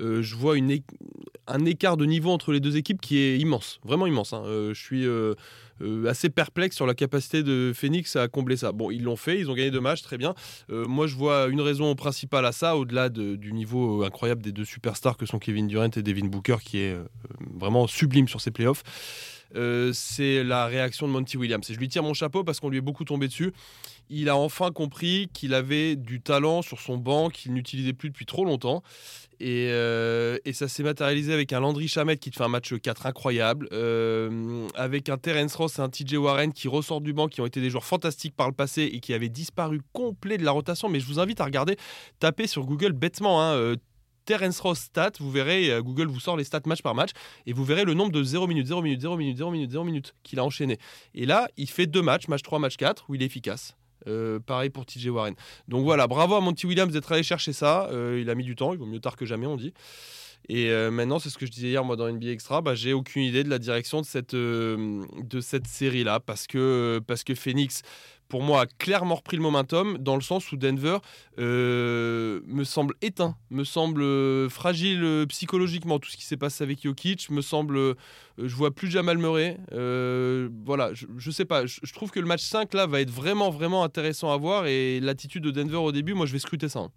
euh, 0.00 0.22
je 0.22 0.34
vois 0.36 0.56
une 0.56 0.80
un 1.48 1.64
écart 1.64 1.96
de 1.96 2.04
niveau 2.04 2.30
entre 2.30 2.52
les 2.52 2.60
deux 2.60 2.76
équipes 2.76 3.00
qui 3.00 3.18
est 3.18 3.36
immense, 3.38 3.80
vraiment 3.84 4.06
immense. 4.06 4.32
hein. 4.32 4.42
Je 4.46 4.72
suis 4.74 5.04
assez 6.08 6.30
perplexe 6.30 6.76
sur 6.76 6.86
la 6.86 6.94
capacité 6.94 7.42
de 7.42 7.72
Phoenix 7.74 8.14
à 8.14 8.28
combler 8.28 8.56
ça. 8.56 8.70
Bon, 8.70 8.90
ils 8.92 9.02
l'ont 9.02 9.16
fait, 9.16 9.40
ils 9.40 9.50
ont 9.50 9.54
gagné 9.54 9.72
deux 9.72 9.80
matchs, 9.80 10.02
très 10.02 10.18
bien. 10.18 10.34
Moi, 10.68 11.08
je 11.08 11.16
vois 11.16 11.48
une 11.48 11.60
raison 11.60 11.92
principale 11.96 12.46
à 12.46 12.52
ça, 12.52 12.76
au-delà 12.76 13.08
de- 13.08 13.34
du 13.34 13.52
niveau 13.52 14.04
incroyable 14.04 14.40
des 14.42 14.52
deux 14.52 14.64
superstars 14.64 15.16
que 15.16 15.26
sont 15.26 15.40
Kevin 15.40 15.66
Durant 15.66 15.90
et 15.96 16.02
Devin 16.02 16.26
Booker, 16.26 16.58
qui 16.64 16.78
est 16.78 16.96
vraiment 17.56 17.88
sublime 17.88 18.28
sur 18.28 18.40
ces 18.40 18.52
playoffs. 18.52 18.84
Euh, 19.56 19.92
c'est 19.92 20.42
la 20.44 20.66
réaction 20.66 21.06
de 21.06 21.12
Monty 21.12 21.36
Williams. 21.36 21.68
Et 21.70 21.74
je 21.74 21.78
lui 21.78 21.88
tire 21.88 22.02
mon 22.02 22.14
chapeau 22.14 22.44
parce 22.44 22.60
qu'on 22.60 22.68
lui 22.68 22.78
est 22.78 22.82
beaucoup 22.82 23.04
tombé 23.04 23.28
dessus. 23.28 23.52
Il 24.10 24.28
a 24.28 24.36
enfin 24.36 24.70
compris 24.70 25.28
qu'il 25.32 25.54
avait 25.54 25.96
du 25.96 26.20
talent 26.20 26.62
sur 26.62 26.80
son 26.80 26.96
banc 26.96 27.30
qu'il 27.30 27.52
n'utilisait 27.54 27.92
plus 27.92 28.10
depuis 28.10 28.26
trop 28.26 28.44
longtemps. 28.44 28.82
Et, 29.40 29.68
euh, 29.70 30.38
ça 30.52 30.68
s'est 30.68 30.82
matérialisé 30.82 31.32
avec 31.32 31.52
un 31.52 31.60
Landry 31.60 31.88
Shamet 31.88 32.16
qui 32.16 32.30
te 32.30 32.36
fait 32.36 32.44
un 32.44 32.48
match 32.48 32.74
4 32.74 33.06
incroyable, 33.06 33.68
euh, 33.72 34.68
avec 34.74 35.08
un 35.08 35.16
Terence 35.16 35.54
Ross 35.56 35.78
et 35.78 35.82
un 35.82 35.88
TJ 35.88 36.14
Warren 36.14 36.52
qui 36.52 36.68
ressortent 36.68 37.02
du 37.02 37.12
banc, 37.12 37.28
qui 37.28 37.40
ont 37.40 37.46
été 37.46 37.60
des 37.60 37.70
joueurs 37.70 37.84
fantastiques 37.84 38.36
par 38.36 38.48
le 38.48 38.54
passé 38.54 38.82
et 38.82 39.00
qui 39.00 39.14
avaient 39.14 39.28
disparu 39.28 39.80
complet 39.92 40.38
de 40.38 40.44
la 40.44 40.52
rotation. 40.52 40.88
Mais 40.88 41.00
je 41.00 41.06
vous 41.06 41.18
invite 41.18 41.40
à 41.40 41.44
regarder, 41.44 41.76
taper 42.20 42.46
sur 42.46 42.64
Google 42.64 42.92
bêtement. 42.92 43.42
Hein, 43.42 43.76
Terence 44.24 44.60
Ross 44.60 44.78
stats, 44.78 45.12
vous 45.20 45.30
verrez, 45.30 45.70
euh, 45.70 45.82
Google 45.82 46.06
vous 46.06 46.20
sort 46.20 46.36
les 46.36 46.44
stats 46.44 46.60
match 46.66 46.82
par 46.82 46.94
match, 46.94 47.10
et 47.46 47.52
vous 47.52 47.64
verrez 47.64 47.84
le 47.84 47.94
nombre 47.94 48.12
de 48.12 48.22
0 48.22 48.46
minutes, 48.46 48.66
0 48.66 48.82
minutes, 48.82 49.00
0 49.00 49.16
minutes, 49.16 49.38
0 49.38 49.50
minutes, 49.50 49.70
0 49.70 49.84
minutes 49.84 50.14
qu'il 50.22 50.38
a 50.38 50.44
enchaîné. 50.44 50.78
Et 51.14 51.26
là, 51.26 51.48
il 51.56 51.68
fait 51.68 51.86
deux 51.86 52.02
matchs, 52.02 52.28
match 52.28 52.42
3, 52.42 52.58
match 52.58 52.76
4, 52.76 53.06
où 53.08 53.14
il 53.14 53.22
est 53.22 53.26
efficace. 53.26 53.76
Euh, 54.08 54.40
pareil 54.40 54.70
pour 54.70 54.84
TJ 54.84 55.06
Warren. 55.08 55.34
Donc 55.68 55.84
voilà, 55.84 56.08
bravo 56.08 56.34
à 56.34 56.40
Monty 56.40 56.66
Williams 56.66 56.92
d'être 56.92 57.12
allé 57.12 57.22
chercher 57.22 57.52
ça. 57.52 57.88
Euh, 57.92 58.18
il 58.20 58.28
a 58.30 58.34
mis 58.34 58.42
du 58.42 58.56
temps, 58.56 58.72
il 58.72 58.78
vaut 58.78 58.86
mieux 58.86 58.98
tard 58.98 59.16
que 59.16 59.24
jamais, 59.24 59.46
on 59.46 59.56
dit. 59.56 59.72
Et 60.48 60.72
maintenant, 60.90 61.20
c'est 61.20 61.30
ce 61.30 61.38
que 61.38 61.46
je 61.46 61.52
disais 61.52 61.68
hier, 61.68 61.84
moi, 61.84 61.94
dans 61.94 62.10
NBA 62.10 62.30
Extra, 62.30 62.62
bah, 62.62 62.74
j'ai 62.74 62.92
aucune 62.92 63.22
idée 63.22 63.44
de 63.44 63.48
la 63.48 63.60
direction 63.60 64.00
de 64.00 64.06
cette, 64.06 64.36
cette 65.40 65.68
série-là, 65.68 66.18
parce 66.18 66.48
que, 66.48 67.00
parce 67.06 67.22
que 67.22 67.36
Phoenix, 67.36 67.82
pour 68.32 68.42
moi, 68.42 68.62
a 68.62 68.66
clairement 68.66 69.16
repris 69.16 69.36
le 69.36 69.42
momentum, 69.42 69.98
dans 69.98 70.14
le 70.14 70.22
sens 70.22 70.50
où 70.52 70.56
Denver 70.56 70.96
euh, 71.38 72.40
me 72.46 72.64
semble 72.64 72.94
éteint, 73.02 73.36
me 73.50 73.62
semble 73.62 74.00
euh, 74.00 74.48
fragile 74.48 75.04
euh, 75.04 75.26
psychologiquement. 75.26 75.98
Tout 75.98 76.08
ce 76.08 76.16
qui 76.16 76.24
s'est 76.24 76.38
passé 76.38 76.64
avec 76.64 76.82
Jokic 76.82 77.28
me 77.28 77.42
semble. 77.42 77.94
je 78.38 78.54
vois 78.56 78.70
plus 78.74 78.90
Jamal 78.90 79.18
Murray. 79.18 79.58
Voilà, 80.64 80.94
je, 80.94 81.04
je 81.18 81.30
sais 81.30 81.44
pas. 81.44 81.66
Je, 81.66 81.80
je 81.82 81.92
trouve 81.92 82.10
que 82.10 82.20
le 82.20 82.26
match 82.26 82.42
5 82.42 82.72
là 82.72 82.86
va 82.86 83.02
être 83.02 83.10
vraiment, 83.10 83.50
vraiment 83.50 83.84
intéressant 83.84 84.32
à 84.32 84.38
voir. 84.38 84.64
Et 84.64 84.98
l'attitude 85.00 85.42
de 85.44 85.50
Denver 85.50 85.76
au 85.76 85.92
début, 85.92 86.14
moi, 86.14 86.24
je 86.24 86.32
vais 86.32 86.38
scruter 86.38 86.70
ça. 86.70 86.78
hein. 86.78 86.90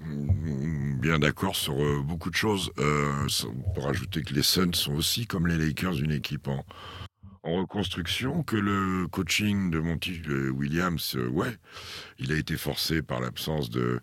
Mm, 0.00 1.00
Bien 1.00 1.18
d'accord 1.18 1.56
sur 1.56 1.76
beaucoup 2.04 2.28
de 2.28 2.36
choses. 2.36 2.72
Pour 3.74 3.86
ajouter 3.88 4.20
que 4.20 4.34
les 4.34 4.42
Suns 4.42 4.74
sont 4.74 4.92
aussi, 4.96 5.26
comme 5.26 5.46
les 5.46 5.56
Lakers, 5.56 5.98
une 5.98 6.12
équipe 6.12 6.46
en, 6.48 6.62
en 7.46 7.60
reconstruction, 7.60 8.42
que 8.42 8.56
le 8.56 9.06
coaching 9.08 9.70
de 9.70 9.78
Monty 9.78 10.20
euh, 10.28 10.50
Williams, 10.50 11.14
euh, 11.16 11.28
ouais, 11.28 11.56
il 12.18 12.32
a 12.32 12.36
été 12.36 12.56
forcé 12.56 13.02
par 13.02 13.20
l'absence 13.20 13.70
de, 13.70 14.00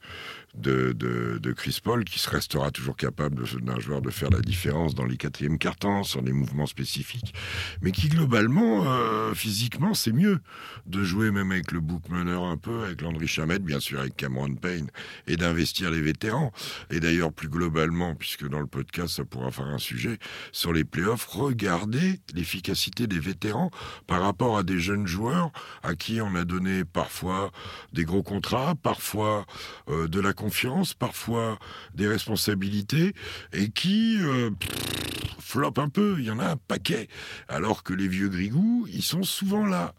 de, 0.55 0.93
de, 0.93 1.51
Chris 1.51 1.79
Paul, 1.83 2.03
qui 2.03 2.19
se 2.19 2.29
restera 2.29 2.72
toujours 2.72 2.95
capable 2.95 3.43
d'un 3.62 3.79
joueur 3.79 4.01
de 4.01 4.10
faire 4.10 4.29
la 4.29 4.41
différence 4.41 4.95
dans 4.95 5.05
les 5.05 5.17
quatrièmes 5.17 5.57
cartons, 5.57 6.03
sur 6.03 6.22
des 6.22 6.33
mouvements 6.33 6.65
spécifiques, 6.65 7.33
mais 7.81 7.91
qui 7.91 8.07
globalement, 8.10 8.85
euh, 8.85 9.33
physiquement, 9.33 9.94
c'est 9.94 10.11
mieux 10.11 10.39
de 10.85 11.03
jouer 11.03 11.31
même 11.31 11.51
avec 11.51 11.72
le 11.72 11.79
bookmeneur 11.79 12.44
un 12.44 12.57
peu, 12.57 12.83
avec 12.83 13.01
Landry 13.01 13.27
Shamet, 13.27 13.59
bien 13.59 13.79
sûr 13.79 14.00
avec 14.00 14.16
Cameron 14.16 14.55
Payne, 14.55 14.89
et 15.27 15.37
d'investir 15.37 15.92
les 15.92 16.01
vétérans. 16.01 16.51
Et 16.89 17.00
d'ailleurs, 17.00 17.33
plus 17.33 17.50
globalement, 17.50 18.16
puisque 18.16 18.48
dans 18.48 18.59
le 18.59 18.68
podcast, 18.68 19.16
ça 19.16 19.25
pourra 19.25 19.51
faire 19.51 19.68
un 19.68 19.77
sujet, 19.77 20.18
sur 20.51 20.74
les 20.74 20.83
playoffs, 20.83 21.25
regardez 21.25 22.20
l'efficacité 22.33 23.07
des 23.07 23.20
vétérans 23.20 23.72
par 24.07 24.22
rapport 24.22 24.57
à 24.57 24.63
des 24.63 24.79
jeunes 24.79 25.07
joueurs 25.07 25.51
à 25.81 25.96
qui 25.96 26.22
on 26.22 26.35
a 26.35 26.46
donné 26.46 26.85
parfois 26.85 27.51
des 27.92 28.05
gros 28.05 28.24
contrats, 28.24 28.75
parfois 28.75 29.46
euh, 29.89 30.07
de 30.07 30.20
la 30.20 30.33
confiance, 30.44 30.94
parfois 30.94 31.58
des 31.96 32.06
responsabilités, 32.06 33.14
et 33.53 33.70
qui 33.70 34.18
euh, 34.20 34.50
flopent 35.40 35.79
un 35.79 35.88
peu. 35.90 36.16
Il 36.20 36.25
y 36.25 36.32
en 36.32 36.40
a 36.40 36.51
un 36.51 36.58
paquet. 36.58 37.08
Alors 37.48 37.84
que 37.84 37.94
les 37.94 38.08
vieux 38.08 38.27
grigous, 38.27 38.88
ils 38.92 39.03
sont 39.03 39.24
souvent 39.24 39.66
là. 39.66 39.94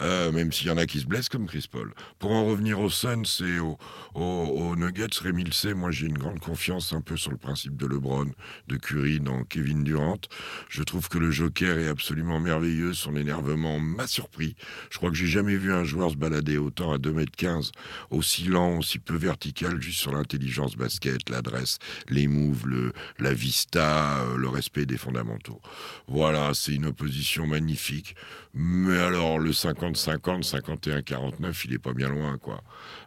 Euh, 0.00 0.30
même 0.30 0.52
s'il 0.52 0.68
y 0.68 0.70
en 0.70 0.76
a 0.76 0.86
qui 0.86 1.00
se 1.00 1.06
blessent 1.06 1.28
comme 1.28 1.46
Chris 1.46 1.66
Paul. 1.70 1.94
Pour 2.18 2.30
en 2.30 2.44
revenir 2.44 2.78
aux 2.78 2.90
Suns 2.90 3.22
et 3.40 3.58
aux, 3.58 3.76
aux, 4.14 4.20
aux 4.20 4.76
Nuggets, 4.76 5.18
Rémi 5.20 5.44
le 5.44 5.52
sait, 5.52 5.74
moi 5.74 5.90
j'ai 5.90 6.06
une 6.06 6.18
grande 6.18 6.40
confiance 6.40 6.92
un 6.92 7.00
peu 7.00 7.16
sur 7.16 7.30
le 7.30 7.38
principe 7.38 7.76
de 7.76 7.86
LeBron, 7.86 8.30
de 8.68 8.76
Curry 8.76 9.18
dans 9.18 9.42
Kevin 9.44 9.82
Durant. 9.82 10.20
Je 10.68 10.82
trouve 10.82 11.08
que 11.08 11.18
le 11.18 11.30
Joker 11.30 11.78
est 11.78 11.88
absolument 11.88 12.38
merveilleux, 12.38 12.94
son 12.94 13.16
énervement 13.16 13.80
m'a 13.80 14.06
surpris. 14.06 14.54
Je 14.90 14.98
crois 14.98 15.10
que 15.10 15.16
j'ai 15.16 15.26
jamais 15.26 15.56
vu 15.56 15.72
un 15.72 15.84
joueur 15.84 16.10
se 16.10 16.16
balader 16.16 16.58
autant 16.58 16.92
à 16.92 16.98
2m15, 16.98 17.70
aussi 18.10 18.44
lent, 18.44 18.78
aussi 18.78 18.98
peu 18.98 19.16
vertical, 19.16 19.80
juste 19.88 20.00
sur 20.00 20.12
l'intelligence 20.12 20.76
basket, 20.76 21.30
l'adresse, 21.30 21.78
les 22.10 22.28
moves, 22.28 22.66
le, 22.66 22.92
la 23.18 23.32
vista, 23.32 24.18
euh, 24.20 24.36
le 24.36 24.48
respect 24.48 24.84
des 24.84 24.98
fondamentaux. 24.98 25.60
Voilà, 26.08 26.52
c'est 26.52 26.74
une 26.74 26.84
opposition 26.86 27.46
magnifique. 27.46 28.14
Mais 28.54 28.98
alors, 28.98 29.38
le 29.38 29.52
50-50, 29.52 30.42
51-49, 30.42 31.62
il 31.64 31.74
est 31.74 31.78
pas 31.78 31.92
bien 31.94 32.08
loin, 32.08 32.36
quoi. 32.38 32.62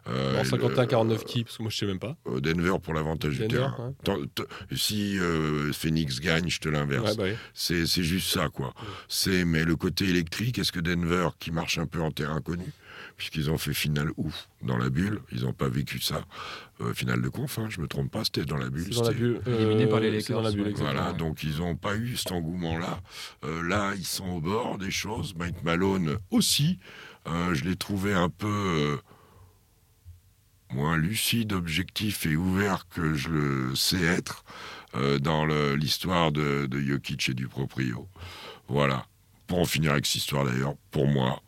Euh, 0.08 0.40
Alors, 0.40 0.44
et 0.44 0.48
51-49 0.48 1.08
le- 1.18 1.24
qui? 1.24 1.44
Parce 1.44 1.58
que 1.58 1.62
moi, 1.62 1.70
je 1.70 1.76
sais 1.76 1.86
même 1.86 1.98
pas. 2.00 2.16
euh, 2.28 2.40
Denver 2.40 2.74
pour 2.82 2.94
l'avantage 2.94 3.38
du 3.38 3.46
terrain. 3.48 3.94
ouais. 4.08 4.16
Si 4.76 5.18
euh, 5.18 5.72
Phoenix 5.72 6.20
gagne, 6.20 6.48
je 6.48 6.58
te 6.58 6.68
l'inverse. 6.68 7.10
Ouais, 7.12 7.16
bah 7.16 7.24
oui. 7.26 7.36
C'est 7.54 7.86
c'est 7.86 8.02
juste 8.02 8.28
ça, 8.28 8.48
quoi. 8.48 8.74
C'est 9.08 9.44
mais 9.44 9.64
le 9.64 9.76
côté 9.76 10.08
électrique, 10.08 10.58
est-ce 10.58 10.72
que 10.72 10.80
Denver, 10.80 11.28
qui 11.38 11.50
marche 11.52 11.78
un 11.78 11.86
peu 11.86 12.00
en 12.00 12.10
terrain 12.10 12.40
connu, 12.40 12.64
puisqu'ils 13.16 13.50
ont 13.50 13.58
fait 13.58 13.74
finale 13.74 14.10
ouf 14.16 14.48
dans 14.62 14.76
la 14.76 14.90
bulle, 14.90 15.20
ils 15.32 15.42
n'ont 15.42 15.52
pas 15.52 15.68
vécu 15.68 16.00
ça. 16.00 16.24
Euh, 16.80 16.94
finale 16.94 17.22
de 17.22 17.28
conf, 17.28 17.58
hein, 17.58 17.66
je 17.68 17.80
me 17.80 17.86
trompe 17.86 18.10
pas, 18.10 18.24
c'était 18.24 18.44
dans 18.44 18.56
la 18.56 18.70
bulle. 18.70 18.90
Dans 18.90 19.02
la 19.02 19.12
bulle. 19.12 19.40
Éliminé 19.46 19.86
par 19.86 20.00
les 20.00 20.08
euh, 20.08 20.20
c'est 20.20 20.32
dans 20.32 20.40
la 20.40 20.50
Lakers, 20.50 20.64
bulle, 20.64 20.74
ouais. 20.74 20.80
Voilà, 20.80 21.12
donc 21.12 21.42
ils 21.42 21.58
n'ont 21.58 21.76
pas 21.76 21.96
eu 21.96 22.16
cet 22.16 22.32
engouement-là. 22.32 23.00
Euh, 23.44 23.62
là, 23.62 23.92
ils 23.96 24.06
sont 24.06 24.28
au 24.28 24.40
bord 24.40 24.78
des 24.78 24.90
choses. 24.90 25.34
Mike 25.36 25.62
Malone 25.62 26.18
aussi. 26.30 26.78
Euh, 27.28 27.54
je 27.54 27.64
l'ai 27.64 27.76
trouvé 27.76 28.12
un 28.12 28.28
peu 28.28 28.48
euh, 28.48 28.96
moins 30.72 30.96
lucide, 30.96 31.52
objectif 31.52 32.26
et 32.26 32.36
ouvert 32.36 32.88
que 32.88 33.14
je 33.14 33.28
le 33.28 33.76
sais 33.76 34.02
être 34.02 34.44
euh, 34.96 35.18
dans 35.18 35.46
l'histoire 35.74 36.32
de, 36.32 36.66
de 36.66 36.80
Jokic 36.80 37.28
et 37.28 37.34
du 37.34 37.48
proprio. 37.48 38.08
Voilà. 38.68 39.06
Pour 39.46 39.60
en 39.60 39.64
finir 39.64 39.92
avec 39.92 40.06
cette 40.06 40.16
histoire 40.16 40.44
d'ailleurs, 40.44 40.74
pour 40.90 41.06
moi, 41.06 41.42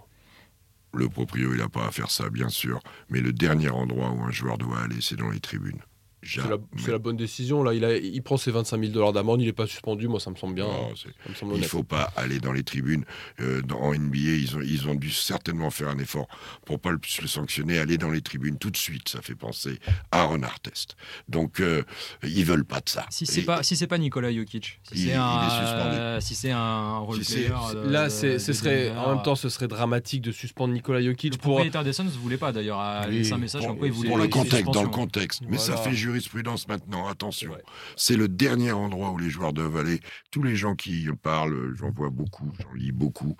le 0.97 1.09
proprio, 1.09 1.53
il 1.53 1.59
n'a 1.59 1.69
pas 1.69 1.87
à 1.87 1.91
faire 1.91 2.11
ça, 2.11 2.31
bien 2.31 2.49
sûr. 2.49 2.81
Mais 3.09 3.21
le 3.21 3.33
dernier 3.33 3.71
endroit 3.71 4.11
où 4.11 4.23
un 4.23 4.31
joueur 4.31 4.59
doit 4.59 4.81
aller, 4.81 5.01
c'est 5.01 5.17
dans 5.17 5.31
les 5.31 5.41
tribunes. 5.41 5.81
C'est 6.27 6.91
la, 6.91 6.99
bonne 6.99 7.17
décision. 7.17 7.63
Là, 7.63 7.75
il, 7.75 7.85
a, 7.85 7.97
il 7.97 8.23
prend 8.23 8.37
ses 8.37 8.51
25 8.51 8.81
000 8.81 8.93
dollars 8.93 9.13
d'amende. 9.13 9.41
Il 9.43 9.47
n'est 9.47 9.53
pas 9.53 9.67
suspendu. 9.67 10.09
Moi, 10.09 10.21
ça 10.21 10.31
me 10.31 10.37
semble 10.37 10.55
bien. 10.55 10.65
Non, 10.67 10.89
hein. 10.91 10.95
c'est- 10.97 11.09
Ça 11.25 11.29
me 11.31 11.35
semble 11.35 11.53
Il 11.53 11.57
honnête. 11.57 11.69
faut 11.69 11.83
pas 11.83 12.13
aller 12.17 12.39
dans 12.41 12.53
les 12.53 12.63
tribunes. 12.63 13.05
Euh, 13.41 13.63
dans, 13.63 13.79
en 13.81 13.93
NBA, 13.95 14.19
ils 14.19 14.57
ont, 14.57 14.61
ils 14.63 14.89
ont 14.89 14.95
dû 14.95 15.11
certainement 15.11 15.71
faire 15.71 15.89
un 15.89 15.99
effort 15.99 16.27
pour 16.65 16.79
pas 16.81 16.91
le, 16.91 16.99
le 17.21 17.27
sanctionner. 17.29 17.79
Aller 17.79 17.99
dans 17.99 18.11
les 18.11 18.21
tribunes 18.23 18.57
tout 18.59 18.71
de 18.71 18.77
suite, 18.77 19.09
ça 19.09 19.21
fait 19.23 19.35
penser 19.35 19.79
à 20.11 20.25
Ron 20.25 20.43
Artest. 20.43 20.97
Donc, 21.29 21.61
euh, 21.61 21.83
ils 22.23 22.45
veulent 22.45 22.65
pas 22.65 22.81
de 22.81 22.89
ça. 22.89 23.07
Si 23.11 23.27
c'est 23.27 23.43
pas 23.43 23.63
si 23.63 23.77
c'est 23.77 23.87
pas 23.87 23.99
Nikola 23.99 24.33
Jokic, 24.33 24.81
si 24.83 24.95
Il- 24.95 24.99
c'est 24.99 25.05
il 25.05 25.11
est 25.11 25.15
un 25.15 25.39
euh, 25.51 26.21
si 26.21 26.35
c'est 26.35 26.51
un 26.51 26.99
role 26.99 27.19
Si 27.19 27.25
c'est- 27.25 27.35
player, 27.45 27.55
de- 27.85 27.91
Là, 27.91 28.09
ce 28.11 28.27
de 28.35 28.39
serait, 28.53 28.91
en 28.97 29.15
même 29.15 29.23
temps, 29.23 29.35
ce 29.37 29.49
serait 29.49 29.69
dramatique 29.69 30.23
de 30.23 30.33
suspendre 30.33 30.73
Nikola 30.73 31.01
le 31.01 31.07
Jokic 31.11 31.39
pour. 31.39 31.53
propriétaire 31.53 31.85
des 31.85 31.93
Suns 31.93 32.05
ne 32.05 32.09
voulait 32.11 32.37
pas 32.39 32.53
d'ailleurs 32.53 33.07
laisser 33.09 33.33
un 33.33 33.39
message 33.39 33.61
pour, 33.61 33.69
comme 33.71 33.79
quoi 33.79 33.87
il 33.89 33.93
voulait 33.93 34.09
pour 34.09 34.19
le 34.19 34.29
contexte, 34.29 34.73
dans 34.73 34.83
le 34.83 34.89
contexte. 34.89 35.43
Mais 35.49 35.59
ça 35.59 35.75
Voilà. 35.75 35.91
fait 35.91 35.97
jeu 35.97 36.14
jurisprudence 36.15 36.69
maintenant, 36.69 37.09
attention. 37.09 37.57
C'est 37.97 38.17
le 38.17 38.29
dernier 38.29 38.73
endroit 38.73 39.11
où 39.11 39.19
les 39.19 39.31
joueurs 39.31 39.53
doivent 39.53 39.77
aller. 39.77 40.01
Tous 40.31 40.43
les 40.43 40.55
gens 40.55 40.77
qui 40.77 41.09
parlent, 41.23 41.75
j'en 41.75 41.91
vois 41.91 42.11
beaucoup, 42.11 42.53
j'en 42.61 42.73
lis 42.73 42.93
beaucoup. 42.93 43.37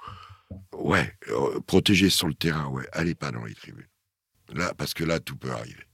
Ouais, 0.73 1.13
euh, 1.29 1.61
protéger 1.61 2.11
sur 2.11 2.27
le 2.27 2.35
terrain, 2.35 2.67
ouais. 2.69 2.87
Allez 2.93 3.15
pas 3.15 3.31
dans 3.31 3.45
les 3.45 3.55
tribunes. 3.55 3.87
Là, 4.53 4.75
parce 4.77 4.93
que 4.93 5.05
là, 5.05 5.21
tout 5.21 5.37
peut 5.37 5.53
arriver. 5.53 5.85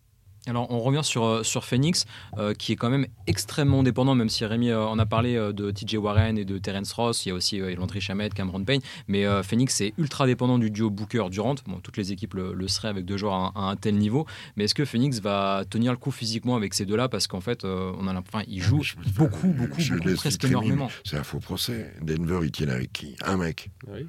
Alors 0.51 0.67
on 0.71 0.81
revient 0.81 1.05
sur, 1.05 1.25
euh, 1.25 1.43
sur 1.45 1.65
Phoenix, 1.65 2.07
euh, 2.37 2.55
qui 2.55 2.73
est 2.73 2.77
quand 2.77 2.91
même 2.91 3.07
extrêmement 3.29 3.85
dépendant, 3.85 4.17
même 4.17 4.29
si 4.29 4.45
Rémi 4.45 4.73
en 4.73 4.99
a 4.99 5.07
parlé 5.07 5.35
de 5.35 5.71
TJ 5.71 5.95
Warren 5.95 6.37
et 6.37 6.45
de 6.45 6.59
Terence 6.59 6.93
Ross, 6.93 7.25
il 7.25 7.29
y 7.29 7.33
a 7.33 7.35
aussi 7.35 7.61
Landry 7.61 8.01
Chamet, 8.01 8.31
Cameron 8.31 8.65
Payne, 8.65 8.81
mais 9.07 9.25
Phoenix 9.43 9.81
est 9.81 9.95
ultra 9.97 10.27
dépendant 10.27 10.59
du 10.59 10.71
duo 10.71 10.91
Booker-Durant. 10.91 11.55
Bon, 11.67 11.79
toutes 11.81 11.97
les 11.97 12.13
équipes 12.13 12.35
le, 12.35 12.69
seraient 12.69 12.89
avec 12.89 13.05
deux 13.05 13.17
joueurs 13.17 13.53
à, 13.55 13.71
un 13.71 13.77
tel 13.77 13.97
niveau, 13.97 14.27
mais 14.57 14.65
est-ce 14.65 14.75
que 14.75 14.85
Phoenix 14.85 15.21
va 15.21 15.65
tenir 15.69 15.93
le 15.93 15.99
coup 15.99 16.11
physiquement 16.11 16.57
avec 16.57 16.75
ces 16.75 16.85
deux-là? 16.85 17.09
Parce 17.09 17.27
qu'en 17.27 17.41
fait, 17.41 17.65
on 17.65 18.07
a 18.09 18.15
enfin, 18.19 18.43
ils 18.49 18.63
jouent 18.63 18.83
beaucoup, 19.17 19.49
beaucoup, 19.49 19.83
beaucoup, 19.89 20.15
presque 20.17 20.45
énormément. 20.45 20.91
C'est 21.05 21.17
un 21.17 21.23
faux 21.23 21.39
procès. 21.39 21.93
Denver, 22.03 22.41
ils 22.43 22.51
tiennent 22.51 22.71
avec 22.71 22.93
qui? 22.93 23.17
Un 23.25 23.37
mec. 23.37 23.71
Oui. 23.87 24.07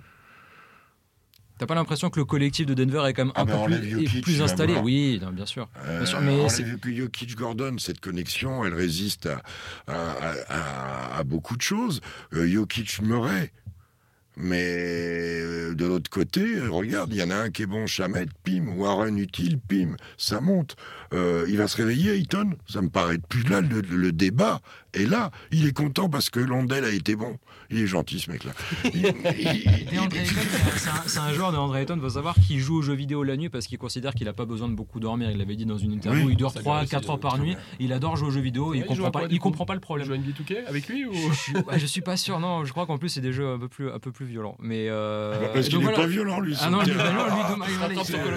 T'as 1.62 1.68
pas 1.68 1.76
l'impression 1.76 2.10
que 2.10 2.20
le 2.20 2.26
collectif 2.26 2.66
de 2.66 2.74
Denver 2.74 3.04
est 3.08 3.14
quand 3.14 3.26
même 3.26 3.34
ah 3.36 3.42
un 3.42 3.46
peu 3.46 3.78
plus, 3.78 4.22
plus 4.22 4.42
installé 4.42 4.74
Oui, 4.82 5.22
bien 5.32 5.46
sûr. 5.46 5.70
Euh, 5.86 6.04
mais 6.24 6.42
on 6.42 6.48
vu 6.48 6.80
que 6.80 6.92
Jokic 6.92 7.36
Gordon, 7.36 7.76
cette 7.78 8.00
connexion, 8.00 8.66
elle 8.66 8.74
résiste 8.74 9.30
à, 9.88 11.24
beaucoup 11.24 11.56
de 11.56 11.62
choses. 11.62 12.02
Euh, 12.34 12.48
Jokic 12.48 13.04
Murray. 13.04 13.52
Mais 14.38 15.40
euh, 15.40 15.76
de 15.76 15.86
l'autre 15.86 16.10
côté, 16.10 16.62
regarde, 16.62 17.14
il 17.14 17.20
y 17.20 17.24
en 17.24 17.30
a 17.30 17.36
un 17.36 17.52
qui 17.52 17.62
est 17.62 17.68
bon, 17.68 17.86
Chamet, 17.86 18.26
pim, 18.44 18.66
Warren 18.76 19.20
utile, 19.20 19.60
pim, 19.60 19.98
ça 20.18 20.42
monte. 20.42 20.76
Il 21.14 21.58
va 21.58 21.68
se 21.68 21.78
réveiller, 21.78 22.18
Eaton 22.18 22.52
Ça 22.68 22.82
me 22.82 22.90
paraît 22.90 23.18
plus 23.18 23.44
là, 23.44 23.62
le, 23.62 24.12
débat 24.12 24.62
est 24.94 25.06
là. 25.06 25.32
Il 25.52 25.68
est 25.68 25.74
content 25.74 26.10
parce 26.10 26.30
que 26.30 26.40
Londel 26.40 26.86
a 26.86 26.92
été 26.92 27.16
bon. 27.16 27.38
Il 27.70 27.80
est 27.80 27.88
gentil 27.88 28.20
ce 28.20 28.30
mec-là. 28.30 28.52
c'est 31.08 31.20
un, 31.20 31.34
joueur 31.34 31.54
de 31.54 31.58
André 31.58 31.82
Ayton, 31.82 31.98
faut 32.02 32.10
savoir 32.10 32.36
qu'il 32.36 32.60
joue 32.60 32.78
aux 32.78 32.82
jeux 32.82 32.94
vidéo 32.94 33.24
la 33.24 33.38
nuit 33.38 33.48
parce 33.50 33.68
qu'il 33.68 33.78
considère 33.78 34.14
qu'il 34.14 34.26
n'a 34.28 34.34
pas 34.34 34.46
besoin 34.46 34.68
de 34.68 34.74
beaucoup 34.74 35.00
dormir. 35.00 35.32
Il 35.32 35.38
l'avait 35.38 35.56
dit 35.56 35.66
dans 35.66 35.78
une 35.78 35.94
interview, 35.94 36.30
il 36.30 36.36
dort 36.36 36.54
3-4 36.54 37.12
heures 37.12 37.20
par 37.20 37.38
nuit. 37.40 37.56
Il 37.80 37.94
adore 37.94 38.18
jouer 38.18 38.28
aux 38.28 38.32
jeux 38.32 38.42
vidéo, 38.42 38.74
il, 38.74 38.86
comprend 38.86 39.12
pas, 39.12 39.24
il 39.30 39.40
comprend 39.40 39.66
pas 39.66 39.76
le 39.76 39.80
problème. 39.80 40.08
Tu 40.08 40.14
joues 40.14 40.20
NBA 40.20 40.32
2K 40.32 40.66
avec 40.68 40.88
lui 40.90 41.06
ou... 41.06 41.14
je, 41.78 41.86
suis 41.86 42.02
pas 42.02 42.18
sûr, 42.18 42.40
non. 42.40 42.66
Je 42.66 42.72
crois 42.72 42.86
qu'en 42.86 42.98
plus 42.98 43.10
c'est 43.10 43.22
des 43.22 43.32
jeux 43.32 43.48
un 43.48 43.60
peu 43.60 43.70
plus, 43.70 43.90
un 43.90 44.00
peu 44.00 44.12
plus 44.12 44.26
violents. 44.26 44.58
Mais 44.60 44.88
euh... 44.90 45.34
Ah 45.36 45.40
bah, 45.40 45.52
parce 45.54 45.70
qu'il 45.70 45.80
n'est 45.80 45.94
pas 45.94 46.08
violent 46.08 46.40
lui. 46.40 46.56
Ah 46.60 46.70
non, 46.70 46.82
il 46.84 46.90
est 46.90 46.94
violent 46.94 47.26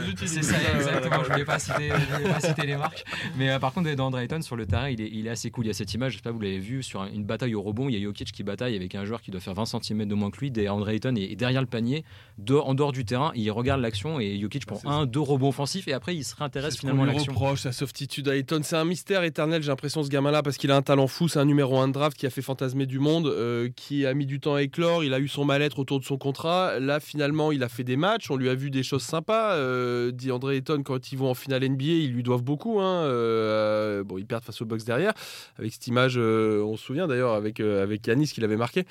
lui. 0.00 0.14
C'est 0.26 0.42
ça, 0.42 0.56
exactement. 0.76 1.24
Je 1.24 1.32
voulais 1.32 1.44
pas 1.44 1.58
citer, 1.58 2.63
citer 2.64 2.72
les 2.72 2.76
marques. 2.76 3.04
Mais 3.36 3.50
euh, 3.50 3.58
par 3.58 3.72
contre, 3.72 3.88
André 4.00 4.24
Ayton 4.24 4.42
sur 4.42 4.56
le 4.56 4.66
terrain, 4.66 4.88
il 4.88 5.00
est, 5.00 5.10
il 5.12 5.26
est 5.26 5.30
assez 5.30 5.50
cool. 5.50 5.64
Il 5.64 5.68
y 5.68 5.70
a 5.70 5.74
cette 5.74 5.92
image, 5.94 6.12
je 6.12 6.16
sais 6.18 6.22
pas, 6.22 6.30
vous 6.30 6.40
l'avez 6.40 6.58
vu 6.58 6.82
sur 6.82 7.04
une 7.04 7.24
bataille 7.24 7.54
au 7.54 7.62
rebond. 7.62 7.88
Il 7.88 7.94
y 7.94 7.98
a 7.98 8.02
Jokic 8.02 8.32
qui 8.32 8.42
bataille 8.42 8.76
avec 8.76 8.94
un 8.94 9.04
joueur 9.04 9.20
qui 9.20 9.30
doit 9.30 9.40
faire 9.40 9.54
20 9.54 9.64
cm 9.82 10.06
de 10.06 10.14
moins 10.14 10.30
que 10.30 10.38
lui. 10.38 10.50
Des 10.50 10.68
André 10.68 10.94
Ayton 10.94 11.14
est 11.16 11.36
derrière 11.36 11.60
le 11.60 11.66
panier, 11.66 12.04
en 12.50 12.74
dehors 12.74 12.92
du 12.92 13.04
terrain. 13.04 13.32
Il 13.34 13.50
regarde 13.50 13.80
l'action 13.80 14.20
et 14.20 14.38
Jokic 14.38 14.66
prend 14.66 14.80
un, 14.84 15.06
deux 15.06 15.20
rebonds 15.20 15.48
offensifs 15.48 15.88
et 15.88 15.92
après 15.92 16.16
il 16.16 16.24
se 16.24 16.34
réintéresse 16.36 16.78
finalement 16.78 17.04
à 17.04 17.06
l'action. 17.06 17.32
reproche 17.32 17.60
sa 17.62 17.72
softitude 17.72 18.28
à 18.28 18.36
Ayton. 18.36 18.60
C'est 18.62 18.76
un 18.76 18.84
mystère 18.84 19.22
éternel, 19.24 19.62
j'ai 19.62 19.68
l'impression, 19.68 20.02
ce 20.02 20.08
gamin-là, 20.08 20.42
parce 20.42 20.56
qu'il 20.56 20.70
a 20.70 20.76
un 20.76 20.82
talent 20.82 21.06
fou. 21.06 21.28
C'est 21.28 21.38
un 21.38 21.44
numéro 21.44 21.78
1 21.78 21.88
de 21.88 21.92
draft 21.92 22.16
qui 22.16 22.26
a 22.26 22.30
fait 22.30 22.42
fantasmer 22.42 22.86
du 22.86 22.98
monde, 22.98 23.26
euh, 23.26 23.68
qui 23.74 24.06
a 24.06 24.14
mis 24.14 24.26
du 24.26 24.40
temps 24.40 24.54
à 24.54 24.62
éclore. 24.62 25.04
Il 25.04 25.14
a 25.14 25.20
eu 25.20 25.28
son 25.28 25.44
mal-être 25.44 25.78
autour 25.78 26.00
de 26.00 26.04
son 26.04 26.18
contrat. 26.18 26.78
Là, 26.80 27.00
finalement, 27.00 27.52
il 27.52 27.62
a 27.62 27.68
fait 27.68 27.84
des 27.84 27.96
matchs. 27.96 28.30
On 28.30 28.36
lui 28.36 28.48
a 28.48 28.54
vu 28.54 28.70
des 28.70 28.82
choses 28.82 29.02
sympas. 29.02 29.54
Euh, 29.54 30.10
dit 30.10 30.30
André 30.32 30.56
Ayton, 30.56 30.82
quand 30.82 31.12
ils 31.12 31.18
vont 31.18 31.30
en 31.30 31.34
finale 31.34 31.68
NBA, 31.68 31.84
ils 31.84 32.12
lui 32.12 32.22
doivent 32.22 32.42
beaucoup. 32.42 32.53
Hein. 32.80 33.04
Euh, 33.04 34.04
bon, 34.04 34.18
ils 34.18 34.26
perdent 34.26 34.44
face 34.44 34.60
au 34.60 34.64
box 34.64 34.84
derrière. 34.84 35.12
Avec 35.58 35.72
cette 35.72 35.86
image, 35.86 36.16
on 36.16 36.76
se 36.76 36.84
souvient 36.84 37.06
d'ailleurs 37.06 37.32
avec, 37.32 37.60
avec 37.60 38.06
Yanis 38.06 38.28
qu'il 38.28 38.44
avait 38.44 38.56
marqué. 38.56 38.84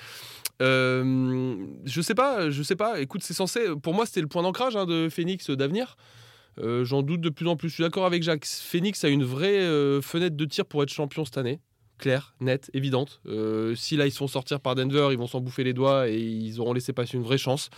Euh, 0.61 1.55
je 1.85 2.01
sais 2.01 2.15
pas, 2.15 2.49
je 2.49 2.63
sais 2.63 2.75
pas. 2.75 3.01
Écoute, 3.01 3.23
c'est 3.23 3.33
censé. 3.33 3.75
Pour 3.81 3.93
moi, 3.93 4.05
c'était 4.05 4.21
le 4.21 4.27
point 4.27 4.43
d'ancrage 4.43 4.75
hein, 4.75 4.85
de 4.85 5.09
Phoenix 5.09 5.49
d'avenir. 5.49 5.97
Euh, 6.59 6.85
j'en 6.85 7.01
doute 7.01 7.21
de 7.21 7.29
plus 7.29 7.47
en 7.47 7.55
plus. 7.55 7.69
Je 7.69 7.75
suis 7.75 7.83
d'accord 7.83 8.05
avec 8.05 8.23
Jacques. 8.23 8.45
Phoenix 8.45 9.03
a 9.03 9.09
une 9.09 9.23
vraie 9.23 9.61
euh, 9.61 10.01
fenêtre 10.01 10.37
de 10.37 10.45
tir 10.45 10.65
pour 10.65 10.83
être 10.83 10.89
champion 10.89 11.25
cette 11.25 11.37
année. 11.37 11.59
Claire, 11.97 12.35
nette, 12.41 12.69
évidente. 12.73 13.21
si 13.75 13.95
là 13.95 14.05
ils 14.05 14.11
se 14.11 14.17
font 14.17 14.27
sortir 14.27 14.59
par 14.59 14.75
Denver, 14.75 15.09
ils 15.11 15.17
vont 15.17 15.27
s'en 15.27 15.39
bouffer 15.39 15.63
les 15.63 15.73
doigts 15.73 16.09
et 16.09 16.19
ils 16.19 16.59
auront 16.59 16.73
laissé 16.73 16.91
passer 16.91 17.15
une 17.15 17.23
vraie 17.23 17.37
chance. 17.37 17.69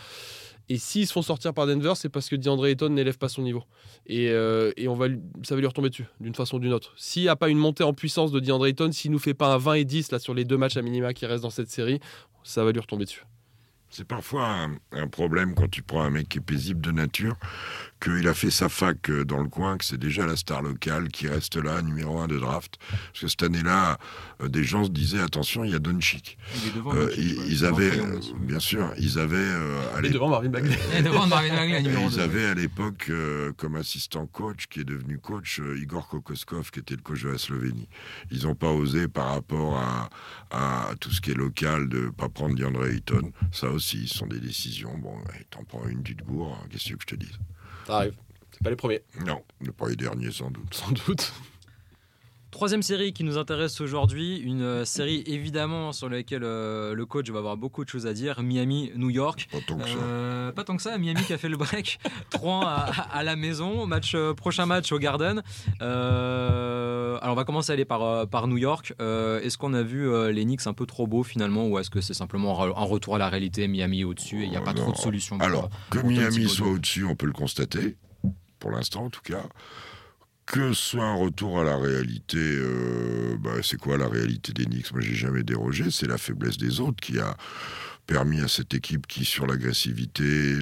Et 0.69 0.77
s'ils 0.77 1.07
se 1.07 1.13
font 1.13 1.21
sortir 1.21 1.53
par 1.53 1.67
Denver, 1.67 1.93
c'est 1.95 2.09
parce 2.09 2.29
que 2.29 2.35
DeAndre 2.35 2.65
Ayton 2.67 2.89
n'élève 2.89 3.17
pas 3.17 3.29
son 3.29 3.41
niveau. 3.41 3.63
Et, 4.07 4.25
et, 4.25 4.87
on 4.87 4.95
va, 4.95 5.07
ça 5.43 5.55
va 5.55 5.61
lui 5.61 5.67
retomber 5.67 5.89
dessus, 5.89 6.05
d'une 6.19 6.35
façon 6.35 6.57
ou 6.57 6.59
d'une 6.59 6.73
autre. 6.73 6.93
S'il 6.97 7.23
n'y 7.23 7.29
a 7.29 7.35
pas 7.35 7.49
une 7.49 7.57
montée 7.57 7.83
en 7.83 7.93
puissance 7.93 8.31
de 8.31 8.39
DeAndre 8.39 8.65
Ayton, 8.65 8.91
s'il 8.91 9.11
nous 9.11 9.19
fait 9.19 9.33
pas 9.33 9.53
un 9.53 9.57
20 9.57 9.73
et 9.75 9.85
10 9.85 10.11
là, 10.11 10.19
sur 10.19 10.33
les 10.33 10.45
deux 10.45 10.57
matchs 10.57 10.77
à 10.77 10.81
minima 10.81 11.13
qui 11.13 11.25
restent 11.25 11.43
dans 11.43 11.49
cette 11.49 11.69
série, 11.69 11.99
ça 12.43 12.63
va 12.63 12.71
lui 12.71 12.79
retomber 12.79 13.05
dessus. 13.05 13.25
C'est 13.89 14.05
parfois 14.05 14.67
un, 14.91 15.07
problème 15.07 15.55
quand 15.55 15.69
tu 15.69 15.81
prends 15.81 16.01
un 16.01 16.09
mec 16.09 16.27
qui 16.27 16.39
est 16.39 16.41
paisible 16.41 16.81
de 16.81 16.91
nature, 16.91 17.37
qu'il 17.99 18.27
a 18.27 18.33
fait 18.33 18.51
sa 18.51 18.69
fac 18.69 19.09
euh, 19.09 19.25
dans 19.25 19.41
le 19.41 19.49
coin, 19.49 19.77
que 19.77 19.85
c'est 19.85 19.97
déjà 19.97 20.25
la 20.25 20.35
star 20.35 20.61
locale 20.61 21.09
qui 21.09 21.27
reste 21.27 21.55
là, 21.57 21.81
numéro 21.81 22.19
un 22.19 22.27
de 22.27 22.37
draft. 22.37 22.75
Parce 23.11 23.21
que 23.21 23.27
cette 23.27 23.43
année-là, 23.43 23.97
euh, 24.41 24.47
des 24.47 24.63
gens 24.63 24.83
se 24.83 24.89
disaient 24.89 25.21
attention, 25.21 25.63
il 25.63 25.71
y 25.71 25.75
a 25.75 25.79
Doncic. 25.79 26.37
Euh, 26.87 27.11
ils, 27.17 27.65
avaient, 27.65 27.91
bien 28.39 28.59
sûr, 28.59 28.91
ils 28.97 29.17
avaient. 29.19 29.35
Euh, 29.37 30.01
devant 30.01 30.29
Marvin 30.29 30.49
Bagley. 30.49 30.77
Ils 32.11 32.19
avaient 32.19 32.45
à 32.45 32.53
l'époque 32.53 33.11
comme 33.57 33.75
assistant 33.75 34.25
coach, 34.27 34.67
qui 34.67 34.81
est 34.81 34.85
devenu 34.85 35.17
coach, 35.19 35.61
Igor 35.77 36.07
Kokoskov, 36.07 36.71
qui 36.71 36.79
était 36.79 36.95
le 36.95 37.01
coach 37.01 37.23
de 37.23 37.29
la 37.29 37.37
Slovénie. 37.37 37.87
Ils 38.31 38.43
n'ont 38.43 38.55
pas 38.55 38.71
osé 38.71 39.07
par 39.07 39.29
rapport 39.33 39.77
à, 39.77 40.09
à, 40.51 40.95
tout 40.99 41.11
ce 41.11 41.21
qui 41.21 41.31
est 41.31 41.35
local 41.35 41.87
de 41.89 42.09
pas 42.09 42.29
prendre 42.29 42.55
DeAndre 42.55 42.85
Ayton. 42.85 43.31
Ça 43.51 43.69
aussi, 43.69 44.07
ce 44.07 44.19
sont 44.19 44.27
des 44.27 44.39
décisions. 44.39 44.97
Bon, 44.97 45.15
t'en 45.49 45.63
prends 45.63 45.87
une, 45.87 46.01
du 46.01 46.15
de 46.15 46.23
gourd, 46.23 46.57
hein, 46.59 46.67
qu'est-ce 46.69 46.93
que 46.93 46.99
je 46.99 47.05
te 47.05 47.15
dis 47.15 47.31
Ça 47.85 47.97
arrive. 47.97 48.13
C'est 48.51 48.63
pas 48.63 48.69
les 48.69 48.75
premiers. 48.75 49.01
Non, 49.25 49.41
pas 49.77 49.89
les 49.89 49.95
derniers 49.95 50.31
sans 50.31 50.49
doute. 50.49 50.73
Sans 50.73 50.91
doute. 50.91 51.33
Troisième 52.55 52.83
série 52.83 53.11
qui 53.11 53.25
nous 53.25 53.37
intéresse 53.37 53.81
aujourd'hui, 53.81 54.37
une 54.37 54.61
euh, 54.61 54.85
série 54.85 55.25
évidemment 55.27 55.91
sur 55.91 56.07
laquelle 56.07 56.45
euh, 56.45 56.93
le 56.95 57.05
coach 57.05 57.29
va 57.29 57.39
avoir 57.39 57.57
beaucoup 57.57 57.83
de 57.83 57.89
choses 57.89 58.07
à 58.07 58.13
dire. 58.13 58.41
Miami, 58.41 58.93
New 58.95 59.09
York. 59.09 59.49
Pas 59.51 59.57
tant 59.67 59.77
que 59.77 59.89
ça. 59.89 59.97
Euh, 59.97 60.51
pas 60.53 60.63
tant 60.63 60.77
que 60.77 60.81
ça. 60.81 60.97
Miami 60.97 61.21
qui 61.23 61.33
a 61.33 61.37
fait 61.37 61.49
le 61.49 61.57
break. 61.57 61.99
3 62.29 62.65
à, 62.65 62.85
à, 63.11 63.23
la 63.23 63.35
maison. 63.35 63.85
Match, 63.85 64.15
prochain 64.37 64.65
match 64.65 64.89
au 64.93 64.99
Garden. 64.99 65.43
alors 65.81 67.19
on 67.23 67.35
va 67.35 67.43
commencer 67.43 67.71
à 67.71 67.73
aller 67.73 67.83
par, 67.83 68.25
par 68.29 68.47
New 68.47 68.57
York. 68.57 68.93
est-ce 69.01 69.57
qu'on 69.57 69.73
a 69.73 69.83
vu 69.83 70.09
les 70.31 70.45
Knicks 70.45 70.65
un 70.65 70.73
peu 70.73 70.85
trop 70.85 71.07
beaux 71.07 71.23
finalement 71.23 71.67
ou 71.67 71.77
est-ce 71.77 71.89
que 71.89 71.99
c'est 71.99 72.13
simplement 72.13 72.63
un 72.63 72.85
retour 72.85 73.15
à 73.15 73.17
la 73.17 73.27
réalité 73.27 73.67
Miami 73.67 74.05
au-dessus 74.05 74.43
et 74.43 74.45
il 74.45 74.49
n'y 74.49 74.55
a 74.55 74.61
pas 74.61 74.73
trop 74.73 74.93
de 74.93 74.97
solutions 74.97 75.37
Alors, 75.41 75.69
que 75.89 75.99
Miami 75.99 76.47
soit 76.47 76.69
au-dessus, 76.69 77.03
on 77.03 77.17
peut 77.17 77.27
le 77.27 77.33
constater. 77.33 77.97
Pour 78.59 78.71
l'instant 78.71 79.03
en 79.03 79.09
tout 79.09 79.21
cas 79.21 79.43
que 80.45 80.73
ce 80.73 80.89
soit 80.89 81.05
un 81.05 81.15
retour 81.15 81.59
à 81.59 81.63
la 81.63 81.77
réalité, 81.77 82.37
euh, 82.37 83.35
bah, 83.39 83.55
c'est 83.63 83.77
quoi 83.77 83.97
la 83.97 84.07
réalité 84.07 84.53
des 84.53 84.65
Knicks 84.65 84.91
Moi, 84.91 85.01
j'ai 85.01 85.15
jamais 85.15 85.43
dérogé. 85.43 85.89
C'est 85.91 86.07
la 86.07 86.17
faiblesse 86.17 86.57
des 86.57 86.79
autres 86.79 87.01
qui 87.01 87.19
a 87.19 87.35
permis 88.05 88.39
à 88.41 88.47
cette 88.47 88.73
équipe 88.73 89.07
qui, 89.07 89.25
sur 89.25 89.47
l'agressivité, 89.47 90.59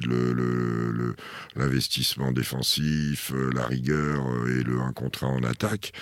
l'investissement 1.56 2.28
le, 2.28 2.34
défensif, 2.34 3.32
euh, 3.34 3.50
la 3.54 3.66
rigueur 3.66 4.26
euh, 4.26 4.60
et 4.60 4.62
le 4.62 4.80
1 4.80 4.92
contre 4.92 5.24
1 5.24 5.28
en 5.28 5.42
attaque, 5.42 5.92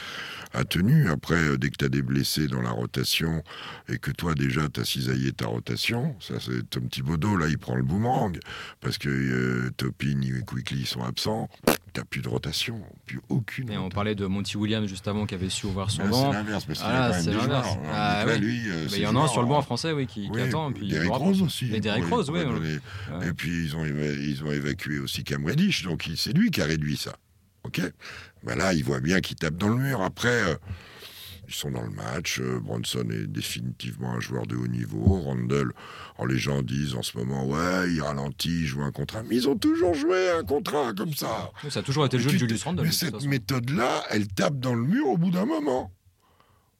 a 0.53 0.65
tenu. 0.65 1.09
Après, 1.09 1.35
euh, 1.35 1.59
dès 1.59 1.71
que 1.71 1.85
tu 1.85 1.91
des 1.91 2.03
blessés 2.03 2.47
dans 2.47 2.63
la 2.63 2.71
rotation 2.71 3.43
et 3.89 3.99
que 3.99 4.11
toi, 4.11 4.35
déjà, 4.35 4.69
tu 4.69 4.81
as 4.81 4.85
cisaillé 4.85 5.33
ta 5.33 5.47
rotation, 5.47 6.15
ça, 6.21 6.35
c'est 6.41 6.69
Tom 6.71 6.89
Thibodeau, 6.89 7.37
là, 7.37 7.49
il 7.49 7.59
prend 7.59 7.75
le 7.75 7.83
boomerang 7.83 8.39
parce 8.81 8.99
que 8.99 9.69
Topin 9.77 10.21
et 10.23 10.43
Quickly 10.45 10.87
sont 10.87 11.03
absents. 11.03 11.49
T'as 11.93 12.05
plus 12.05 12.23
de 12.23 12.29
rotation, 12.29 12.81
plus 13.05 13.21
aucune. 13.29 13.71
Et 13.71 13.77
on 13.77 13.91
parlait 13.91 14.15
de 14.15 14.25
Monty 14.25 14.57
Williams 14.57 14.89
juste 14.89 15.07
avant 15.09 15.27
qui 15.27 15.35
avait 15.35 15.51
su 15.51 15.67
ouvrir 15.67 15.91
son 15.91 16.09
banc. 16.09 16.31
C'est 16.31 16.39
l'inverse, 16.39 16.65
parce 16.65 16.79
qu'il 16.79 16.89
ah, 16.91 17.13
c'est 17.13 17.33
l'inverse. 17.33 17.69
Ah, 17.93 18.25
lui, 18.39 18.63
il 18.93 18.99
y 18.99 19.07
en 19.07 19.15
a 19.15 19.21
un 19.21 19.29
sur 19.29 19.43
le 19.43 19.49
banc 19.49 19.59
en 19.59 19.63
français, 19.63 19.93
oui, 19.93 20.07
qui, 20.07 20.31
attend. 20.41 20.71
Et 20.71 20.75
puis 20.75 20.89
Derrick 20.89 21.13
Rose 21.13 21.43
aussi. 21.43 21.75
Et 21.75 21.81
Derrick 21.81 22.07
Rose, 22.07 22.31
oui. 22.31 22.41
Et 23.27 23.33
puis 23.33 23.65
ils 23.65 23.77
ont, 23.77 23.85
ils 23.85 24.43
ont 24.43 24.53
évacué 24.53 24.99
aussi 24.99 25.23
Cam 25.23 25.45
Reddish, 25.45 25.83
donc 25.85 26.09
c'est 26.17 26.33
lui 26.33 26.51
qui 26.51 26.63
a 26.63 26.65
réduit 26.65 26.97
ça. 26.97 27.13
Ok? 27.65 27.81
Ben 28.45 28.57
Là, 28.57 28.73
il 28.73 28.85
voit 28.85 29.01
bien 29.01 29.21
qu'il 29.21 29.37
tape 29.37 29.57
dans 29.57 29.69
le 29.69 29.77
mur. 29.77 30.03
Après, 30.03 30.29
euh, 30.29 30.55
ils 31.53 31.59
sont 31.59 31.71
dans 31.71 31.83
le 31.83 31.91
match. 31.91 32.41
Euh, 32.41 32.61
Bronson 32.61 33.07
est 33.11 33.27
définitivement 33.27 34.13
un 34.13 34.21
joueur 34.21 34.47
de 34.47 34.57
haut 34.57 34.67
niveau. 34.67 35.21
Randall, 35.21 35.73
les 36.27 36.39
gens 36.39 36.63
disent 36.63 36.95
en 36.95 37.03
ce 37.03 37.19
moment, 37.19 37.47
ouais, 37.47 37.93
il 37.93 38.01
ralentit, 38.01 38.61
il 38.61 38.67
joue 38.67 38.83
un 38.83 38.93
contrat. 38.93 39.23
Mais 39.23 39.37
ils 39.37 39.49
ont 39.49 39.57
toujours 39.57 39.95
joué 39.95 40.31
un 40.31 40.45
contrat 40.45 40.93
comme 40.95 41.13
ça. 41.13 41.51
ça 41.69 41.81
a 41.81 41.83
toujours 41.83 42.07
été 42.07 42.17
le 42.17 42.23
jeu 42.23 42.31
de 42.31 42.39
Julius 42.39 42.65
Randall. 42.65 42.87
Mais 42.87 42.93
cette 42.93 43.23
méthode-là, 43.25 44.05
elle 44.11 44.29
tape 44.29 44.59
dans 44.59 44.75
le 44.75 44.83
mur 44.83 45.09
au 45.09 45.19
bout 45.19 45.31
d'un 45.31 45.45
moment. 45.45 45.93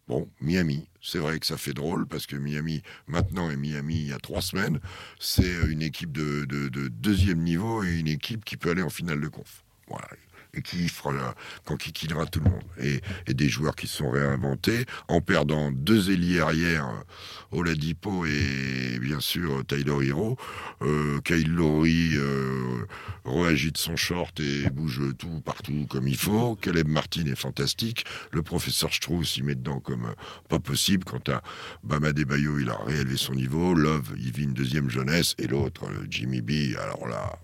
Bon, 0.09 0.29
Miami, 0.41 0.89
c'est 1.01 1.19
vrai 1.19 1.39
que 1.39 1.47
ça 1.47 1.57
fait 1.57 1.75
drôle 1.75 2.07
parce 2.07 2.27
que 2.27 2.37
Miami, 2.37 2.83
maintenant 3.07 3.51
et 3.51 3.57
Miami 3.57 3.97
il 3.97 4.09
y 4.09 4.13
a 4.13 4.19
trois 4.19 4.43
semaines, 4.43 4.81
c'est 5.21 5.53
une 5.69 5.83
équipe 5.83 6.13
de, 6.13 6.45
de, 6.45 6.89
deuxième 6.89 7.43
niveau 7.43 7.85
et 7.85 7.99
une 7.99 8.09
équipe 8.09 8.45
qui 8.45 8.57
peut 8.57 8.71
aller 8.71 8.83
en 8.83 8.91
finale 8.91 9.21
de 9.21 9.29
conf. 9.29 9.65
Voilà 9.89 10.09
et 10.55 10.63
qui 10.63 10.89
fera, 10.89 11.35
quand 11.65 11.77
qui 11.77 11.93
killera 11.93 12.27
tout 12.27 12.41
le 12.41 12.51
monde. 12.51 12.63
Et, 12.79 13.01
des 13.33 13.49
joueurs 13.49 13.75
qui 13.75 13.87
sont 13.87 14.11
réinventés 14.11 14.85
en 15.09 15.21
perdant 15.21 15.73
deux 15.73 16.11
ailiers 16.11 16.41
arrière, 16.41 16.87
euh, 16.87 17.59
Oladipo 17.59 18.27
et 18.27 18.99
bien 19.01 19.21
sûr 19.21 19.65
Taylor 19.67 20.03
Hero. 20.03 20.37
Euh, 20.83 21.21
Kyle 21.21 21.51
Lowry 21.51 22.13
euh, 22.15 22.87
réagit 23.25 23.73
de 23.73 23.79
son 23.79 23.97
short 23.97 24.39
et 24.41 24.69
bouge 24.71 25.01
tout 25.19 25.41
partout 25.45 25.87
comme 25.89 26.09
il 26.09 26.17
faut. 26.17 26.57
Caleb 26.57 26.89
Martin 26.89 27.27
est 27.27 27.39
fantastique. 27.39 28.05
Le 28.33 28.43
professeur 28.43 28.93
Strauss 28.93 29.37
il 29.37 29.45
met 29.45 29.55
dedans 29.55 29.81
comme 29.81 30.07
euh, 30.07 30.15
pas 30.49 30.59
possible. 30.59 31.05
Quant 31.05 31.33
à 31.33 31.43
Bama 31.83 32.13
Bayo, 32.13 32.59
il 32.59 32.71
a 32.71 32.77
réélevé 32.77 33.17
son 33.17 33.35
niveau. 33.35 33.75
Love, 33.75 34.13
il 34.19 34.33
vit 34.33 34.45
une 34.45 34.55
deuxième 34.55 34.91
jeunesse. 34.91 35.35
Et 35.39 35.47
l'autre, 35.47 35.85
Jimmy 36.09 36.41
B, 36.41 36.77
alors 36.79 37.07
là... 37.09 37.39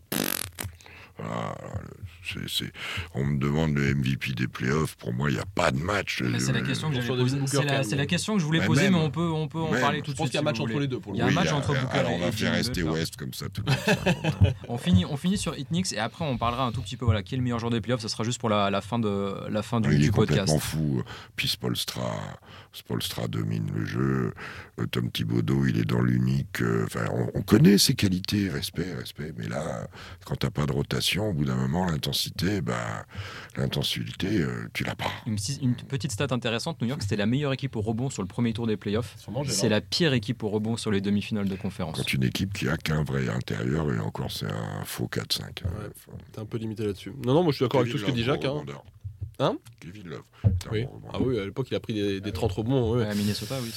Voilà, 1.18 1.54
on 3.14 3.24
me 3.24 3.38
demande 3.38 3.74
le 3.74 3.94
MVP 3.94 4.32
des 4.34 4.48
playoffs. 4.48 4.96
Pour 4.96 5.12
moi, 5.12 5.30
il 5.30 5.34
n'y 5.34 5.40
a 5.40 5.46
pas 5.46 5.70
de 5.70 5.78
match. 5.78 6.22
C'est 6.38 6.52
la 6.52 6.60
question 6.60 6.90
que 6.90 7.00
C'est 7.00 7.96
la, 7.96 8.06
question 8.06 8.34
que 8.34 8.40
je 8.40 8.44
voulais 8.44 8.64
poser, 8.64 8.90
mais 8.90 8.96
on 8.96 9.10
peut, 9.10 9.28
on 9.28 9.48
peut 9.48 9.60
en 9.60 9.70
parler 9.70 10.02
tout 10.02 10.12
de 10.12 10.16
suite. 10.16 10.16
Je 10.16 10.22
pense 10.22 10.30
qu'il 10.30 10.34
y 10.34 10.38
a 10.38 10.40
un 10.40 10.44
match 10.44 10.60
entre 10.60 10.78
les 10.78 10.86
deux. 10.86 11.00
il 11.12 11.16
y 11.16 11.22
a 11.22 11.26
un 11.26 11.30
match 11.30 11.52
entre 11.52 11.74
Booker 11.74 11.98
alors, 11.98 12.12
on 12.12 12.18
va 12.18 12.32
faire 12.32 12.52
rester 12.52 12.82
West 12.82 13.16
comme 13.16 13.32
ça 13.32 13.48
tout 13.48 13.62
on 14.68 14.78
finit, 14.78 15.04
on 15.04 15.16
finit 15.16 15.38
sur 15.38 15.56
Hitnix 15.56 15.92
et 15.92 15.98
après 15.98 16.24
on 16.24 16.38
parlera 16.38 16.64
un 16.64 16.72
tout 16.72 16.82
petit 16.82 16.96
peu 16.96 17.04
voilà 17.04 17.22
qui 17.22 17.34
est 17.34 17.38
le 17.38 17.42
meilleur 17.42 17.58
joueur 17.58 17.70
des 17.70 17.80
playoffs. 17.80 18.00
Ça 18.00 18.08
sera 18.08 18.24
juste 18.24 18.38
pour 18.38 18.48
la, 18.48 18.80
fin 18.80 18.98
de 18.98 19.34
la 19.48 19.62
fin 19.62 19.80
du, 19.80 19.94
il 19.94 20.04
est 20.04 20.10
podcast. 20.10 20.46
complètement 20.46 20.58
fou. 20.58 21.02
Puis 21.36 21.48
Spolstra, 21.48 22.38
Spolstra 22.72 23.28
domine 23.28 23.70
le 23.74 23.84
jeu. 23.84 24.32
Euh, 24.78 24.86
Tom 24.86 25.10
Thibodeau, 25.10 25.66
il 25.66 25.78
est 25.78 25.84
dans 25.84 26.00
l'unique. 26.00 26.62
Euh, 26.62 26.84
enfin, 26.86 27.06
on, 27.34 27.42
connaît 27.42 27.78
ses 27.78 27.94
qualités, 27.94 28.48
respect, 28.48 28.94
respect. 28.94 29.32
Mais 29.36 29.48
là, 29.48 29.88
quand 30.24 30.36
t'as 30.36 30.50
pas 30.50 30.66
de 30.66 30.72
rotation, 30.72 31.30
au 31.30 31.32
bout 31.32 31.44
d'un 31.44 31.56
moment, 31.56 31.86
l'intensité, 31.86 32.60
bah, 32.60 33.06
l'intensité, 33.56 34.40
euh, 34.40 34.68
tu 34.72 34.84
l'as 34.84 34.94
pas. 34.94 35.10
Une, 35.26 35.36
petite 35.88 36.12
stat 36.12 36.28
intéressante, 36.30 36.80
New 36.82 36.88
York, 36.88 37.02
c'était 37.02 37.16
la 37.16 37.26
meilleure 37.26 37.52
équipe 37.52 37.76
au 37.76 37.80
rebond 37.80 38.10
sur 38.10 38.22
le 38.22 38.28
premier 38.28 38.52
tour 38.52 38.66
des 38.66 38.76
playoffs. 38.76 39.16
C'est 39.46 39.68
la 39.68 39.80
pire 39.80 40.12
équipe 40.12 40.42
au 40.42 40.48
rebond 40.48 40.76
sur 40.76 40.90
les 40.90 41.00
demi-finales 41.00 41.48
de 41.48 41.56
conférence. 41.56 41.96
Quand 41.96 42.12
une 42.12 42.24
équipe 42.24 42.52
qui 42.52 42.68
a 42.68 42.76
qu'un 42.76 43.02
vrai 43.02 43.28
intérieur, 43.28 43.92
et 43.92 43.98
encore 43.98 44.30
c'est 44.30 44.46
un 44.46 44.84
faux 44.84 45.08
4-5. 45.10 45.42
Hein. 45.42 45.68
T'es 46.32 46.40
un 46.40 46.44
peu 46.44 46.58
limité 46.58 46.84
là-dessus. 46.84 47.12
Non, 47.24 47.34
non, 47.34 47.42
moi 47.42 47.52
je 47.52 47.56
suis 47.56 47.64
d'accord 47.64 47.80
avec 47.80 47.92
tout 47.92 47.98
ce 47.98 48.04
que 48.04 48.10
dit 48.10 48.24
Jacques. 48.24 48.44
Hein. 48.44 48.64
Hein 49.40 49.56
Kevin 49.78 50.08
Love. 50.08 50.22
Oui. 50.72 50.86
Ah 51.12 51.18
oui, 51.20 51.38
à 51.38 51.44
l'époque, 51.44 51.68
il 51.70 51.76
a 51.76 51.80
pris 51.80 51.94
des, 51.94 52.20
des 52.20 52.32
30 52.32 52.50
rebonds. 52.52 52.98
À 52.98 53.14
Minnesota, 53.14 53.54
oui. 53.62 53.70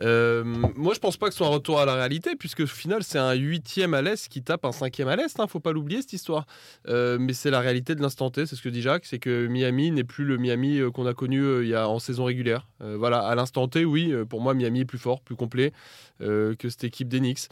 Euh, 0.00 0.42
moi, 0.42 0.94
je 0.94 1.00
pense 1.00 1.18
pas 1.18 1.26
que 1.26 1.32
ce 1.32 1.38
soit 1.38 1.46
un 1.48 1.50
retour 1.50 1.80
à 1.80 1.84
la 1.84 1.94
réalité, 1.94 2.34
puisque 2.34 2.60
au 2.60 2.66
final, 2.66 3.02
c'est 3.02 3.18
un 3.18 3.34
huitième 3.34 3.92
à 3.92 4.00
l'Est 4.00 4.28
qui 4.28 4.42
tape 4.42 4.64
un 4.64 4.72
cinquième 4.72 5.08
à 5.08 5.16
l'Est. 5.16 5.38
Hein, 5.38 5.46
faut 5.46 5.60
pas 5.60 5.72
l'oublier, 5.72 6.00
cette 6.00 6.14
histoire. 6.14 6.46
Euh, 6.88 7.18
mais 7.20 7.34
c'est 7.34 7.50
la 7.50 7.60
réalité 7.60 7.94
de 7.94 8.00
l'instant 8.00 8.30
T, 8.30 8.46
c'est 8.46 8.56
ce 8.56 8.62
que 8.62 8.70
dit 8.70 8.80
Jacques, 8.80 9.04
c'est 9.04 9.18
que 9.18 9.46
Miami 9.48 9.90
n'est 9.90 10.04
plus 10.04 10.24
le 10.24 10.38
Miami 10.38 10.78
euh, 10.78 10.90
qu'on 10.90 11.06
a 11.06 11.12
connu 11.12 11.62
il 11.62 11.68
y 11.68 11.74
a, 11.74 11.88
en 11.88 11.98
saison 11.98 12.24
régulière. 12.24 12.66
voilà, 12.80 13.18
à 13.18 13.34
l'instant 13.34 13.68
T, 13.68 13.84
oui, 13.84 14.14
pour 14.28 14.40
moi, 14.40 14.54
Miami 14.54 14.80
est 14.80 14.84
plus 14.86 14.98
fort, 14.98 15.20
plus 15.20 15.36
complet 15.36 15.72
que 16.20 16.68
cette 16.68 16.84
équipe 16.84 17.08
d'Enix. 17.08 17.48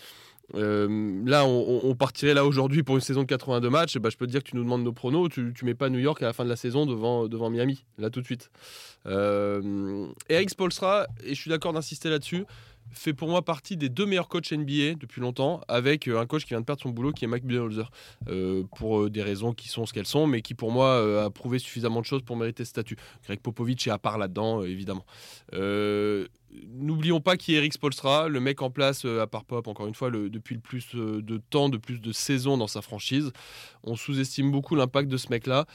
Euh, 0.54 1.22
là, 1.24 1.44
on, 1.46 1.94
partirait 1.94 2.34
là 2.34 2.44
aujourd'hui 2.44 2.82
pour 2.82 2.96
une 2.96 3.00
saison 3.00 3.22
de 3.22 3.26
82 3.26 3.70
matchs. 3.70 3.98
bah, 3.98 4.10
je 4.10 4.16
peux 4.16 4.26
te 4.26 4.30
dire 4.30 4.42
que 4.42 4.50
tu 4.50 4.56
nous 4.56 4.64
demandes 4.64 4.82
nos 4.82 4.92
pronos. 4.92 5.28
Tu, 5.28 5.52
tu 5.54 5.64
mets 5.64 5.74
pas 5.74 5.88
New 5.88 5.98
York 5.98 6.22
à 6.22 6.26
la 6.26 6.32
fin 6.32 6.44
de 6.44 6.48
la 6.48 6.56
saison 6.56 6.86
devant, 6.86 7.28
devant 7.28 7.50
Miami, 7.50 7.84
là 7.98 8.10
tout 8.10 8.20
de 8.20 8.26
suite. 8.26 8.50
Euh, 9.06 10.06
Eric 10.28 10.50
Spolstra, 10.50 11.06
et 11.24 11.34
je 11.34 11.40
suis 11.40 11.50
d'accord 11.50 11.72
d'insister 11.72 12.10
là-dessus, 12.10 12.44
fait 12.92 13.12
pour 13.12 13.28
moi 13.28 13.42
partie 13.42 13.76
des 13.76 13.88
deux 13.88 14.04
meilleurs 14.04 14.28
coachs 14.28 14.52
NBA 14.52 14.94
depuis 14.98 15.20
longtemps, 15.20 15.60
avec 15.68 16.08
euh, 16.08 16.18
un 16.18 16.26
coach 16.26 16.42
qui 16.42 16.50
vient 16.50 16.60
de 16.60 16.64
perdre 16.64 16.82
son 16.82 16.90
boulot 16.90 17.12
qui 17.12 17.24
est 17.24 17.28
Mike 17.28 17.44
Budenholzer, 17.44 17.90
euh, 18.28 18.64
pour 18.76 19.08
des 19.08 19.22
raisons 19.22 19.52
qui 19.52 19.68
sont 19.68 19.86
ce 19.86 19.92
qu'elles 19.92 20.06
sont, 20.06 20.26
mais 20.26 20.42
qui 20.42 20.54
pour 20.54 20.72
moi 20.72 21.24
a 21.24 21.30
prouvé 21.30 21.58
suffisamment 21.58 22.00
de 22.00 22.06
choses 22.06 22.22
pour 22.22 22.36
mériter 22.36 22.64
ce 22.64 22.70
statut. 22.70 22.96
Greg 23.24 23.40
Popovich 23.40 23.86
est 23.86 23.90
à 23.90 23.98
part 23.98 24.18
là-dedans, 24.18 24.64
évidemment. 24.64 25.04
N'oublions 26.68 27.20
pas 27.20 27.36
qui 27.36 27.54
est 27.54 27.58
Eric 27.58 27.74
Spolstra, 27.74 28.28
le 28.28 28.40
mec 28.40 28.60
en 28.60 28.70
place, 28.70 29.04
à 29.04 29.26
part 29.26 29.44
Pop, 29.44 29.68
encore 29.68 29.86
une 29.86 29.94
fois, 29.94 30.10
depuis 30.10 30.56
le 30.56 30.60
plus 30.60 30.94
de 30.94 31.40
temps, 31.50 31.68
de 31.68 31.76
plus 31.76 32.00
de 32.00 32.12
saisons 32.12 32.58
dans 32.58 32.66
sa 32.66 32.82
franchise. 32.82 33.32
On 33.84 33.94
sous-estime 33.94 34.50
beaucoup 34.50 34.74
l'impact 34.74 35.08
de 35.08 35.16
ce 35.16 35.28
mec-là. 35.30 35.66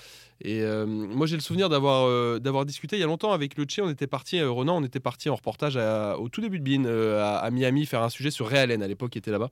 Et 0.42 0.62
euh, 0.62 0.86
moi, 0.86 1.28
j'ai 1.28 1.36
le 1.36 1.42
souvenir 1.42 1.70
d'avoir 1.70 2.08
euh, 2.08 2.66
discuté 2.66 2.98
il 2.98 3.00
y 3.00 3.04
a 3.04 3.08
longtemps 3.08 3.32
avec 3.32 3.58
le 3.58 3.64
Tché. 3.64 3.82
On 3.82 3.90
était 3.90 4.08
parti, 4.08 4.40
euh, 4.40 4.50
Ronan, 4.50 4.78
on 4.78 4.84
était 4.84 5.00
parti 5.00 5.30
en 5.30 5.36
reportage 5.36 5.78
au 5.78 6.30
tout 6.30 6.42
début 6.42 6.60
de 6.60 6.78
Bean 6.78 6.86
à, 6.86 7.38
à, 7.38 7.52
Miami 7.52 7.86
faire 7.86 8.04
un 8.04 8.10
sujet 8.10 8.32
sur 8.32 8.48
Ray 8.48 8.60
Allen 8.60 8.84
à 8.84 8.88
l'époque, 8.88 9.12
qui 9.12 9.18
était 9.18 9.32
là-bas 9.32 9.50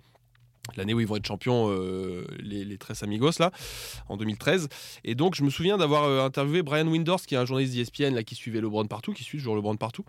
l'année 0.78 0.94
où 0.94 1.00
ils 1.00 1.08
vont 1.08 1.18
être 1.18 1.28
champions, 1.28 1.70
euh, 1.70 2.26
les, 2.40 2.64
les 2.64 2.78
Tres 2.78 3.04
Amigos, 3.04 3.32
là, 3.40 3.52
en 4.08 4.18
2013. 4.18 4.70
Et 5.04 5.14
donc, 5.14 5.36
je 5.36 5.44
me 5.44 5.50
souviens 5.50 5.78
d'avoir 5.78 6.06
euh, 6.06 6.26
interviewé 6.26 6.64
Brian 6.64 6.88
Windors, 6.88 7.22
qui 7.22 7.36
est 7.36 7.38
un 7.38 7.46
journaliste 7.46 7.76
d'ESPN, 7.76 8.16
là, 8.16 8.24
qui 8.24 8.36
suivait 8.36 8.62
LeBron 8.62 8.86
partout, 8.88 9.14
qui 9.14 9.24
suit 9.24 9.38
toujours 9.38 9.56
LeBron 9.56 9.76
partout, 9.76 10.06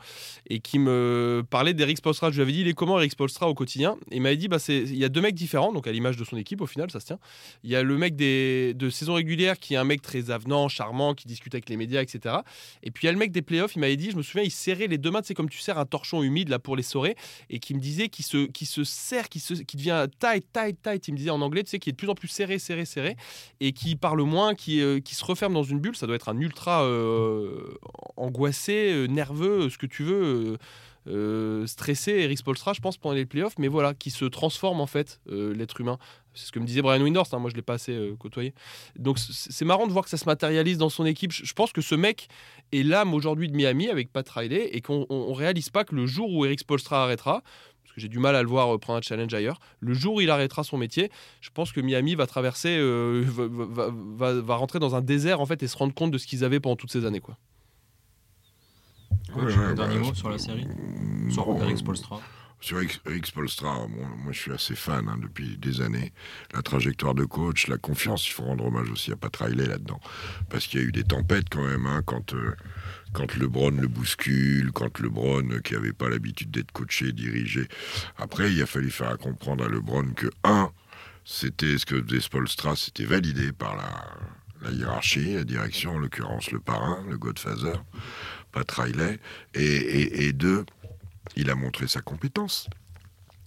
et 0.48 0.60
qui 0.60 0.78
me 0.78 1.42
parlait 1.50 1.74
d'Eric 1.74 1.98
Spolstra. 1.98 2.30
Je 2.30 2.36
lui 2.36 2.42
avais 2.42 2.52
dit, 2.52 2.60
il 2.60 2.68
est 2.68 2.74
comment 2.74 2.98
Eric 2.98 3.12
Spolstra 3.12 3.48
au 3.48 3.54
quotidien? 3.54 3.96
Et 4.10 4.16
il 4.16 4.22
m'avait 4.22 4.36
dit, 4.36 4.48
bah, 4.48 4.58
il 4.68 4.96
y 4.96 5.04
a 5.04 5.08
deux 5.08 5.20
mecs 5.20 5.34
différents, 5.34 5.72
donc 5.72 5.86
à 5.86 5.92
l'image 5.92 6.16
de 6.16 6.24
son 6.24 6.36
équipe, 6.36 6.60
au 6.60 6.66
final, 6.66 6.90
ça 6.90 7.00
se 7.00 7.06
tient. 7.06 7.18
Il 7.64 7.70
y 7.70 7.76
a 7.76 7.82
le 7.82 7.98
mec 7.98 8.14
des, 8.14 8.74
de 8.74 8.90
saison 8.90 9.14
régulière, 9.14 9.58
qui 9.58 9.74
est 9.74 9.78
un 9.78 9.84
mec 9.84 10.02
très 10.02 10.30
avenant, 10.30 10.68
charmant, 10.68 11.14
qui 11.14 11.26
discute 11.26 11.54
avec 11.54 11.68
les 11.68 11.76
médias, 11.76 12.00
etc. 12.00 12.36
Et 12.84 12.92
puis, 12.92 13.04
il 13.04 13.06
y 13.06 13.08
a 13.08 13.12
le 13.12 13.18
mec 13.18 13.32
des 13.32 13.42
playoffs, 13.42 13.74
il 13.74 13.80
m'avait 13.80 13.96
dit, 13.96 14.12
je 14.12 14.16
me 14.16 14.22
souviens, 14.22 14.44
il 14.44 14.52
serrait 14.52 14.86
les 14.86 14.98
deux 14.98 15.10
mains, 15.10 15.20
c'est 15.24 15.34
comme 15.34 15.50
tu 15.50 15.58
serres 15.58 15.78
un 15.78 15.86
torchon 15.86 16.22
humide, 16.22 16.48
là, 16.48 16.60
pour 16.60 16.76
les 16.76 16.84
sorer, 16.84 17.16
et 17.50 17.58
qui 17.58 17.74
me 17.74 17.80
disait 17.80 18.08
qu'il 18.08 18.24
se, 18.24 18.46
qui 18.46 18.66
se 18.66 18.84
serre, 18.84 19.28
qui, 19.28 19.40
se, 19.40 19.54
qui 19.54 19.76
devient 19.76 20.06
tight, 20.20 20.43
tight, 20.52 20.80
tight. 20.82 21.08
Il 21.08 21.12
me 21.12 21.16
disait 21.16 21.30
en 21.30 21.40
anglais, 21.40 21.64
tu 21.64 21.70
sais, 21.70 21.78
qui 21.78 21.90
est 21.90 21.92
de 21.92 21.96
plus 21.96 22.08
en 22.08 22.14
plus 22.14 22.28
serré, 22.28 22.58
serré, 22.58 22.84
serré, 22.84 23.16
et 23.60 23.72
qui 23.72 23.96
parle 23.96 24.22
moins, 24.22 24.54
qui, 24.54 24.80
euh, 24.80 25.00
qui 25.00 25.14
se 25.14 25.24
referme 25.24 25.54
dans 25.54 25.62
une 25.62 25.80
bulle. 25.80 25.96
Ça 25.96 26.06
doit 26.06 26.16
être 26.16 26.28
un 26.28 26.38
ultra 26.38 26.84
euh, 26.84 27.76
angoissé, 28.16 28.92
euh, 28.92 29.06
nerveux, 29.06 29.70
ce 29.70 29.78
que 29.78 29.86
tu 29.86 30.04
veux. 30.04 30.58
stressé 31.66 32.12
Eric 32.12 32.38
Spolstra 32.38 32.72
je 32.72 32.80
pense 32.80 32.96
pendant 32.96 33.14
les 33.14 33.26
playoffs 33.26 33.58
mais 33.58 33.68
voilà 33.68 33.92
qui 33.92 34.10
se 34.10 34.24
transforme 34.24 34.80
en 34.80 34.86
fait 34.86 35.20
l'être 35.28 35.78
humain 35.82 35.98
c'est 36.32 36.46
ce 36.46 36.52
que 36.52 36.58
me 36.58 36.64
disait 36.64 36.80
Brian 36.80 37.02
Windhorst 37.02 37.34
hein, 37.34 37.38
moi 37.40 37.50
je 37.50 37.56
l'ai 37.56 37.60
pas 37.60 37.74
assez 37.74 38.14
côtoyé 38.18 38.54
donc 38.98 39.18
c'est 39.18 39.66
marrant 39.66 39.86
de 39.86 39.92
voir 39.92 40.04
que 40.04 40.10
ça 40.10 40.16
se 40.16 40.24
matérialise 40.24 40.78
dans 40.78 40.88
son 40.88 41.04
équipe 41.04 41.30
je 41.30 41.52
pense 41.52 41.74
que 41.74 41.82
ce 41.82 41.94
mec 41.94 42.28
est 42.72 42.82
l'âme 42.82 43.12
aujourd'hui 43.12 43.48
de 43.48 43.54
Miami 43.54 43.90
avec 43.90 44.14
Pat 44.14 44.26
Riley 44.26 44.70
et 44.72 44.80
qu'on 44.80 45.34
réalise 45.34 45.68
pas 45.68 45.84
que 45.84 45.94
le 45.94 46.06
jour 46.06 46.32
où 46.32 46.46
Eric 46.46 46.60
Spolstra 46.60 47.02
arrêtera 47.04 47.42
j'ai 47.96 48.08
du 48.08 48.18
mal 48.18 48.36
à 48.36 48.42
le 48.42 48.48
voir 48.48 48.78
prendre 48.78 48.98
un 48.98 49.02
challenge 49.02 49.32
ailleurs. 49.34 49.60
Le 49.80 49.94
jour 49.94 50.14
où 50.14 50.20
il 50.20 50.30
arrêtera 50.30 50.64
son 50.64 50.78
métier, 50.78 51.10
je 51.40 51.50
pense 51.50 51.72
que 51.72 51.80
Miami 51.80 52.14
va 52.14 52.26
traverser, 52.26 52.76
euh, 52.78 53.24
va, 53.26 54.56
rentrer 54.56 54.78
dans 54.78 54.94
un 54.94 55.00
désert 55.00 55.40
en 55.40 55.46
fait 55.46 55.62
et 55.62 55.68
se 55.68 55.76
rendre 55.76 55.94
compte 55.94 56.10
de 56.10 56.18
ce 56.18 56.26
qu'ils 56.26 56.44
avaient 56.44 56.60
pendant 56.60 56.76
toutes 56.76 56.92
ces 56.92 57.04
années. 57.04 57.20
Quoi. 57.20 57.36
dernier 59.74 59.98
mot 59.98 60.14
sur 60.14 60.30
la 60.30 60.38
série? 60.38 60.66
Sur 61.30 61.46
Eric 61.62 61.78
Spolstra 61.78 62.20
sur 62.64 62.78
Eric 62.78 63.26
Spolstra, 63.26 63.86
moi 63.88 64.32
je 64.32 64.38
suis 64.38 64.50
assez 64.50 64.74
fan 64.74 65.06
hein, 65.06 65.18
depuis 65.20 65.58
des 65.58 65.82
années. 65.82 66.14
La 66.54 66.62
trajectoire 66.62 67.14
de 67.14 67.26
coach, 67.26 67.68
la 67.68 67.76
confiance, 67.76 68.26
il 68.26 68.32
faut 68.32 68.44
rendre 68.44 68.64
hommage 68.64 68.90
aussi 68.90 69.12
à 69.12 69.16
Pat 69.16 69.36
Riley 69.36 69.66
là-dedans. 69.66 70.00
Parce 70.48 70.66
qu'il 70.66 70.80
y 70.80 70.82
a 70.82 70.86
eu 70.86 70.92
des 70.92 71.04
tempêtes 71.04 71.50
quand 71.50 71.62
même, 71.62 71.86
hein, 71.86 72.00
quand 72.06 72.32
euh, 72.32 72.56
quand 73.14 73.36
LeBron 73.36 73.70
le 73.70 73.88
bouscule, 73.88 74.72
quand 74.72 74.98
LeBron, 74.98 75.60
qui 75.62 75.72
n'avait 75.72 75.92
pas 75.92 76.10
l'habitude 76.10 76.50
d'être 76.50 76.72
coaché, 76.72 77.12
dirigé. 77.12 77.66
Après, 78.18 78.52
il 78.52 78.60
a 78.60 78.66
fallu 78.66 78.90
faire 78.90 79.16
comprendre 79.16 79.64
à 79.64 79.68
LeBron 79.68 80.12
que, 80.14 80.26
un, 80.42 80.70
c'était 81.24 81.78
ce 81.78 81.86
que 81.86 82.02
faisait 82.02 82.20
Spolstra, 82.20 82.76
c'était 82.76 83.04
validé 83.04 83.52
par 83.52 83.76
la, 83.76 84.70
hiérarchie, 84.70 85.34
la 85.34 85.44
direction, 85.44 85.92
en 85.92 85.98
l'occurrence 85.98 86.50
le 86.50 86.58
parrain, 86.58 87.04
le 87.08 87.16
Godfather, 87.16 87.82
Pat 88.52 88.70
Riley, 88.70 89.18
et, 89.54 90.26
et 90.26 90.32
deux, 90.32 90.66
il 91.36 91.50
a 91.50 91.54
montré 91.54 91.86
sa 91.86 92.00
compétence. 92.00 92.68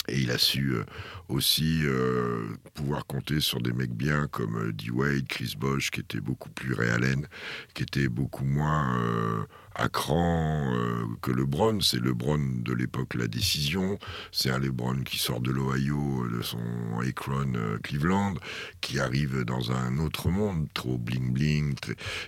Et 0.09 0.19
il 0.19 0.31
a 0.31 0.37
su 0.37 0.73
euh, 0.73 0.85
aussi 1.27 1.81
euh, 1.83 2.47
pouvoir 2.73 3.05
compter 3.05 3.41
sur 3.41 3.61
des 3.61 3.73
mecs 3.73 3.91
bien 3.91 4.27
comme 4.27 4.57
euh, 4.57 4.71
D-Wade, 4.71 5.27
Chris 5.27 5.55
Bosch, 5.57 5.91
qui 5.91 5.99
était 5.99 6.21
beaucoup 6.21 6.49
plus 6.49 6.73
réalène, 6.73 7.27
qui 7.73 7.83
était 7.83 8.07
beaucoup 8.07 8.45
moins 8.45 9.45
à 9.77 9.89
cran 9.89 10.73
euh, 10.73 11.05
que 11.21 11.31
LeBron. 11.31 11.79
C'est 11.81 12.01
LeBron 12.01 12.39
de 12.63 12.73
l'époque 12.73 13.13
la 13.15 13.27
décision. 13.27 13.97
C'est 14.31 14.49
un 14.49 14.59
LeBron 14.59 15.03
qui 15.03 15.17
sort 15.17 15.39
de 15.39 15.51
l'Ohio, 15.51 16.27
de 16.27 16.41
son 16.41 16.59
Akron 16.99 17.53
euh, 17.55 17.77
Cleveland, 17.83 18.35
qui 18.81 18.99
arrive 18.99 19.43
dans 19.43 19.71
un 19.71 19.97
autre 19.99 20.29
monde, 20.29 20.67
trop 20.73 20.97
bling 20.97 21.31
bling. 21.31 21.75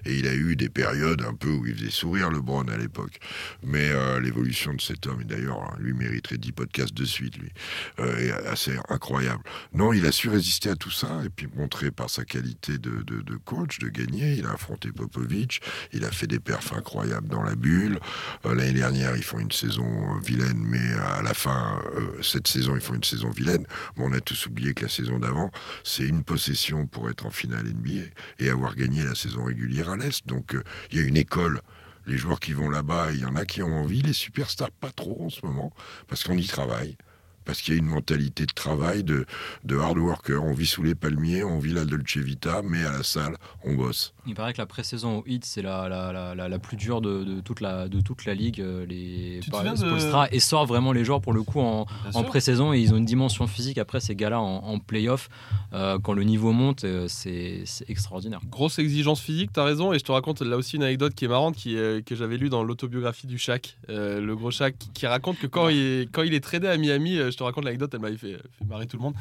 Et 0.05 0.19
il 0.19 0.27
a 0.27 0.33
eu 0.33 0.55
des 0.55 0.69
périodes 0.69 1.23
un 1.23 1.33
peu 1.33 1.49
où 1.49 1.65
il 1.65 1.75
faisait 1.75 1.89
sourire 1.89 2.29
LeBron 2.29 2.67
à 2.67 2.77
l'époque. 2.77 3.19
Mais 3.63 3.89
euh, 3.89 4.19
l'évolution 4.19 4.73
de 4.73 4.81
cet 4.81 5.07
homme, 5.07 5.21
et 5.21 5.25
d'ailleurs, 5.25 5.61
hein, 5.61 5.75
lui 5.79 5.93
mériterait 5.93 6.37
10 6.37 6.51
podcasts 6.51 6.93
de 6.93 7.05
suite, 7.05 7.37
lui, 7.37 7.51
est 7.97 8.31
assez 8.47 8.77
incroyable. 8.89 9.43
Non, 9.73 9.93
il 9.93 10.05
a 10.05 10.11
su 10.11 10.29
résister 10.29 10.69
à 10.69 10.75
tout 10.75 10.91
ça 10.91 11.21
et 11.25 11.29
puis 11.29 11.47
montrer 11.55 11.91
par 11.91 12.09
sa 12.09 12.23
qualité 12.25 12.77
de, 12.77 13.03
coach, 13.45 13.79
de 13.79 13.89
gagner. 13.89 14.33
Il 14.33 14.45
a 14.45 14.51
affronté 14.51 14.91
Popovic, 14.91 15.61
il 15.93 16.05
a 16.05 16.11
fait 16.11 16.27
des 16.27 16.39
perfs 16.39 16.73
incroyables 16.73 17.27
la 17.43 17.55
bulle. 17.55 17.99
Euh, 18.45 18.55
l'année 18.55 18.73
dernière, 18.73 19.15
ils 19.15 19.23
font 19.23 19.39
une 19.39 19.51
saison 19.51 20.17
vilaine, 20.19 20.57
mais 20.57 20.93
à 21.17 21.21
la 21.21 21.33
fin, 21.33 21.81
cette 22.21 22.47
saison, 22.47 22.75
ils 22.75 22.81
font 22.81 22.95
une 22.95 23.03
saison 23.03 23.29
vilaine. 23.29 23.65
on 23.97 24.11
a 24.13 24.19
tous 24.19 24.47
oublié 24.47 24.73
que 24.73 24.83
la 24.83 24.89
saison 24.89 25.19
d'avant, 25.19 25.51
c'est 25.83 26.05
une 26.05 26.23
possession 26.23 26.87
pour 26.87 27.09
être 27.09 27.25
en 27.25 27.31
finale 27.31 27.65
NBA 27.65 28.07
et 28.39 28.49
avoir 28.49 28.75
gagné 28.75 29.03
la 29.03 29.15
saison 29.15 29.43
régulière 29.45 29.89
à 29.89 29.97
l'Est. 29.97 30.27
Donc, 30.27 30.55
il 30.91 30.99
y 30.99 31.03
a 31.03 31.05
une 31.05 31.17
école 31.17 31.61
les 32.09 32.17
joueurs 32.17 32.39
qui 32.39 32.53
vont 32.53 32.69
là-bas, 32.69 33.11
il 33.13 33.19
y 33.19 33.25
en 33.25 33.35
a 33.35 33.45
qui 33.45 33.61
ont 33.61 33.81
envie, 33.81 34.01
les 34.01 34.13
superstars 34.13 34.71
pas 34.71 34.91
trop 34.91 35.25
en 35.25 35.29
ce 35.29 35.45
moment, 35.45 35.71
parce 36.07 36.23
qu'on 36.23 36.37
y 36.37 36.47
travaille 36.47 36.97
parce 37.45 37.63
qu'il 37.63 37.73
y 37.73 37.77
a 37.77 37.79
une 37.79 37.87
mentalité 37.87 38.45
de 38.45 38.53
travail, 38.53 39.03
de, 39.03 39.25
de 39.63 39.75
hard 39.75 39.97
worker. 39.97 40.43
On 40.43 40.53
vit 40.53 40.67
sous 40.67 40.83
les 40.83 40.93
palmiers, 40.93 41.43
on 41.43 41.57
vit 41.57 41.73
la 41.73 41.83
Dolce 41.83 42.17
Vita, 42.17 42.61
mais 42.63 42.85
à 42.85 42.91
la 42.91 43.01
salle, 43.01 43.37
on 43.63 43.73
bosse. 43.73 44.13
Il 44.29 44.35
paraît 44.35 44.53
que 44.53 44.59
la 44.59 44.67
pré-saison 44.67 45.19
au 45.19 45.23
hit, 45.25 45.43
c'est 45.43 45.63
la, 45.63 45.89
la, 45.89 46.35
la, 46.35 46.47
la, 46.47 46.59
plus 46.59 46.77
dure 46.77 47.01
de, 47.01 47.23
de, 47.23 47.41
toute 47.41 47.61
la, 47.61 47.87
de 47.87 47.99
toute 47.99 48.25
la 48.25 48.35
ligue. 48.35 48.61
Euh, 48.61 48.85
les 48.85 49.41
Spolstra 49.41 50.27
et 50.31 50.39
sort 50.39 50.67
vraiment 50.67 50.91
les 50.91 51.03
joueurs 51.03 51.19
pour 51.19 51.33
le 51.33 51.41
coup 51.41 51.59
en, 51.59 51.87
en 52.13 52.23
pré-saison 52.23 52.71
et 52.71 52.79
ils 52.79 52.93
ont 52.93 52.97
une 52.97 53.05
dimension 53.05 53.47
physique 53.47 53.79
après 53.79 53.99
ces 53.99 54.15
gars-là 54.15 54.39
en, 54.39 54.57
en 54.57 54.77
play-off. 54.77 55.29
Euh, 55.73 55.97
quand 55.97 56.13
le 56.13 56.23
niveau 56.23 56.51
monte, 56.51 56.83
euh, 56.83 57.07
c'est 57.07 57.63
extraordinaire. 57.87 58.39
Grosse 58.51 58.77
exigence 58.77 59.19
physique, 59.19 59.51
tu 59.51 59.59
as 59.59 59.63
raison. 59.63 59.93
Et 59.93 59.99
je 59.99 60.03
te 60.03 60.11
raconte 60.11 60.41
là 60.41 60.55
aussi 60.57 60.75
une 60.75 60.83
anecdote 60.83 61.15
qui 61.15 61.25
est 61.25 61.29
marrante 61.29 61.55
qui, 61.55 61.73
que 62.05 62.15
j'avais 62.15 62.37
lue 62.37 62.49
dans 62.49 62.63
l'autobiographie 62.63 63.25
du 63.25 63.39
Shaq, 63.39 63.77
le 63.87 64.33
gros 64.35 64.51
Shaq, 64.51 64.75
qui, 64.93 65.07
raconte 65.07 65.39
que 65.39 65.47
quand 65.47 65.69
il, 65.69 66.07
quand 66.11 66.21
il 66.21 66.35
est 66.35 66.39
tradé 66.39 66.67
à 66.67 66.77
Miami, 66.77 67.15
je 67.15 67.35
te 67.35 67.41
raconte 67.41 67.65
l'anecdote, 67.65 67.91
elle 67.95 68.01
m'avait 68.01 68.17
fait, 68.17 68.33
fait 68.33 68.65
marrer 68.65 68.85
tout 68.85 68.97
le 68.97 69.03
monde. 69.03 69.15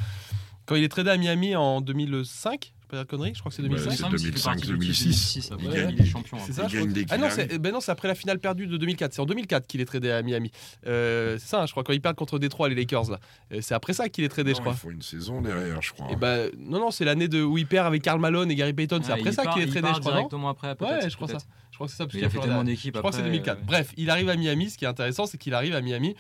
Quand 0.68 0.76
il 0.76 0.85
est 0.85 0.88
tradé 0.90 1.09
à 1.09 1.16
Miami 1.16 1.57
en 1.57 1.81
2005, 1.81 2.74
pas 2.88 2.96
dire 2.98 3.04
de 3.04 3.11
conneries, 3.11 3.33
je 3.35 3.40
crois 3.40 3.48
que 3.48 3.57
c'est 3.57 3.62
2005. 3.62 4.11
2005, 4.11 4.66
2006. 4.66 5.50
Il 5.61 5.70
gagne 5.70 5.94
des 5.94 6.04
champions. 6.04 6.37
C'est 6.44 6.52
ça, 6.52 6.66
Ah 7.11 7.16
non, 7.16 7.28
c'est 7.31 7.59
ben 7.59 7.72
non, 7.72 7.78
après 7.87 8.09
la 8.09 8.14
finale 8.14 8.38
perdue 8.38 8.66
de 8.66 8.76
2004. 8.76 9.14
C'est 9.14 9.22
en 9.22 9.24
2004 9.24 9.66
qu'il 9.66 9.81
est 9.81 9.87
tradé 9.87 10.11
à 10.11 10.20
Miami. 10.22 10.50
Euh, 10.87 11.38
c'est 11.38 11.48
ça, 11.48 11.62
hein, 11.62 11.66
je 11.66 11.70
crois, 11.70 11.85
quand 11.85 11.94
ils 11.94 12.02
perdent 12.02 12.16
contre 12.16 12.38
Détroit, 12.38 12.68
les 12.68 12.74
Lakers, 12.74 13.11
là. 13.11 13.18
Euh, 13.52 13.61
c'est 13.62 13.72
après 13.72 13.94
ça 13.94 14.11
qu'il 14.11 14.24
est 14.24 14.28
tradé, 14.28 14.52
je 14.54 14.61
crois. 14.61 14.72
Il 14.72 14.78
faut 14.78 14.90
une 14.90 15.00
saison 15.00 15.40
derrière, 15.40 15.81
je 15.81 15.92
crois. 15.94 16.09
Et 16.09 16.12
eh 16.12 16.16
ben, 16.16 16.50
non, 16.59 16.81
non, 16.81 16.90
c'est 16.90 17.07
l'année 17.07 17.28
de, 17.28 17.42
où 17.42 17.57
il 17.57 17.66
perd 17.66 17.87
avec 17.87 18.02
Karl 18.02 18.20
Malone 18.20 18.50
et 18.50 18.54
Gary 18.54 18.74
Payton. 18.74 19.00
C'est 19.02 19.12
après 19.12 19.33
ça 19.33 19.46
qu'il 19.46 19.62
est 19.62 19.66
tradé, 19.66 19.88
je 19.94 20.00
crois. 20.00 20.12
directement 20.12 20.50
après, 20.50 20.76
Ouais, 20.81 21.09
je 21.09 21.16
crois 21.16 21.28
ça. 21.28 21.38
Je 21.70 21.76
crois 21.76 21.87
que 21.87 21.92
c'est 21.92 21.98
ça. 21.98 22.09
Il 22.12 22.24
a 22.24 22.28
fait 22.28 22.40
tellement 22.40 22.64
d'équipes 22.64 22.94
Je 22.94 22.98
crois 22.98 23.11
que 23.11 23.16
c'est 23.16 23.22
2004. 23.22 23.64
Bref, 23.64 23.92
il 23.96 24.11
arrive 24.11 24.28
à 24.28 24.37
Miami. 24.37 24.70
Ce 24.70 24.76
qui 24.76 24.85
est 24.85 24.88
intéressant, 24.88 25.26
c'est 25.26 25.38
qu'il 25.38 25.54
arrive 25.54 25.74
à 25.74 25.81
Miami. 25.81 26.16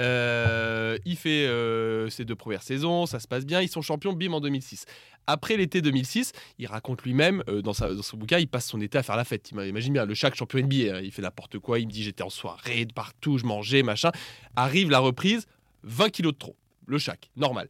Euh, 0.00 0.96
il 1.04 1.16
fait 1.16 1.48
ses 2.10 2.24
deux 2.24 2.36
premières 2.36 2.62
saisons, 2.62 3.06
ça 3.06 3.20
se 3.20 3.28
passe 3.28 3.44
bien. 3.44 3.60
Ils 3.60 3.68
sont 3.68 3.82
champions, 3.82 4.12
bim, 4.12 4.32
en 4.32 4.40
2006. 4.40 4.86
Après 5.26 5.56
l'été 5.56 5.82
2006, 5.82 6.32
il 6.58 6.66
raconte 6.66 7.02
lui-même 7.02 7.44
euh, 7.48 7.62
dans, 7.62 7.72
dans, 7.72 8.02
son 8.02 8.16
bouquin, 8.16 8.38
il 8.38 8.48
passe 8.48 8.66
son 8.66 8.80
été 8.80 8.98
à 8.98 9.02
faire 9.02 9.16
la 9.16 9.24
fête. 9.24 9.50
Imagine 9.50 9.92
bien, 9.92 10.04
le 10.04 10.14
chaque 10.14 10.34
champion 10.34 10.58
NBA, 10.60 10.96
hein, 10.96 11.00
il 11.02 11.12
fait 11.12 11.22
n'importe 11.22 11.58
quoi. 11.58 11.78
Il 11.78 11.86
me 11.86 11.92
dit 11.92 12.02
j'étais 12.02 12.24
en 12.24 12.30
soirée 12.30 12.84
de 12.84 12.92
partout, 12.92 13.38
je 13.38 13.46
mangeais, 13.46 13.82
machin. 13.82 14.10
Arrive 14.56 14.90
la 14.90 14.98
reprise, 14.98 15.46
20 15.84 16.10
kilos 16.10 16.32
de 16.32 16.38
trop. 16.38 16.56
Le 16.86 16.98
chaque, 16.98 17.30
normal. 17.36 17.68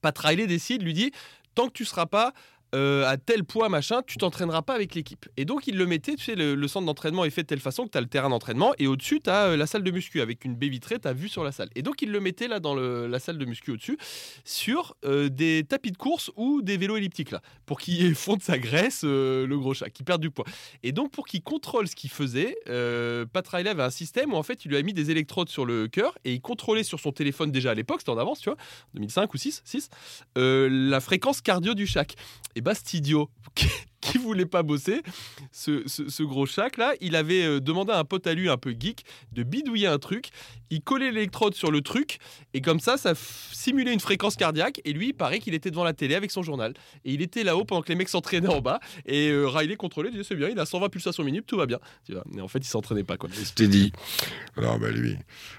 Pat 0.00 0.16
Riley 0.18 0.48
décide, 0.48 0.82
lui 0.82 0.92
dit 0.92 1.12
tant 1.54 1.68
que 1.68 1.72
tu 1.72 1.84
seras 1.84 2.06
pas 2.06 2.32
euh, 2.74 3.06
à 3.06 3.18
tel 3.18 3.44
poids, 3.44 3.68
machin, 3.68 4.00
tu 4.06 4.16
t'entraîneras 4.16 4.62
pas 4.62 4.74
avec 4.74 4.94
l'équipe. 4.94 5.28
Et 5.36 5.44
donc, 5.44 5.66
il 5.66 5.76
le 5.76 5.86
mettait, 5.86 6.14
tu 6.14 6.24
sais, 6.24 6.34
le, 6.34 6.68
centre 6.68 6.86
d'entraînement 6.86 7.24
est 7.24 7.30
fait 7.30 7.42
de 7.42 7.46
telle 7.46 7.60
façon 7.60 7.84
que 7.84 7.90
tu 7.90 7.98
as 7.98 8.00
le 8.00 8.06
terrain 8.06 8.30
d'entraînement 8.30 8.72
et 8.78 8.86
au-dessus, 8.86 9.20
tu 9.20 9.28
as 9.28 9.48
euh, 9.48 9.56
la 9.56 9.66
salle 9.66 9.82
de 9.82 9.90
muscu 9.90 10.22
avec 10.22 10.44
une 10.46 10.54
baie 10.54 10.68
vitrée, 10.68 10.98
tu 10.98 11.06
as 11.06 11.12
vue 11.12 11.28
sur 11.28 11.44
la 11.44 11.52
salle. 11.52 11.68
Et 11.74 11.82
donc, 11.82 12.00
il 12.00 12.10
le 12.10 12.20
mettait 12.20 12.48
là 12.48 12.60
dans 12.60 12.74
la 12.74 13.18
salle 13.18 13.36
de 13.36 13.44
muscu 13.44 13.72
au-dessus 13.72 13.98
sur 14.44 14.96
euh, 15.04 15.28
des 15.28 15.64
tapis 15.68 15.92
de 15.92 15.98
course 15.98 16.30
ou 16.36 16.62
des 16.62 16.78
vélos 16.78 16.96
elliptiques 16.96 17.30
là, 17.30 17.42
pour 17.66 17.78
qu'il 17.78 18.14
fonde 18.14 18.42
sa 18.42 18.58
graisse, 18.58 19.02
le 19.04 19.54
gros 19.56 19.74
chat, 19.74 19.90
qui 19.90 20.02
perde 20.02 20.22
du 20.22 20.30
poids. 20.30 20.46
Et 20.82 20.92
donc, 20.92 21.10
pour 21.10 21.26
qu'il 21.26 21.42
contrôle 21.42 21.88
ce 21.88 21.94
qu'il 21.94 22.10
faisait, 22.10 22.56
Pat 23.32 23.46
Riley 23.46 23.70
avait 23.70 23.82
un 23.82 23.90
système 23.90 24.32
où 24.32 24.36
en 24.36 24.42
fait, 24.42 24.64
il 24.64 24.70
lui 24.70 24.76
a 24.78 24.82
mis 24.82 24.94
des 24.94 25.10
électrodes 25.10 25.50
sur 25.50 25.66
le 25.66 25.88
cœur 25.88 26.16
et 26.24 26.32
il 26.32 26.40
contrôlait 26.40 26.84
sur 26.84 27.00
son 27.00 27.12
téléphone 27.12 27.50
déjà 27.50 27.72
à 27.72 27.74
l'époque, 27.74 28.00
c'était 28.00 28.12
en 28.12 28.18
avance, 28.18 28.40
tu 28.40 28.48
vois, 28.48 28.56
2005 28.94 29.34
ou 29.34 29.36
6, 29.36 29.62
6 29.64 29.90
la 30.36 31.00
fréquence 31.00 31.40
cardio 31.40 31.74
du 31.74 31.86
chac. 31.86 32.14
Et 32.54 32.61
et 32.70 32.94
idiot 32.94 33.30
qui 34.12 34.18
voulait 34.18 34.46
pas 34.46 34.62
bosser, 34.62 35.02
ce, 35.52 36.22
gros 36.22 36.44
chac 36.44 36.76
là, 36.76 36.92
il 37.00 37.14
avait 37.14 37.44
euh, 37.44 37.60
demandé 37.60 37.92
à 37.92 37.98
un 37.98 38.04
pote 38.04 38.26
à 38.26 38.34
lui 38.34 38.48
un 38.48 38.56
peu 38.56 38.74
geek 38.78 39.04
de 39.32 39.42
bidouiller 39.44 39.86
un 39.86 39.98
truc. 39.98 40.30
Il 40.70 40.82
collait 40.82 41.12
l'électrode 41.12 41.54
sur 41.54 41.70
le 41.70 41.82
truc 41.82 42.18
et 42.52 42.60
comme 42.60 42.80
ça, 42.80 42.96
ça 42.96 43.12
simulait 43.14 43.92
une 43.92 44.00
fréquence 44.00 44.36
cardiaque. 44.36 44.80
Et 44.84 44.92
lui, 44.92 45.08
il 45.08 45.12
paraît 45.12 45.38
qu'il 45.38 45.54
était 45.54 45.70
devant 45.70 45.84
la 45.84 45.92
télé 45.92 46.14
avec 46.14 46.30
son 46.30 46.42
journal. 46.42 46.74
Et 47.04 47.12
il 47.12 47.22
était 47.22 47.44
là-haut 47.44 47.64
pendant 47.64 47.82
que 47.82 47.90
les 47.90 47.94
mecs 47.94 48.08
s'entraînaient 48.08 48.48
en 48.48 48.60
bas. 48.60 48.80
Et 49.06 49.28
euh, 49.28 49.46
Riley 49.46 49.76
contrôlait, 49.76 50.10
disait 50.10 50.24
c'est 50.24 50.34
bien, 50.34 50.48
il 50.48 50.58
a 50.58 50.66
120 50.66 50.88
pulsations 50.88 51.22
minutes, 51.22 51.46
tout 51.46 51.56
va 51.56 51.66
bien. 51.66 51.78
Tu. 52.04 52.14
Mais 52.32 52.40
en 52.40 52.48
fait, 52.48 52.58
il 52.58 52.64
s'entraînait 52.64 53.04
pas 53.04 53.16
quoi. 53.16 53.30
C'était 53.32 53.68
dit. 53.68 53.92
Alors 54.56 54.78
bah 54.78 54.90
lui, 54.90 55.16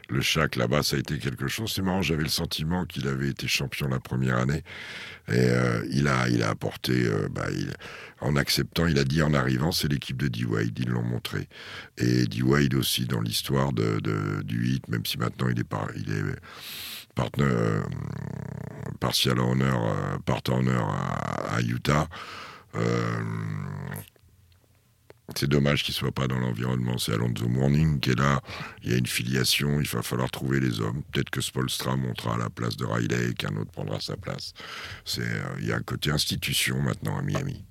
le 0.10 0.22
chac 0.22 0.56
là-bas, 0.58 0.84
ça 0.84 0.98
a 0.98 1.00
été 1.00 1.18
quelque 1.18 1.48
chose. 1.48 1.72
C'est 1.72 1.82
marrant, 1.82 2.02
j'avais 2.02 2.24
le 2.24 2.30
sentiment 2.30 2.86
qu'il 2.86 3.08
avait 3.08 3.30
été 3.30 3.48
champion 3.48 3.88
la 3.88 4.00
première 4.00 4.38
année. 4.38 4.64
Et 5.30 5.36
euh, 5.38 5.86
il, 5.92 6.08
a, 6.08 6.28
il 6.28 6.44
a 6.44 6.50
apporté, 6.50 7.06
bah, 7.32 7.46
il, 7.52 7.72
en 8.20 8.33
acceptant, 8.36 8.88
il 8.88 9.00
a 9.00 9.04
dit 9.04 9.22
en 9.22 9.34
arrivant, 9.34 9.72
c'est 9.72 9.88
l'équipe 9.88 10.18
de 10.18 10.28
D-Wade, 10.28 10.78
ils 10.78 10.90
l'ont 10.90 11.04
montré. 11.04 11.48
Et 11.98 12.26
D-Wade 12.26 12.74
aussi 12.76 13.06
dans 13.06 13.22
l'histoire 13.22 13.72
du 13.74 14.68
hit, 14.68 14.88
même 14.88 15.06
si 15.06 15.18
maintenant 15.18 15.50
il 15.50 15.60
est, 15.60 15.64
par, 15.64 15.90
il 15.96 16.12
est 16.12 16.36
partner, 17.16 17.44
euh, 17.46 17.84
partial 19.00 19.40
honneur, 19.40 19.82
euh, 19.86 20.18
à, 21.50 21.62
Utah. 21.62 22.08
Euh, 22.76 23.22
c'est 25.36 25.48
dommage 25.48 25.84
qu'il 25.84 25.94
soit 25.94 26.12
pas 26.12 26.28
dans 26.28 26.38
l'environnement. 26.38 26.98
C'est 26.98 27.14
Alonso 27.14 27.48
Morning 27.48 28.00
qui 28.00 28.12
est 28.12 28.20
là. 28.20 28.42
Il 28.84 28.92
y 28.92 28.94
a 28.94 28.98
une 28.98 29.08
filiation. 29.08 29.80
Il 29.80 29.88
va 29.88 30.02
falloir 30.02 30.30
trouver 30.30 30.60
les 30.60 30.82
hommes. 30.82 31.02
Peut-être 31.12 31.30
que 31.30 31.42
Spolstra 31.42 31.96
montera 31.96 32.36
à 32.36 32.38
la 32.38 32.50
place 32.50 32.76
de 32.76 32.86
Riley 32.86 33.30
et 33.30 33.34
qu'un 33.34 33.56
autre 33.56 33.72
prendra 33.72 34.00
sa 34.00 34.18
place. 34.18 34.54
Il 35.18 35.66
y 35.66 35.72
a 35.72 35.78
un 35.78 35.82
côté 35.82 36.12
institution 36.12 36.82
maintenant 36.82 37.18
à 37.18 37.22
Miami. 37.22 37.64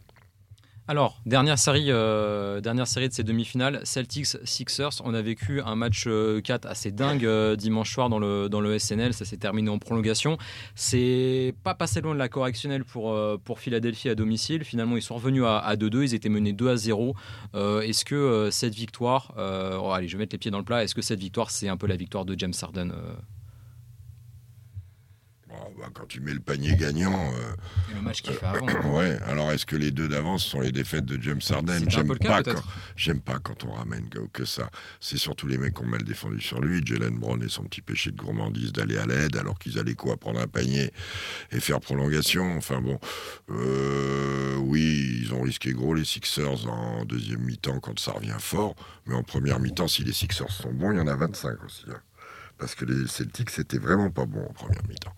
Alors, 0.89 1.21
dernière 1.27 1.61
série, 1.61 1.87
euh, 1.91 2.61
dernière 2.61 2.89
série 2.89 3.09
de 3.09 3.15
ces 3.15 3.23
demi-finales, 3.23 3.81
Celtics-Sixers. 3.85 5.01
On 5.05 5.15
a 5.15 5.23
vécu 5.23 5.61
un 5.61 5.77
match 5.77 6.05
4 6.05 6.09
euh, 6.09 6.69
assez 6.69 6.91
dingue 6.91 7.25
euh, 7.25 7.55
dimanche 7.55 7.93
soir 7.93 8.09
dans 8.09 8.19
le, 8.19 8.79
SNL. 8.79 9.15
Ça 9.15 9.25
s'est 9.25 9.37
terminé 9.37 9.71
en 9.71 9.79
prolongation. 9.79 10.39
C'est 10.75 11.55
pas 11.63 11.75
passé 11.75 12.01
loin 12.01 12.15
de 12.15 12.19
la 12.19 12.29
correctionnelle 12.29 12.85
pour, 12.85 13.17
pour 13.45 13.61
Philadelphie 13.61 14.09
à 14.09 14.17
domicile. 14.17 14.65
Finalement, 14.65 14.97
ils 14.97 15.03
sont 15.03 15.15
revenus 15.15 15.45
à 15.47 15.75
2-2. 15.77 16.03
Ils 16.03 16.15
étaient 16.15 16.29
menés 16.29 16.53
2 16.53 16.69
à 16.69 16.77
0. 16.77 17.15
Est-ce 17.55 18.05
que 18.05 18.49
cette 18.51 18.75
victoire, 18.75 19.35
oh, 19.37 19.93
allez, 19.93 20.09
je 20.09 20.17
vais 20.17 20.23
mettre 20.23 20.35
les 20.35 20.39
pieds 20.39 20.51
dans 20.51 20.59
le 20.59 20.65
plat, 20.65 20.83
est-ce 20.83 20.97
que 20.97 21.03
cette 21.03 21.21
victoire, 21.21 21.51
c'est 21.51 21.69
un 21.69 21.77
peu 21.77 21.87
la 21.87 21.97
victoire 21.97 22.25
de 22.25 22.37
James 22.37 22.55
Harden 22.61 22.93
bah, 25.79 25.89
quand 25.93 26.07
tu 26.07 26.21
mets 26.21 26.33
le 26.33 26.41
panier 26.41 26.77
gagnant. 26.77 27.33
Euh, 27.33 27.95
le 27.95 28.03
match 28.03 28.23
qu'il 28.23 28.35
fait 28.35 28.47
avant. 28.47 28.67
ouais, 28.97 29.19
alors 29.27 29.51
est-ce 29.53 29.67
que 29.67 29.77
les 29.77 29.91
deux 29.91 30.09
d'avance 30.09 30.45
sont 30.45 30.61
les 30.61 30.73
défaites 30.73 31.05
de 31.05 31.21
James 31.23 31.41
Harden? 31.49 31.89
J'aime 31.89 32.17
pas, 32.17 32.43
quand, 32.43 32.63
j'aime 32.97 33.21
pas 33.21 33.39
quand 33.39 33.65
on 33.65 33.73
ramène 33.73 34.09
que, 34.33 34.45
ça. 34.45 34.71
C'est 35.01 35.17
surtout 35.19 35.47
les 35.47 35.59
mecs 35.59 35.75
qui 35.75 35.83
ont 35.83 35.87
mal 35.87 36.03
défendu 36.03 36.41
sur 36.41 36.61
lui. 36.61 36.85
Jalen 36.85 37.19
Brown 37.19 37.43
et 37.43 37.49
son 37.49 37.65
petit 37.65 37.83
péché 37.83 38.11
de 38.11 38.17
gourmandise 38.17 38.73
d'aller 38.73 38.99
à 38.99 39.07
l'aide 39.07 39.37
alors 39.37 39.59
qu'ils 39.59 39.79
allaient 39.79 39.95
quoi 39.95 40.17
Prendre 40.17 40.41
un 40.41 40.47
panier 40.47 40.93
et 41.51 41.61
faire 41.61 41.81
prolongation? 41.81 42.57
Enfin 42.57 42.81
bon, 42.81 42.99
euh, 43.51 44.57
oui, 44.57 45.21
ils 45.23 45.35
ont 45.35 45.43
risqué 45.43 45.73
gros 45.73 45.95
les 45.95 46.05
Sixers 46.05 46.67
en 46.69 47.05
deuxième 47.05 47.41
mi-temps 47.41 47.81
quand 47.81 47.99
ça 47.99 48.13
revient 48.13 48.37
fort. 48.39 48.75
Mais 49.07 49.15
en 49.15 49.23
première 49.23 49.59
mi-temps, 49.59 49.89
si 49.89 50.05
les 50.05 50.13
Sixers 50.13 50.51
sont 50.51 50.73
bons, 50.73 50.93
il 50.93 50.99
y 50.99 51.01
en 51.01 51.07
a 51.07 51.17
25 51.17 51.65
aussi. 51.65 51.85
Hein 51.91 52.01
parce 52.63 52.77
que 52.77 52.85
les 52.85 53.09
Celtics 53.09 53.51
c'était 53.51 53.79
vraiment 53.79 54.11
pas 54.11 54.25
bon 54.25 54.47
en 54.49 54.53
première 54.53 54.83
mi-temps. 54.89 55.13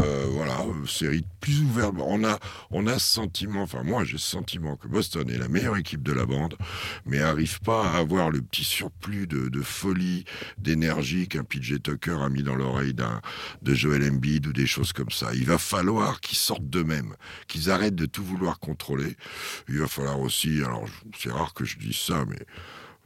Euh, 0.00 0.26
voilà, 0.32 0.58
série 0.86 1.24
plus 1.40 1.62
ouverte. 1.62 1.94
On 1.96 2.22
a, 2.24 2.38
on 2.70 2.86
a 2.86 2.98
ce 2.98 3.14
sentiment, 3.14 3.62
enfin 3.62 3.82
moi 3.82 4.04
j'ai 4.04 4.18
ce 4.18 4.26
sentiment 4.26 4.76
que 4.76 4.86
Boston 4.86 5.30
est 5.30 5.38
la 5.38 5.48
meilleure 5.48 5.78
équipe 5.78 6.02
de 6.02 6.12
la 6.12 6.26
bande, 6.26 6.58
mais 7.06 7.20
arrive 7.20 7.58
pas 7.60 7.88
à 7.88 7.96
avoir 7.96 8.30
le 8.30 8.42
petit 8.42 8.64
surplus 8.64 9.26
de, 9.26 9.62
folie, 9.62 10.26
d'énergie 10.58 11.26
qu'un 11.26 11.42
PJ 11.42 11.80
Tucker 11.82 12.18
a 12.20 12.28
mis 12.28 12.42
dans 12.42 12.54
l'oreille 12.54 12.92
d'un 12.92 13.22
de 13.62 13.72
Joel 13.72 14.02
Embiid 14.06 14.46
ou 14.46 14.52
des 14.52 14.66
choses 14.66 14.92
comme 14.92 15.10
ça. 15.10 15.30
Il 15.32 15.46
va 15.46 15.56
falloir 15.56 16.20
qu'ils 16.20 16.36
sortent 16.36 16.68
d'eux-mêmes, 16.68 17.14
qu'ils 17.48 17.70
arrêtent 17.70 17.94
de 17.94 18.04
tout 18.04 18.22
vouloir 18.22 18.58
contrôler. 18.58 19.16
Il 19.70 19.78
va 19.78 19.86
falloir 19.86 20.20
aussi, 20.20 20.62
alors 20.62 20.84
c'est 21.18 21.32
rare 21.32 21.54
que 21.54 21.64
je 21.64 21.78
dise 21.78 21.96
ça, 21.96 22.26
mais 22.28 22.44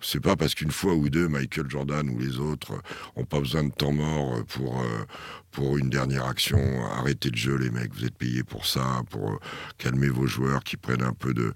c'est 0.00 0.20
pas 0.20 0.36
parce 0.36 0.54
qu'une 0.54 0.70
fois 0.70 0.94
ou 0.94 1.08
deux, 1.08 1.28
Michael 1.28 1.68
Jordan 1.68 2.08
ou 2.08 2.18
les 2.18 2.38
autres 2.38 2.80
ont 3.16 3.24
pas 3.24 3.40
besoin 3.40 3.64
de 3.64 3.72
temps 3.72 3.92
mort 3.92 4.44
pour, 4.46 4.80
euh, 4.80 5.04
pour 5.50 5.78
une 5.78 5.90
dernière 5.90 6.26
action. 6.26 6.58
Arrêtez 6.92 7.30
le 7.30 7.36
jeu, 7.36 7.56
les 7.56 7.70
mecs. 7.70 7.92
Vous 7.94 8.04
êtes 8.04 8.16
payés 8.16 8.44
pour 8.44 8.66
ça, 8.66 9.02
pour 9.10 9.32
euh, 9.32 9.36
calmer 9.76 10.08
vos 10.08 10.26
joueurs 10.26 10.62
qui 10.62 10.76
prennent 10.76 11.02
un 11.02 11.12
peu 11.12 11.34
de, 11.34 11.52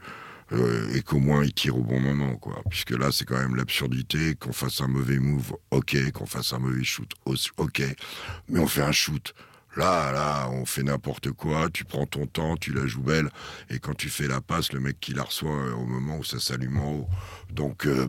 euh, 0.52 0.92
et 0.94 1.02
qu'au 1.02 1.18
moins 1.18 1.44
ils 1.44 1.52
tirent 1.52 1.76
au 1.76 1.82
bon 1.82 2.00
moment, 2.00 2.36
quoi. 2.36 2.62
Puisque 2.68 2.90
là, 2.90 3.10
c'est 3.12 3.24
quand 3.24 3.38
même 3.38 3.56
l'absurdité 3.56 4.34
qu'on 4.34 4.52
fasse 4.52 4.80
un 4.80 4.88
mauvais 4.88 5.18
move, 5.18 5.54
ok, 5.70 6.10
qu'on 6.12 6.26
fasse 6.26 6.52
un 6.52 6.58
mauvais 6.58 6.84
shoot, 6.84 7.10
ok, 7.24 7.82
mais 8.48 8.58
on 8.58 8.66
fait 8.66 8.82
un 8.82 8.92
shoot. 8.92 9.34
Là, 9.76 10.12
là, 10.12 10.50
on 10.50 10.66
fait 10.66 10.82
n'importe 10.82 11.32
quoi, 11.32 11.70
tu 11.72 11.84
prends 11.84 12.04
ton 12.04 12.26
temps, 12.26 12.56
tu 12.56 12.74
la 12.74 12.86
joues 12.86 13.02
belle, 13.02 13.30
et 13.70 13.78
quand 13.78 13.94
tu 13.94 14.10
fais 14.10 14.28
la 14.28 14.42
passe, 14.42 14.72
le 14.72 14.80
mec 14.80 15.00
qui 15.00 15.14
la 15.14 15.22
reçoit 15.22 15.50
euh, 15.50 15.72
au 15.72 15.86
moment 15.86 16.18
où 16.18 16.24
ça 16.24 16.38
s'allume 16.38 16.78
en 16.78 16.92
haut. 16.92 17.08
Donc, 17.50 17.86
euh, 17.86 18.06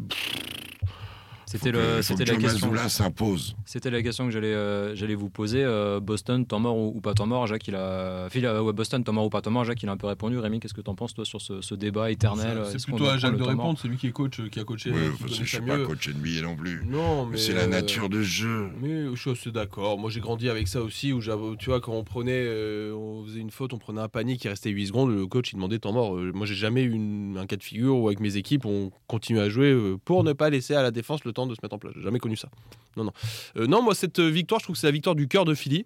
c'était 1.45 1.71
la 1.71 2.35
question. 2.35 2.71
s'impose. 2.87 3.55
C'était 3.65 3.89
la 3.89 4.01
question 4.01 4.25
que 4.25 4.31
j'allais, 4.31 4.53
euh, 4.53 4.95
j'allais 4.95 5.15
vous 5.15 5.29
poser. 5.29 5.63
Euh, 5.63 5.99
Boston, 5.99 6.45
temps 6.45 6.59
mort 6.59 6.77
ou, 6.77 7.01
pas 7.01 7.13
temps 7.13 7.25
mort 7.25 7.47
Jacques, 7.47 7.67
il 7.67 7.75
a. 7.75 8.27
ouais, 8.33 8.73
Boston, 8.73 9.03
temps 9.03 9.13
mort 9.13 9.25
ou 9.25 9.29
pas 9.29 9.41
temps 9.41 9.51
mort 9.51 9.65
Jacques, 9.65 9.81
il 9.83 9.89
a 9.89 9.91
un 9.91 9.97
peu 9.97 10.07
répondu. 10.07 10.37
Rémi, 10.37 10.59
qu'est-ce 10.59 10.73
que 10.73 10.81
tu 10.81 10.89
en 10.89 10.95
penses 10.95 11.13
toi 11.13 11.25
sur 11.25 11.41
ce, 11.41 11.75
débat 11.75 12.11
éternel 12.11 12.63
C'est 12.69 12.83
plutôt 12.83 13.07
à 13.07 13.17
Jacques 13.17 13.37
de 13.37 13.43
répondre. 13.43 13.77
C'est 13.81 13.87
lui 13.87 13.97
qui 13.97 14.07
est 14.07 14.11
coach, 14.11 14.41
qui 14.49 14.59
a 14.59 14.63
coaché. 14.63 14.91
Je 15.27 15.41
ne 15.41 15.45
suis 15.45 15.61
pas 15.61 15.79
coach 15.79 16.09
NBA 16.09 16.41
non 16.43 16.55
plus. 16.55 16.83
Non, 16.85 17.25
mais, 17.25 17.37
c'est 17.37 17.53
la 17.53 17.67
nature 17.67 18.09
de 18.09 18.21
jeu. 18.21 18.69
Mais 18.81 19.05
je 19.13 19.19
suis 19.19 19.31
assez 19.31 19.51
d'accord. 19.51 19.97
Moi, 19.99 20.09
j'ai 20.09 20.19
grandi 20.19 20.49
avec 20.49 20.67
ça 20.67 20.81
aussi. 20.81 21.13
Où 21.13 21.21
tu 21.57 21.69
vois, 21.69 21.81
quand 21.81 21.93
on 21.93 22.03
prenait, 22.03 22.47
on 22.91 23.23
faisait 23.25 23.39
une 23.39 23.51
faute, 23.51 23.73
on 23.73 23.77
prenait 23.77 24.01
un 24.01 24.09
panier 24.09 24.37
qui 24.37 24.47
restait 24.47 24.69
8 24.69 24.87
secondes, 24.87 25.11
le 25.11 25.27
coach 25.27 25.51
il 25.51 25.55
demandait 25.55 25.79
temps 25.79 25.93
mort. 25.93 26.15
moi, 26.33 26.45
j'ai 26.45 26.55
jamais 26.55 26.83
eu 26.83 27.37
un 27.37 27.45
cas 27.45 27.55
de 27.55 27.63
figure 27.63 27.97
où 27.97 28.07
avec 28.07 28.19
mes 28.19 28.37
équipes 28.37 28.65
on 28.65 28.91
continue 29.07 29.39
à 29.39 29.49
jouer 29.49 29.75
pour 30.05 30.23
ne 30.23 30.33
pas 30.33 30.49
laisser 30.49 30.75
à 30.75 30.81
la 30.81 30.91
défense 30.91 31.23
le 31.25 31.32
de 31.33 31.55
se 31.55 31.59
mettre 31.61 31.75
en 31.75 31.79
place. 31.79 31.93
J'ai 31.95 32.03
jamais 32.03 32.19
connu 32.19 32.35
ça. 32.35 32.49
Non, 32.95 33.05
non. 33.05 33.13
Euh, 33.57 33.67
non, 33.67 33.81
moi, 33.81 33.95
cette 33.95 34.19
victoire, 34.19 34.59
je 34.59 34.65
trouve 34.65 34.75
que 34.75 34.79
c'est 34.79 34.87
la 34.87 34.91
victoire 34.91 35.15
du 35.15 35.27
cœur 35.27 35.45
de 35.45 35.53
Philly. 35.53 35.85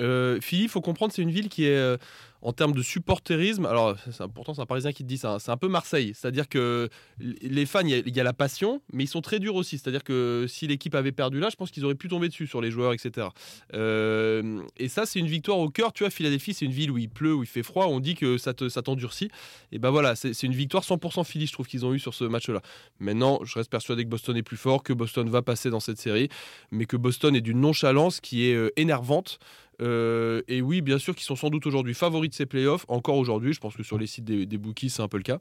Euh, 0.00 0.40
Philly, 0.40 0.64
il 0.64 0.68
faut 0.68 0.80
comprendre, 0.80 1.12
c'est 1.12 1.22
une 1.22 1.30
ville 1.30 1.48
qui 1.48 1.64
est 1.64 1.76
euh, 1.76 1.96
en 2.44 2.52
termes 2.52 2.72
de 2.72 2.82
supporterisme, 2.82 3.64
alors 3.64 3.96
pourtant 4.34 4.52
c'est 4.52 4.60
un 4.60 4.66
Parisien 4.66 4.92
qui 4.92 5.02
te 5.02 5.08
dit 5.08 5.16
ça, 5.16 5.38
c'est 5.40 5.50
un 5.50 5.56
peu 5.56 5.66
Marseille. 5.66 6.12
C'est-à-dire 6.14 6.46
que 6.46 6.90
les 7.18 7.64
fans, 7.64 7.80
il 7.80 8.14
y, 8.14 8.20
a 8.20 8.22
la 8.22 8.34
passion, 8.34 8.82
mais 8.92 9.04
ils 9.04 9.08
sont 9.08 9.22
très 9.22 9.38
durs 9.38 9.54
aussi. 9.54 9.78
C'est-à-dire 9.78 10.04
que 10.04 10.44
si 10.46 10.66
l'équipe 10.66 10.94
avait 10.94 11.10
perdu 11.10 11.40
là, 11.40 11.48
je 11.48 11.56
pense 11.56 11.70
qu'ils 11.70 11.86
auraient 11.86 11.94
pu 11.94 12.08
tomber 12.08 12.28
dessus 12.28 12.46
sur 12.46 12.60
les 12.60 12.70
joueurs, 12.70 12.92
etc. 12.92 13.28
Euh, 13.72 14.60
et 14.76 14.88
ça, 14.88 15.06
c'est 15.06 15.20
une 15.20 15.26
victoire 15.26 15.56
au 15.56 15.70
cœur. 15.70 15.94
Tu 15.94 16.02
vois, 16.02 16.10
Philadelphie, 16.10 16.52
c'est 16.52 16.66
une 16.66 16.72
ville 16.72 16.90
où 16.90 16.98
il 16.98 17.08
pleut, 17.08 17.34
où 17.34 17.42
il 17.42 17.48
fait 17.48 17.62
froid. 17.62 17.86
On 17.86 17.98
dit 17.98 18.14
que 18.14 18.36
ça, 18.36 18.52
t'endurcit. 18.52 19.30
Et 19.72 19.78
ben 19.78 19.88
voilà, 19.88 20.14
c'est 20.14 20.42
une 20.42 20.52
victoire 20.52 20.82
100% 20.82 21.24
Philly, 21.24 21.46
je 21.46 21.52
trouve 21.54 21.66
qu'ils 21.66 21.86
ont 21.86 21.94
eu 21.94 21.98
sur 21.98 22.12
ce 22.12 22.24
match-là. 22.24 22.60
Maintenant, 23.00 23.40
je 23.44 23.54
reste 23.54 23.70
persuadé 23.70 24.04
que 24.04 24.10
Boston 24.10 24.36
est 24.36 24.42
plus 24.42 24.58
fort, 24.58 24.82
que 24.82 24.92
Boston 24.92 25.30
va 25.30 25.40
passer 25.40 25.70
dans 25.70 25.80
cette 25.80 25.98
série, 25.98 26.28
mais 26.70 26.84
que 26.84 26.98
Boston 26.98 27.34
est 27.34 27.40
d'une 27.40 27.60
nonchalance 27.60 28.20
qui 28.20 28.50
est 28.50 28.54
euh, 28.54 28.70
énervante. 28.76 29.38
Euh, 29.82 30.42
et 30.48 30.62
oui, 30.62 30.80
bien 30.80 30.98
sûr, 30.98 31.14
qu'ils 31.14 31.24
sont 31.24 31.36
sans 31.36 31.50
doute 31.50 31.66
aujourd'hui 31.66 31.94
favoris 31.94 32.30
de 32.30 32.34
ces 32.34 32.46
playoffs, 32.46 32.84
encore 32.88 33.16
aujourd'hui. 33.16 33.52
Je 33.52 33.60
pense 33.60 33.76
que 33.76 33.82
sur 33.82 33.98
les 33.98 34.06
sites 34.06 34.24
des, 34.24 34.58
bookies, 34.58 34.90
c'est 34.90 35.02
un 35.02 35.08
peu 35.08 35.16
le 35.16 35.22
cas. 35.22 35.38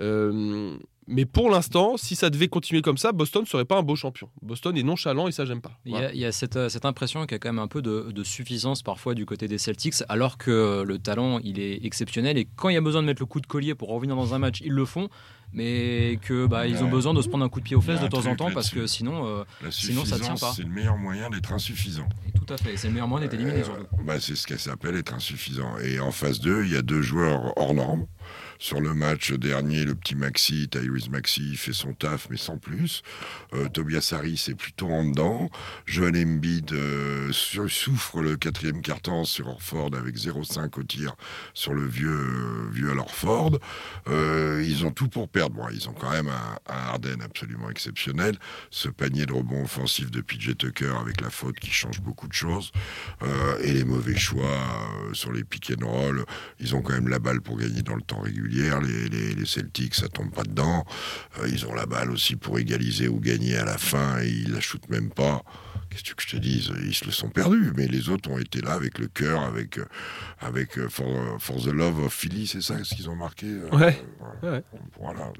Euh, 0.00 0.76
mais 1.06 1.24
pour 1.24 1.50
l'instant, 1.50 1.96
si 1.96 2.14
ça 2.14 2.30
devait 2.30 2.48
continuer 2.48 2.82
comme 2.82 2.98
ça, 2.98 3.12
Boston 3.12 3.42
ne 3.42 3.46
serait 3.46 3.64
pas 3.64 3.78
un 3.78 3.82
beau 3.82 3.96
champion. 3.96 4.28
Boston 4.42 4.76
est 4.76 4.82
nonchalant 4.82 5.26
et 5.28 5.32
ça, 5.32 5.44
j'aime 5.44 5.60
pas. 5.60 5.72
Il 5.84 5.92
y 5.92 6.24
a, 6.24 6.32
cette, 6.32 6.56
impression 6.84 7.22
qu'il 7.22 7.32
y 7.32 7.34
a 7.34 7.38
quand 7.38 7.48
même 7.48 7.58
un 7.58 7.68
peu 7.68 7.82
de, 7.82 8.22
suffisance 8.22 8.82
parfois 8.82 9.14
du 9.14 9.26
côté 9.26 9.48
des 9.48 9.58
Celtics, 9.58 9.94
alors 10.08 10.38
que 10.38 10.84
le 10.86 10.98
talent, 10.98 11.40
il 11.40 11.58
est 11.58 11.84
exceptionnel. 11.84 12.38
Et 12.38 12.46
quand 12.56 12.68
il 12.68 12.74
y 12.74 12.78
a 12.78 12.82
besoin 12.82 13.02
de 13.02 13.06
mettre 13.06 13.22
le 13.22 13.26
coup 13.26 13.40
de 13.40 13.46
collier 13.46 13.74
pour 13.74 13.88
revenir 13.88 14.14
dans 14.14 14.34
un 14.34 14.38
match, 14.38 14.60
ils 14.60 14.72
le 14.72 14.84
font 14.84 15.08
mais 15.52 16.18
que 16.22 16.46
bah, 16.46 16.66
ils 16.66 16.82
ont 16.82 16.88
besoin 16.88 17.14
de 17.14 17.22
se 17.22 17.28
prendre 17.28 17.44
un 17.44 17.48
coup 17.48 17.60
de 17.60 17.64
pied 17.64 17.76
aux 17.76 17.80
fesses 17.80 18.00
de 18.00 18.08
temps 18.08 18.26
en 18.26 18.36
temps 18.36 18.50
parce 18.52 18.70
que 18.70 18.86
sinon, 18.86 19.26
euh, 19.26 19.44
sinon 19.70 20.04
ça 20.04 20.18
tient 20.18 20.36
pas. 20.36 20.52
C'est 20.54 20.62
le 20.62 20.70
meilleur 20.70 20.96
moyen 20.96 21.30
d'être 21.30 21.52
insuffisant. 21.52 22.08
tout 22.34 22.52
à 22.52 22.56
fait, 22.56 22.76
c'est 22.76 22.88
le 22.88 22.94
meilleur 22.94 23.08
moyen 23.08 23.26
d'être 23.26 23.34
éliminé. 23.34 23.60
Euh, 23.60 23.84
bah, 24.04 24.20
c'est 24.20 24.36
ce 24.36 24.46
qu'elle 24.46 24.60
s'appelle 24.60 24.96
être 24.96 25.14
insuffisant. 25.14 25.78
Et 25.78 26.00
en 26.00 26.12
phase 26.12 26.40
2, 26.40 26.64
il 26.64 26.72
y 26.72 26.76
a 26.76 26.82
deux 26.82 27.02
joueurs 27.02 27.52
hors 27.56 27.74
normes. 27.74 28.06
Sur 28.62 28.82
le 28.82 28.92
match 28.92 29.32
dernier, 29.32 29.86
le 29.86 29.94
petit 29.94 30.14
Maxi, 30.14 30.68
Tyrese 30.68 31.08
Maxi, 31.08 31.56
fait 31.56 31.72
son 31.72 31.94
taf, 31.94 32.28
mais 32.28 32.36
sans 32.36 32.58
plus. 32.58 33.02
Euh, 33.54 33.70
Tobias 33.70 34.12
Harris 34.14 34.44
est 34.48 34.54
plutôt 34.54 34.88
en 34.88 35.02
dedans. 35.08 35.48
Joel 35.86 36.14
Embiid 36.14 36.70
euh, 36.74 37.32
souffre 37.32 38.20
le 38.20 38.36
quatrième 38.36 38.82
carton 38.82 39.24
sur 39.24 39.48
Orford 39.48 39.92
avec 39.94 40.14
0,5 40.14 40.78
au 40.78 40.82
tir 40.82 41.16
sur 41.54 41.72
le 41.72 41.86
vieux, 41.86 42.10
euh, 42.10 42.68
vieux 42.70 42.94
Orford. 42.98 43.58
Ils 44.06 44.84
ont 44.84 44.90
tout 44.90 45.08
pour 45.08 45.30
perdre. 45.30 45.66
Ils 45.72 45.88
ont 45.88 45.94
quand 45.94 46.10
même 46.10 46.28
un, 46.28 46.58
un 46.70 46.88
Harden 46.88 47.22
absolument 47.24 47.70
exceptionnel. 47.70 48.36
Ce 48.68 48.90
panier 48.90 49.24
de 49.24 49.32
rebond 49.32 49.62
offensif 49.62 50.10
de 50.10 50.20
PJ 50.20 50.54
Tucker 50.58 50.92
avec 51.00 51.22
la 51.22 51.30
faute 51.30 51.58
qui 51.58 51.70
change 51.70 52.02
beaucoup 52.02 52.28
de 52.28 52.34
choses. 52.34 52.72
et 53.62 53.72
les 53.72 53.84
mauvais 53.84 54.18
choix 54.18 54.58
sur 55.14 55.32
les 55.32 55.44
pick 55.44 55.72
and 55.72 55.86
roll. 55.86 56.26
Ils 56.58 56.74
ont 56.74 56.82
quand 56.82 56.92
même 56.92 57.08
la 57.08 57.20
balle 57.20 57.40
pour 57.40 57.56
gagner 57.56 57.80
dans 57.80 57.96
le 57.96 58.02
temps 58.02 58.20
régulier 58.20 58.49
les, 58.50 59.34
les, 59.34 59.46
Celtics, 59.46 59.94
ça 59.94 60.08
tombe 60.08 60.30
pas 60.30 60.44
dedans. 60.44 60.84
Euh, 61.38 61.48
ils 61.48 61.66
ont 61.66 61.74
la 61.74 61.86
balle 61.86 62.10
aussi 62.10 62.36
pour 62.36 62.58
égaliser 62.58 63.08
ou 63.08 63.18
gagner 63.20 63.56
à 63.56 63.64
la 63.64 63.78
fin 63.78 64.20
et 64.20 64.28
ils 64.28 64.52
la 64.52 64.60
shootent 64.60 64.88
même 64.88 65.10
pas. 65.10 65.42
Qu'est-ce 65.88 66.14
que 66.14 66.22
je 66.22 66.28
te 66.28 66.36
dise? 66.36 66.70
Ils 66.84 66.94
se 66.94 67.04
le 67.04 67.10
sont 67.10 67.30
perdus, 67.30 67.72
mais 67.76 67.88
les 67.88 68.08
autres 68.10 68.30
ont 68.30 68.38
été 68.38 68.60
là 68.60 68.74
avec 68.74 68.98
le 68.98 69.08
cœur, 69.08 69.40
avec, 69.42 69.78
euh, 69.78 69.86
avec 70.38 70.78
euh, 70.78 70.88
for, 70.88 71.62
the 71.62 71.72
Love 71.72 72.04
of 72.04 72.12
Philly, 72.14 72.46
c'est 72.46 72.62
ça 72.62 72.82
ce 72.84 72.94
qu'ils 72.94 73.10
ont 73.10 73.16
marqué 73.16 73.46
Ouais. 73.72 74.00
Voilà, 75.00 75.32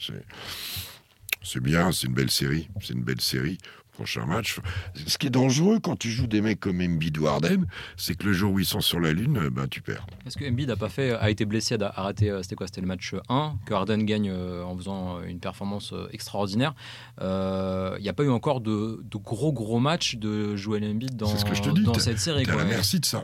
c'est 1.43 1.63
bien, 1.63 1.93
c'est 1.93 2.07
une 2.07 2.15
belle 2.15 2.31
série. 2.31 2.69
C'est 2.81 2.95
une 2.95 3.03
belle 3.03 3.21
série 3.21 3.59
prochain 4.01 4.25
match. 4.25 4.61
Ce 5.07 5.19
qui 5.19 5.27
est 5.27 5.31
dangereux 5.31 5.79
quand 5.79 5.95
tu 5.95 6.11
joues 6.11 6.27
des 6.27 6.41
mecs 6.41 6.59
comme 6.59 6.81
Embiid 6.81 7.19
ou 7.19 7.27
Harden, 7.27 7.67
c'est 7.99 8.15
que 8.15 8.25
le 8.25 8.33
jour 8.33 8.55
où 8.55 8.59
ils 8.59 8.65
sont 8.65 8.81
sur 8.81 8.99
la 8.99 9.13
lune, 9.13 9.51
ben 9.51 9.69
tu 9.69 9.83
perds. 9.83 10.07
Est-ce 10.27 10.39
que 10.39 10.49
Embiid 10.49 10.71
a 10.71 10.77
pas 10.77 10.89
fait, 10.89 11.13
a 11.13 11.29
été 11.29 11.45
blessé, 11.45 11.77
a 11.79 11.91
raté, 11.91 12.31
euh, 12.31 12.43
c'était 12.43 12.57
quoi 12.57 12.67
C'était 12.67 12.81
le 12.81 12.87
match 12.87 13.15
1 13.29 13.57
que 13.67 13.75
Harden 13.75 13.99
gagne 14.05 14.31
euh, 14.31 14.65
en 14.65 14.75
faisant 14.75 15.21
une 15.21 15.39
performance 15.39 15.93
euh, 15.93 16.09
extraordinaire. 16.13 16.75
Il 17.21 18.03
n'y 18.03 18.09
a 18.09 18.15
pas 18.15 18.25
eu 18.25 18.31
encore 18.31 18.63
de, 18.63 19.03
gros 19.17 19.53
gros 19.53 19.81
matchs 19.81 20.17
de 20.17 20.57
Joel 20.57 20.85
Embiid 20.85 21.15
dans, 21.17 21.37
ce 21.37 21.45
que 21.45 21.55
je 21.55 21.61
te 21.61 21.69
dis, 21.69 21.83
dans 21.83 21.93
cette 21.93 22.21
série. 22.21 22.47
Quoi. 22.47 22.65
merci 22.65 23.01
de 23.01 23.05
ça. 23.05 23.23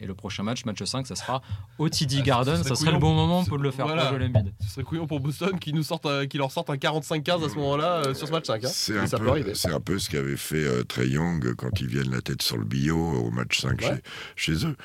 Et 0.00 0.06
le 0.06 0.14
prochain 0.14 0.42
match, 0.42 0.64
match 0.64 0.82
5, 0.82 1.06
ça 1.06 1.16
sera 1.16 1.42
au 1.78 1.88
TD 1.88 2.22
Garden. 2.22 2.62
Ça, 2.62 2.74
serait 2.74 2.92
le 2.92 2.98
bon 2.98 3.14
moment 3.14 3.44
pour 3.44 3.58
le 3.58 3.70
faire 3.70 3.86
voilà. 3.86 4.12
Ce 4.60 4.74
serait 4.74 4.82
couillon 4.82 5.06
pour 5.06 5.20
Boston 5.20 5.58
qui, 5.58 5.72
nous 5.72 5.82
sorte, 5.82 6.06
qui 6.28 6.38
leur 6.38 6.50
sorte 6.50 6.70
un 6.70 6.76
45-15 6.76 7.44
à 7.44 7.48
ce 7.48 7.54
moment-là 7.56 8.02
euh, 8.06 8.14
sur 8.14 8.26
ce 8.26 8.32
match 8.32 8.46
5. 8.46 8.64
Hein. 8.64 8.68
C'est 8.72 8.98
un, 8.98 9.74
un, 9.74 9.80
peu 9.80 9.98
ce 9.98 10.10
qu'avait 10.10 10.36
fait 10.36 10.64
euh, 10.64 10.84
Trey 10.84 11.08
Young 11.08 11.54
quand 11.54 11.80
ils 11.80 11.86
viennent 11.86 12.10
la 12.10 12.20
tête 12.20 12.42
sur 12.42 12.58
le 12.58 12.64
bio 12.64 12.96
au 12.96 13.30
match 13.30 13.60
5 13.60 13.80
chez, 13.80 14.02
chez, 14.36 14.66
eux. 14.66 14.76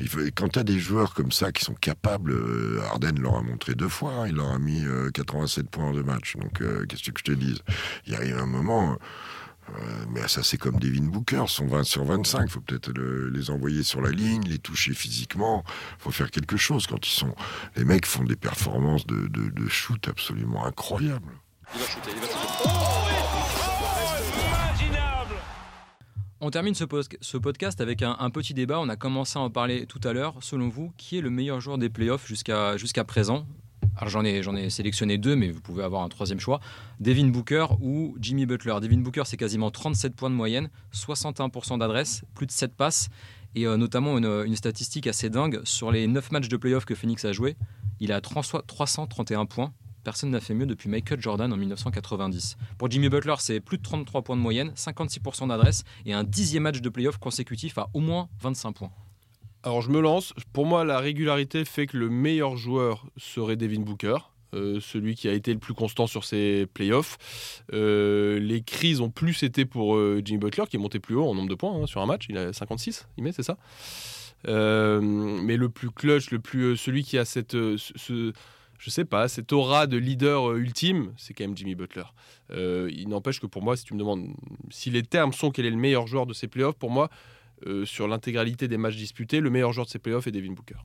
Il 0.00 0.08
faut, 0.08 0.20
quand 0.34 0.48
tu 0.48 0.58
as 0.58 0.64
des 0.64 0.78
joueurs 0.78 1.14
comme 1.14 1.32
ça 1.32 1.52
qui 1.52 1.64
sont 1.64 1.74
capables, 1.74 2.32
euh, 2.32 2.80
Arden 2.90 3.18
leur 3.18 3.36
a 3.36 3.42
montré 3.42 3.74
deux 3.74 3.88
fois, 3.88 4.12
hein, 4.12 4.26
il 4.28 4.34
leur 4.34 4.50
a 4.50 4.58
mis 4.58 4.84
87 5.14 5.70
points 5.70 5.84
en 5.84 5.92
deux 5.92 6.02
matchs. 6.02 6.36
Donc 6.36 6.62
qu'est-ce 6.88 7.10
que 7.10 7.18
je 7.18 7.24
te 7.24 7.32
dise? 7.32 7.62
Il 8.06 8.14
arrive 8.14 8.38
un 8.38 8.46
moment 8.46 8.92
euh, 8.92 8.96
mais 10.10 10.26
ça, 10.28 10.42
c'est 10.42 10.58
comme 10.58 10.78
Devin 10.78 11.04
Booker, 11.04 11.44
sont 11.46 11.66
20 11.66 11.84
sur 11.84 12.04
25. 12.04 12.42
Il 12.44 12.50
faut 12.50 12.60
peut-être 12.60 12.90
les 12.92 13.50
envoyer 13.50 13.82
sur 13.82 14.00
la 14.00 14.10
ligne, 14.10 14.42
les 14.46 14.58
toucher 14.58 14.94
physiquement. 14.94 15.64
Il 15.98 16.02
faut 16.02 16.10
faire 16.10 16.30
quelque 16.30 16.56
chose 16.56 16.86
quand 16.86 17.06
ils 17.06 17.12
sont. 17.12 17.34
Les 17.76 17.84
mecs 17.84 18.06
font 18.06 18.24
des 18.24 18.36
performances 18.36 19.06
de, 19.06 19.68
shoot 19.68 20.08
absolument 20.08 20.64
incroyables. 20.64 21.32
Il 21.74 21.80
va 21.80 21.86
shooter, 21.86 22.10
il 22.14 22.20
va 22.20 22.28
On 26.40 26.50
termine 26.50 26.74
ce, 26.74 26.84
podcast 27.36 27.80
avec 27.80 28.02
un, 28.02 28.30
petit 28.30 28.54
débat. 28.54 28.78
On 28.78 28.88
a 28.88 28.96
commencé 28.96 29.38
à 29.38 29.42
en 29.42 29.50
parler 29.50 29.86
tout 29.86 30.00
à 30.04 30.12
l'heure. 30.12 30.36
Selon 30.40 30.68
vous, 30.68 30.92
qui 30.96 31.18
est 31.18 31.20
le 31.20 31.30
meilleur 31.30 31.60
joueur 31.60 31.78
des 31.78 31.88
playoffs 31.88 32.26
jusqu'à 32.26 33.04
présent? 33.04 33.44
Alors 33.98 34.10
j'en 34.10 34.24
ai, 34.24 34.70
sélectionné 34.70 35.18
deux, 35.18 35.34
mais 35.34 35.50
vous 35.50 35.60
pouvez 35.60 35.82
avoir 35.82 36.02
un 36.02 36.08
troisième 36.08 36.38
choix. 36.38 36.60
Devin 37.00 37.26
Booker 37.26 37.66
ou 37.80 38.16
Jimmy 38.20 38.46
Butler. 38.46 38.76
Devin 38.80 38.98
Booker, 38.98 39.22
c'est 39.24 39.36
quasiment 39.36 39.72
37 39.72 40.14
points 40.14 40.30
de 40.30 40.36
moyenne, 40.36 40.70
61% 40.94 41.78
d'adresse, 41.78 42.22
plus 42.34 42.46
de 42.46 42.52
7 42.52 42.76
passes, 42.76 43.08
et 43.56 43.66
euh, 43.66 43.76
notamment 43.76 44.16
une, 44.16 44.54
statistique 44.54 45.08
assez 45.08 45.30
dingue. 45.30 45.60
Sur 45.64 45.90
les 45.90 46.06
9 46.06 46.30
matchs 46.30 46.48
de 46.48 46.56
playoff 46.56 46.84
que 46.84 46.94
Phoenix 46.94 47.24
a 47.24 47.32
joué, 47.32 47.56
il 47.98 48.12
a 48.12 48.20
331 48.20 49.46
points. 49.46 49.72
Personne 50.04 50.30
n'a 50.30 50.40
fait 50.40 50.54
mieux 50.54 50.66
depuis 50.66 50.88
Michael 50.88 51.20
Jordan 51.20 51.52
en 51.52 51.56
1990. 51.56 52.56
Pour 52.78 52.88
Jimmy 52.88 53.08
Butler, 53.08 53.34
c'est 53.40 53.58
plus 53.58 53.78
de 53.78 53.82
33 53.82 54.22
points 54.22 54.36
de 54.36 54.40
moyenne, 54.40 54.70
56% 54.76 55.48
d'adresse 55.48 55.82
et 56.06 56.12
un 56.12 56.22
dixième 56.22 56.62
match 56.62 56.80
de 56.80 56.88
playoff 56.88 57.18
consécutif 57.18 57.78
à 57.78 57.90
au 57.94 58.00
moins 58.00 58.28
25 58.40 58.72
points. 58.72 58.92
Alors 59.68 59.82
je 59.82 59.90
me 59.90 60.00
lance. 60.00 60.32
Pour 60.54 60.64
moi, 60.64 60.82
la 60.82 60.98
régularité 60.98 61.66
fait 61.66 61.86
que 61.86 61.98
le 61.98 62.08
meilleur 62.08 62.56
joueur 62.56 63.04
serait 63.18 63.56
Devin 63.56 63.80
Booker. 63.80 64.16
Euh, 64.54 64.80
celui 64.80 65.14
qui 65.14 65.28
a 65.28 65.34
été 65.34 65.52
le 65.52 65.58
plus 65.58 65.74
constant 65.74 66.06
sur 66.06 66.24
ses 66.24 66.64
playoffs. 66.72 67.18
Euh, 67.74 68.40
les 68.40 68.62
crises 68.62 69.02
ont 69.02 69.10
plus 69.10 69.42
été 69.42 69.66
pour 69.66 69.96
euh, 69.96 70.22
Jimmy 70.24 70.38
Butler, 70.38 70.64
qui 70.70 70.76
est 70.76 70.78
monté 70.78 71.00
plus 71.00 71.16
haut 71.16 71.28
en 71.28 71.34
nombre 71.34 71.50
de 71.50 71.54
points 71.54 71.82
hein, 71.82 71.86
sur 71.86 72.00
un 72.00 72.06
match. 72.06 72.24
Il 72.30 72.38
a 72.38 72.54
56, 72.54 73.08
il 73.18 73.24
met, 73.24 73.32
c'est 73.32 73.42
ça? 73.42 73.58
Mais 74.46 75.58
le 75.58 75.68
plus 75.68 75.90
clutch, 75.90 76.30
le 76.30 76.38
plus, 76.38 76.78
celui 76.78 77.04
qui 77.04 77.18
a 77.18 77.26
cette, 77.26 77.52
ce, 77.52 78.32
je 78.78 78.90
sais 78.90 79.04
pas, 79.04 79.28
cette 79.28 79.52
aura 79.52 79.86
de 79.86 79.98
leader 79.98 80.52
ultime, 80.52 81.12
c'est 81.18 81.34
quand 81.34 81.44
même 81.44 81.54
Jimmy 81.58 81.74
Butler. 81.74 82.04
il 82.54 83.06
n'empêche 83.10 83.38
que 83.38 83.46
pour 83.46 83.62
moi, 83.62 83.76
si 83.76 83.84
tu 83.84 83.92
me 83.92 83.98
demandes 83.98 84.30
si 84.70 84.88
les 84.88 85.02
termes 85.02 85.34
sont 85.34 85.50
quel 85.50 85.66
est 85.66 85.70
le 85.70 85.76
meilleur 85.76 86.06
joueur 86.06 86.24
de 86.24 86.32
ces 86.32 86.48
playoffs, 86.48 86.76
pour 86.76 86.90
moi, 86.90 87.10
euh, 87.66 87.84
sur 87.84 88.08
l'intégralité 88.08 88.68
des 88.68 88.76
matchs 88.76 88.96
disputés, 88.96 89.40
le 89.40 89.50
meilleur 89.50 89.72
joueur 89.72 89.86
de 89.86 89.90
ces 89.90 89.98
playoffs 89.98 90.26
est 90.26 90.32
Devin 90.32 90.52
Booker. 90.52 90.78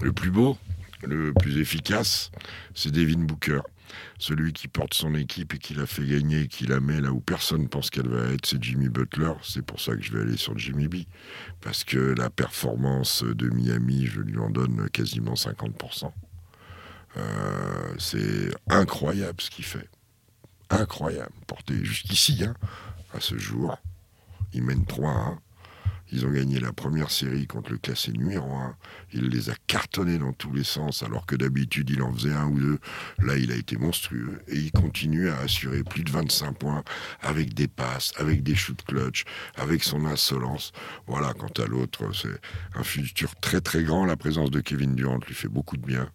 Le 0.00 0.12
plus 0.12 0.30
beau, 0.30 0.58
le 1.02 1.32
plus 1.34 1.58
efficace, 1.58 2.30
c'est 2.74 2.90
Devin 2.90 3.24
Booker. 3.24 3.60
Celui 4.18 4.52
qui 4.52 4.68
porte 4.68 4.94
son 4.94 5.14
équipe 5.14 5.54
et 5.54 5.58
qui 5.58 5.74
la 5.74 5.86
fait 5.86 6.04
gagner, 6.04 6.48
qui 6.48 6.66
la 6.66 6.80
met 6.80 7.00
là 7.00 7.10
où 7.12 7.20
personne 7.20 7.68
pense 7.68 7.90
qu'elle 7.90 8.08
va 8.08 8.32
être, 8.32 8.46
c'est 8.46 8.62
Jimmy 8.62 8.88
Butler. 8.88 9.32
C'est 9.42 9.64
pour 9.64 9.80
ça 9.80 9.94
que 9.94 10.02
je 10.02 10.12
vais 10.12 10.22
aller 10.22 10.36
sur 10.36 10.58
Jimmy 10.58 10.88
B. 10.88 10.96
Parce 11.60 11.84
que 11.84 11.98
la 11.98 12.30
performance 12.30 13.22
de 13.22 13.48
Miami, 13.50 14.06
je 14.06 14.20
lui 14.20 14.38
en 14.38 14.50
donne 14.50 14.88
quasiment 14.90 15.34
50%. 15.34 16.10
Euh, 17.16 17.94
c'est 17.98 18.50
incroyable 18.68 19.40
ce 19.40 19.50
qu'il 19.50 19.64
fait. 19.64 19.88
incroyable. 20.70 21.30
Porté 21.46 21.84
jusqu'ici, 21.84 22.42
hein, 22.44 22.54
à 23.12 23.20
ce 23.20 23.38
jour. 23.38 23.78
Ils 24.52 24.62
mènent 24.62 24.84
3-1. 24.84 25.38
Ils 26.14 26.24
ont 26.24 26.30
gagné 26.30 26.60
la 26.60 26.72
première 26.72 27.10
série 27.10 27.48
contre 27.48 27.72
le 27.72 27.78
classé 27.78 28.12
numéro 28.12 28.48
1. 28.48 28.76
Il 29.14 29.30
les 29.30 29.50
a 29.50 29.54
cartonnés 29.66 30.16
dans 30.16 30.32
tous 30.32 30.52
les 30.52 30.62
sens, 30.62 31.02
alors 31.02 31.26
que 31.26 31.34
d'habitude 31.34 31.90
il 31.90 32.00
en 32.02 32.12
faisait 32.14 32.32
un 32.32 32.46
ou 32.46 32.60
deux. 32.60 32.78
Là, 33.18 33.36
il 33.36 33.50
a 33.50 33.56
été 33.56 33.76
monstrueux 33.76 34.40
et 34.46 34.54
il 34.54 34.70
continue 34.70 35.28
à 35.28 35.38
assurer 35.38 35.82
plus 35.82 36.04
de 36.04 36.12
25 36.12 36.56
points 36.56 36.84
avec 37.20 37.52
des 37.54 37.66
passes, 37.66 38.12
avec 38.16 38.44
des 38.44 38.54
shoots 38.54 38.84
clutch, 38.84 39.24
avec 39.56 39.82
son 39.82 40.04
insolence. 40.04 40.70
Voilà, 41.08 41.32
quant 41.32 41.52
à 41.60 41.66
l'autre, 41.66 42.04
c'est 42.14 42.40
un 42.78 42.84
futur 42.84 43.34
très 43.40 43.60
très 43.60 43.82
grand. 43.82 44.04
La 44.04 44.16
présence 44.16 44.52
de 44.52 44.60
Kevin 44.60 44.94
Durant 44.94 45.18
lui 45.26 45.34
fait 45.34 45.48
beaucoup 45.48 45.76
de 45.76 45.84
bien. 45.84 46.08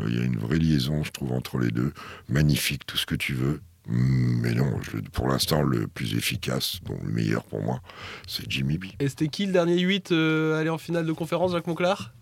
Euh, 0.00 0.06
Il 0.08 0.18
y 0.18 0.20
a 0.20 0.24
une 0.24 0.38
vraie 0.38 0.58
liaison, 0.58 1.04
je 1.04 1.12
trouve, 1.12 1.30
entre 1.30 1.58
les 1.58 1.70
deux. 1.70 1.92
Magnifique, 2.28 2.84
tout 2.84 2.96
ce 2.96 3.06
que 3.06 3.14
tu 3.14 3.34
veux. 3.34 3.60
Mais 3.92 4.54
non, 4.54 4.80
je- 4.82 4.98
pour 4.98 5.26
l'instant, 5.28 5.62
le 5.62 5.86
plus 5.88 6.14
efficace, 6.14 6.78
bon, 6.84 6.96
le 7.02 7.10
meilleur 7.10 7.42
pour 7.44 7.60
moi, 7.60 7.80
c'est 8.28 8.48
Jimmy 8.48 8.78
B. 8.78 8.84
Et 9.00 9.08
c'était 9.08 9.28
qui 9.28 9.46
le 9.46 9.52
dernier 9.52 9.78
8 9.80 10.12
euh, 10.12 10.60
aller 10.60 10.70
en 10.70 10.78
finale 10.78 11.06
de 11.06 11.12
conférence, 11.12 11.52
Jacques 11.52 11.66
Monclar? 11.66 12.14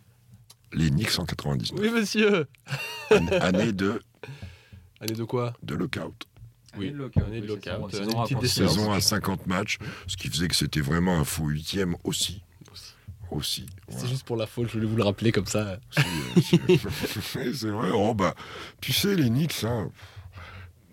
Les 0.73 0.89
Knicks 0.91 1.19
en 1.19 1.25
99. 1.27 1.79
Oui, 1.81 1.91
monsieur 1.91 2.47
An- 3.11 3.27
année 3.41 3.73
de, 3.73 4.01
Année 5.01 5.15
de 5.15 5.25
quoi? 5.25 5.55
De 5.63 5.75
lockout. 5.75 6.15
Oui, 6.77 6.87
Année 6.89 6.93
de 6.93 6.99
lockout, 6.99 7.23
année 7.23 7.41
de 7.41 7.53
oui, 7.53 7.89
c'est 7.93 8.05
lockout, 8.05 8.47
saison 8.47 8.93
à 8.93 9.01
50 9.01 9.47
matchs, 9.47 9.79
ce 10.07 10.17
qui 10.17 10.29
faisait 10.29 10.49
que 10.49 10.57
c'était 10.57 10.81
vraiment 10.81 11.19
un 11.19 11.25
faux 11.25 11.47
huitième 11.47 11.97
aussi. 12.05 12.43
Aussi. 13.31 13.67
C'est 13.89 13.95
voilà. 13.95 14.09
juste 14.09 14.25
pour 14.25 14.37
la 14.37 14.47
faute, 14.47 14.69
je 14.69 14.73
voulais 14.73 14.87
vous 14.87 14.97
le 14.97 15.03
rappeler 15.03 15.33
comme 15.33 15.45
ça. 15.47 15.79
Euh, 15.99 16.01
c'est 16.41 17.53
c'est 17.55 17.69
vrai. 17.69 17.91
Oh, 17.93 18.15
bah, 18.15 18.35
tu 18.81 18.95
sais, 18.95 19.15
les 19.17 19.29
Knicks, 19.29 19.65
hein, 19.65 19.91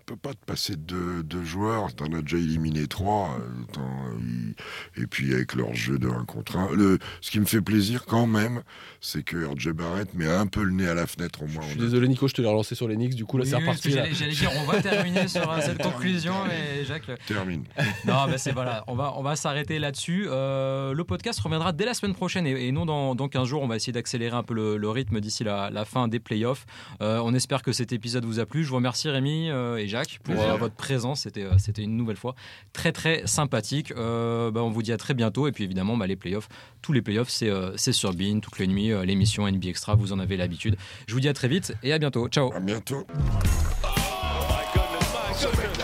peut 0.06 0.16
pas 0.16 0.34
te 0.34 0.44
passer 0.46 0.76
de 0.76 1.22
deux 1.22 1.44
joueurs. 1.44 1.92
T'en 1.94 2.06
as 2.12 2.22
déjà 2.22 2.36
éliminé 2.36 2.86
trois. 2.86 3.36
euh, 3.40 3.80
euh, 3.80 5.02
et 5.02 5.06
puis 5.06 5.34
avec 5.34 5.54
leur 5.54 5.74
jeu 5.74 5.98
de 5.98 6.08
1 6.08 6.24
contre 6.24 6.56
1. 6.56 6.70
Le, 6.74 6.98
ce 7.20 7.30
qui 7.30 7.40
me 7.40 7.44
fait 7.44 7.60
plaisir 7.60 8.04
quand 8.06 8.26
même, 8.26 8.62
c'est 9.00 9.22
que 9.24 9.44
RJ 9.44 9.70
Barrett 9.72 10.14
met 10.14 10.28
un 10.30 10.46
peu 10.46 10.62
le 10.62 10.72
nez 10.72 10.88
à 10.88 10.94
la 10.94 11.06
fenêtre 11.06 11.42
au 11.42 11.46
moins. 11.48 11.62
Je 11.64 11.70
suis 11.70 11.78
désolé, 11.80 12.06
Nico, 12.08 12.28
je 12.28 12.34
te 12.34 12.40
l'ai 12.42 12.48
relancé 12.48 12.74
sur 12.76 12.86
les 12.88 12.94
Knicks, 12.94 13.14
du 13.16 13.24
coup, 13.24 13.36
là, 13.36 13.42
Oui, 13.44 13.50
c'est 13.50 13.56
oui, 13.56 13.62
reparti. 13.62 13.90
J'allais 13.90 14.32
dire, 14.32 14.50
on 14.60 14.64
va 14.70 14.80
terminer 14.82 15.26
sur 15.28 15.50
euh, 15.50 15.60
cette 15.60 15.82
conclusion, 15.82 16.34
mais 16.46 16.84
Jacques. 16.84 17.10
Termine. 17.26 17.64
Non, 18.06 18.26
bah 18.28 18.38
c'est 18.38 18.52
voilà, 18.52 18.84
on 18.86 18.94
va, 18.94 19.14
on 19.16 19.22
va 19.22 19.34
s'arrêter 19.34 19.78
là-dessus. 19.80 20.26
Euh, 20.28 20.92
le 20.92 21.02
podcast 21.04 21.40
reviendra 21.40 21.72
dès 21.72 21.84
la 21.84 21.94
semaine 21.94 22.14
prochaine 22.14 22.46
et, 22.46 22.68
et 22.68 22.72
non 22.72 22.86
dans, 22.86 23.14
dans 23.16 23.28
15 23.28 23.48
jours. 23.48 23.62
On 23.62 23.66
va 23.68 23.74
essayer 23.76 23.92
d'accélérer 23.92 24.36
un 24.36 24.44
peu 24.44 24.54
le, 24.54 24.76
le 24.76 24.88
rythme 24.90 25.20
d'ici 25.20 25.42
la, 25.42 25.70
la 25.70 25.84
fin 25.84 26.06
des 26.06 26.20
playoffs. 26.20 26.66
Euh, 27.00 27.20
on 27.24 27.34
espère 27.34 27.62
que 27.62 27.72
cet 27.72 27.92
épisode 27.92 28.24
vous 28.24 28.38
a 28.38 28.46
plu. 28.46 28.62
Je 28.62 28.68
vous 28.68 28.76
remercie 28.76 29.08
Rémi 29.08 29.50
euh, 29.50 29.76
et 29.76 29.88
Jacques 29.88 29.95
pour 30.22 30.40
euh, 30.40 30.56
votre 30.56 30.74
présence. 30.74 31.22
C'était, 31.22 31.42
euh, 31.44 31.58
c'était 31.58 31.82
une 31.82 31.96
nouvelle 31.96 32.16
fois 32.16 32.34
très 32.72 32.92
très 32.92 33.26
sympathique. 33.26 33.92
Euh, 33.96 34.50
bah, 34.50 34.62
on 34.62 34.70
vous 34.70 34.82
dit 34.82 34.92
à 34.92 34.96
très 34.96 35.14
bientôt. 35.14 35.46
Et 35.48 35.52
puis 35.52 35.64
évidemment, 35.64 35.96
bah, 35.96 36.06
les 36.06 36.16
playoffs, 36.16 36.48
tous 36.82 36.92
les 36.92 37.02
playoffs, 37.02 37.28
c'est, 37.30 37.48
euh, 37.50 37.76
c'est 37.76 37.92
sur 37.92 38.12
Bean, 38.14 38.40
toutes 38.40 38.58
les 38.58 38.66
nuits, 38.66 38.92
euh, 38.92 39.04
l'émission 39.04 39.46
NBA 39.48 39.68
Extra, 39.68 39.94
vous 39.94 40.12
en 40.12 40.18
avez 40.18 40.36
l'habitude. 40.36 40.76
Je 41.06 41.14
vous 41.14 41.20
dis 41.20 41.28
à 41.28 41.32
très 41.32 41.48
vite 41.48 41.74
et 41.82 41.92
à 41.92 41.98
bientôt. 41.98 42.28
Ciao 42.28 42.52
À 42.52 42.60
bientôt. 42.60 43.06
My 43.08 44.62
goodness, 44.74 45.14
my 45.14 45.50
goodness. 45.50 45.75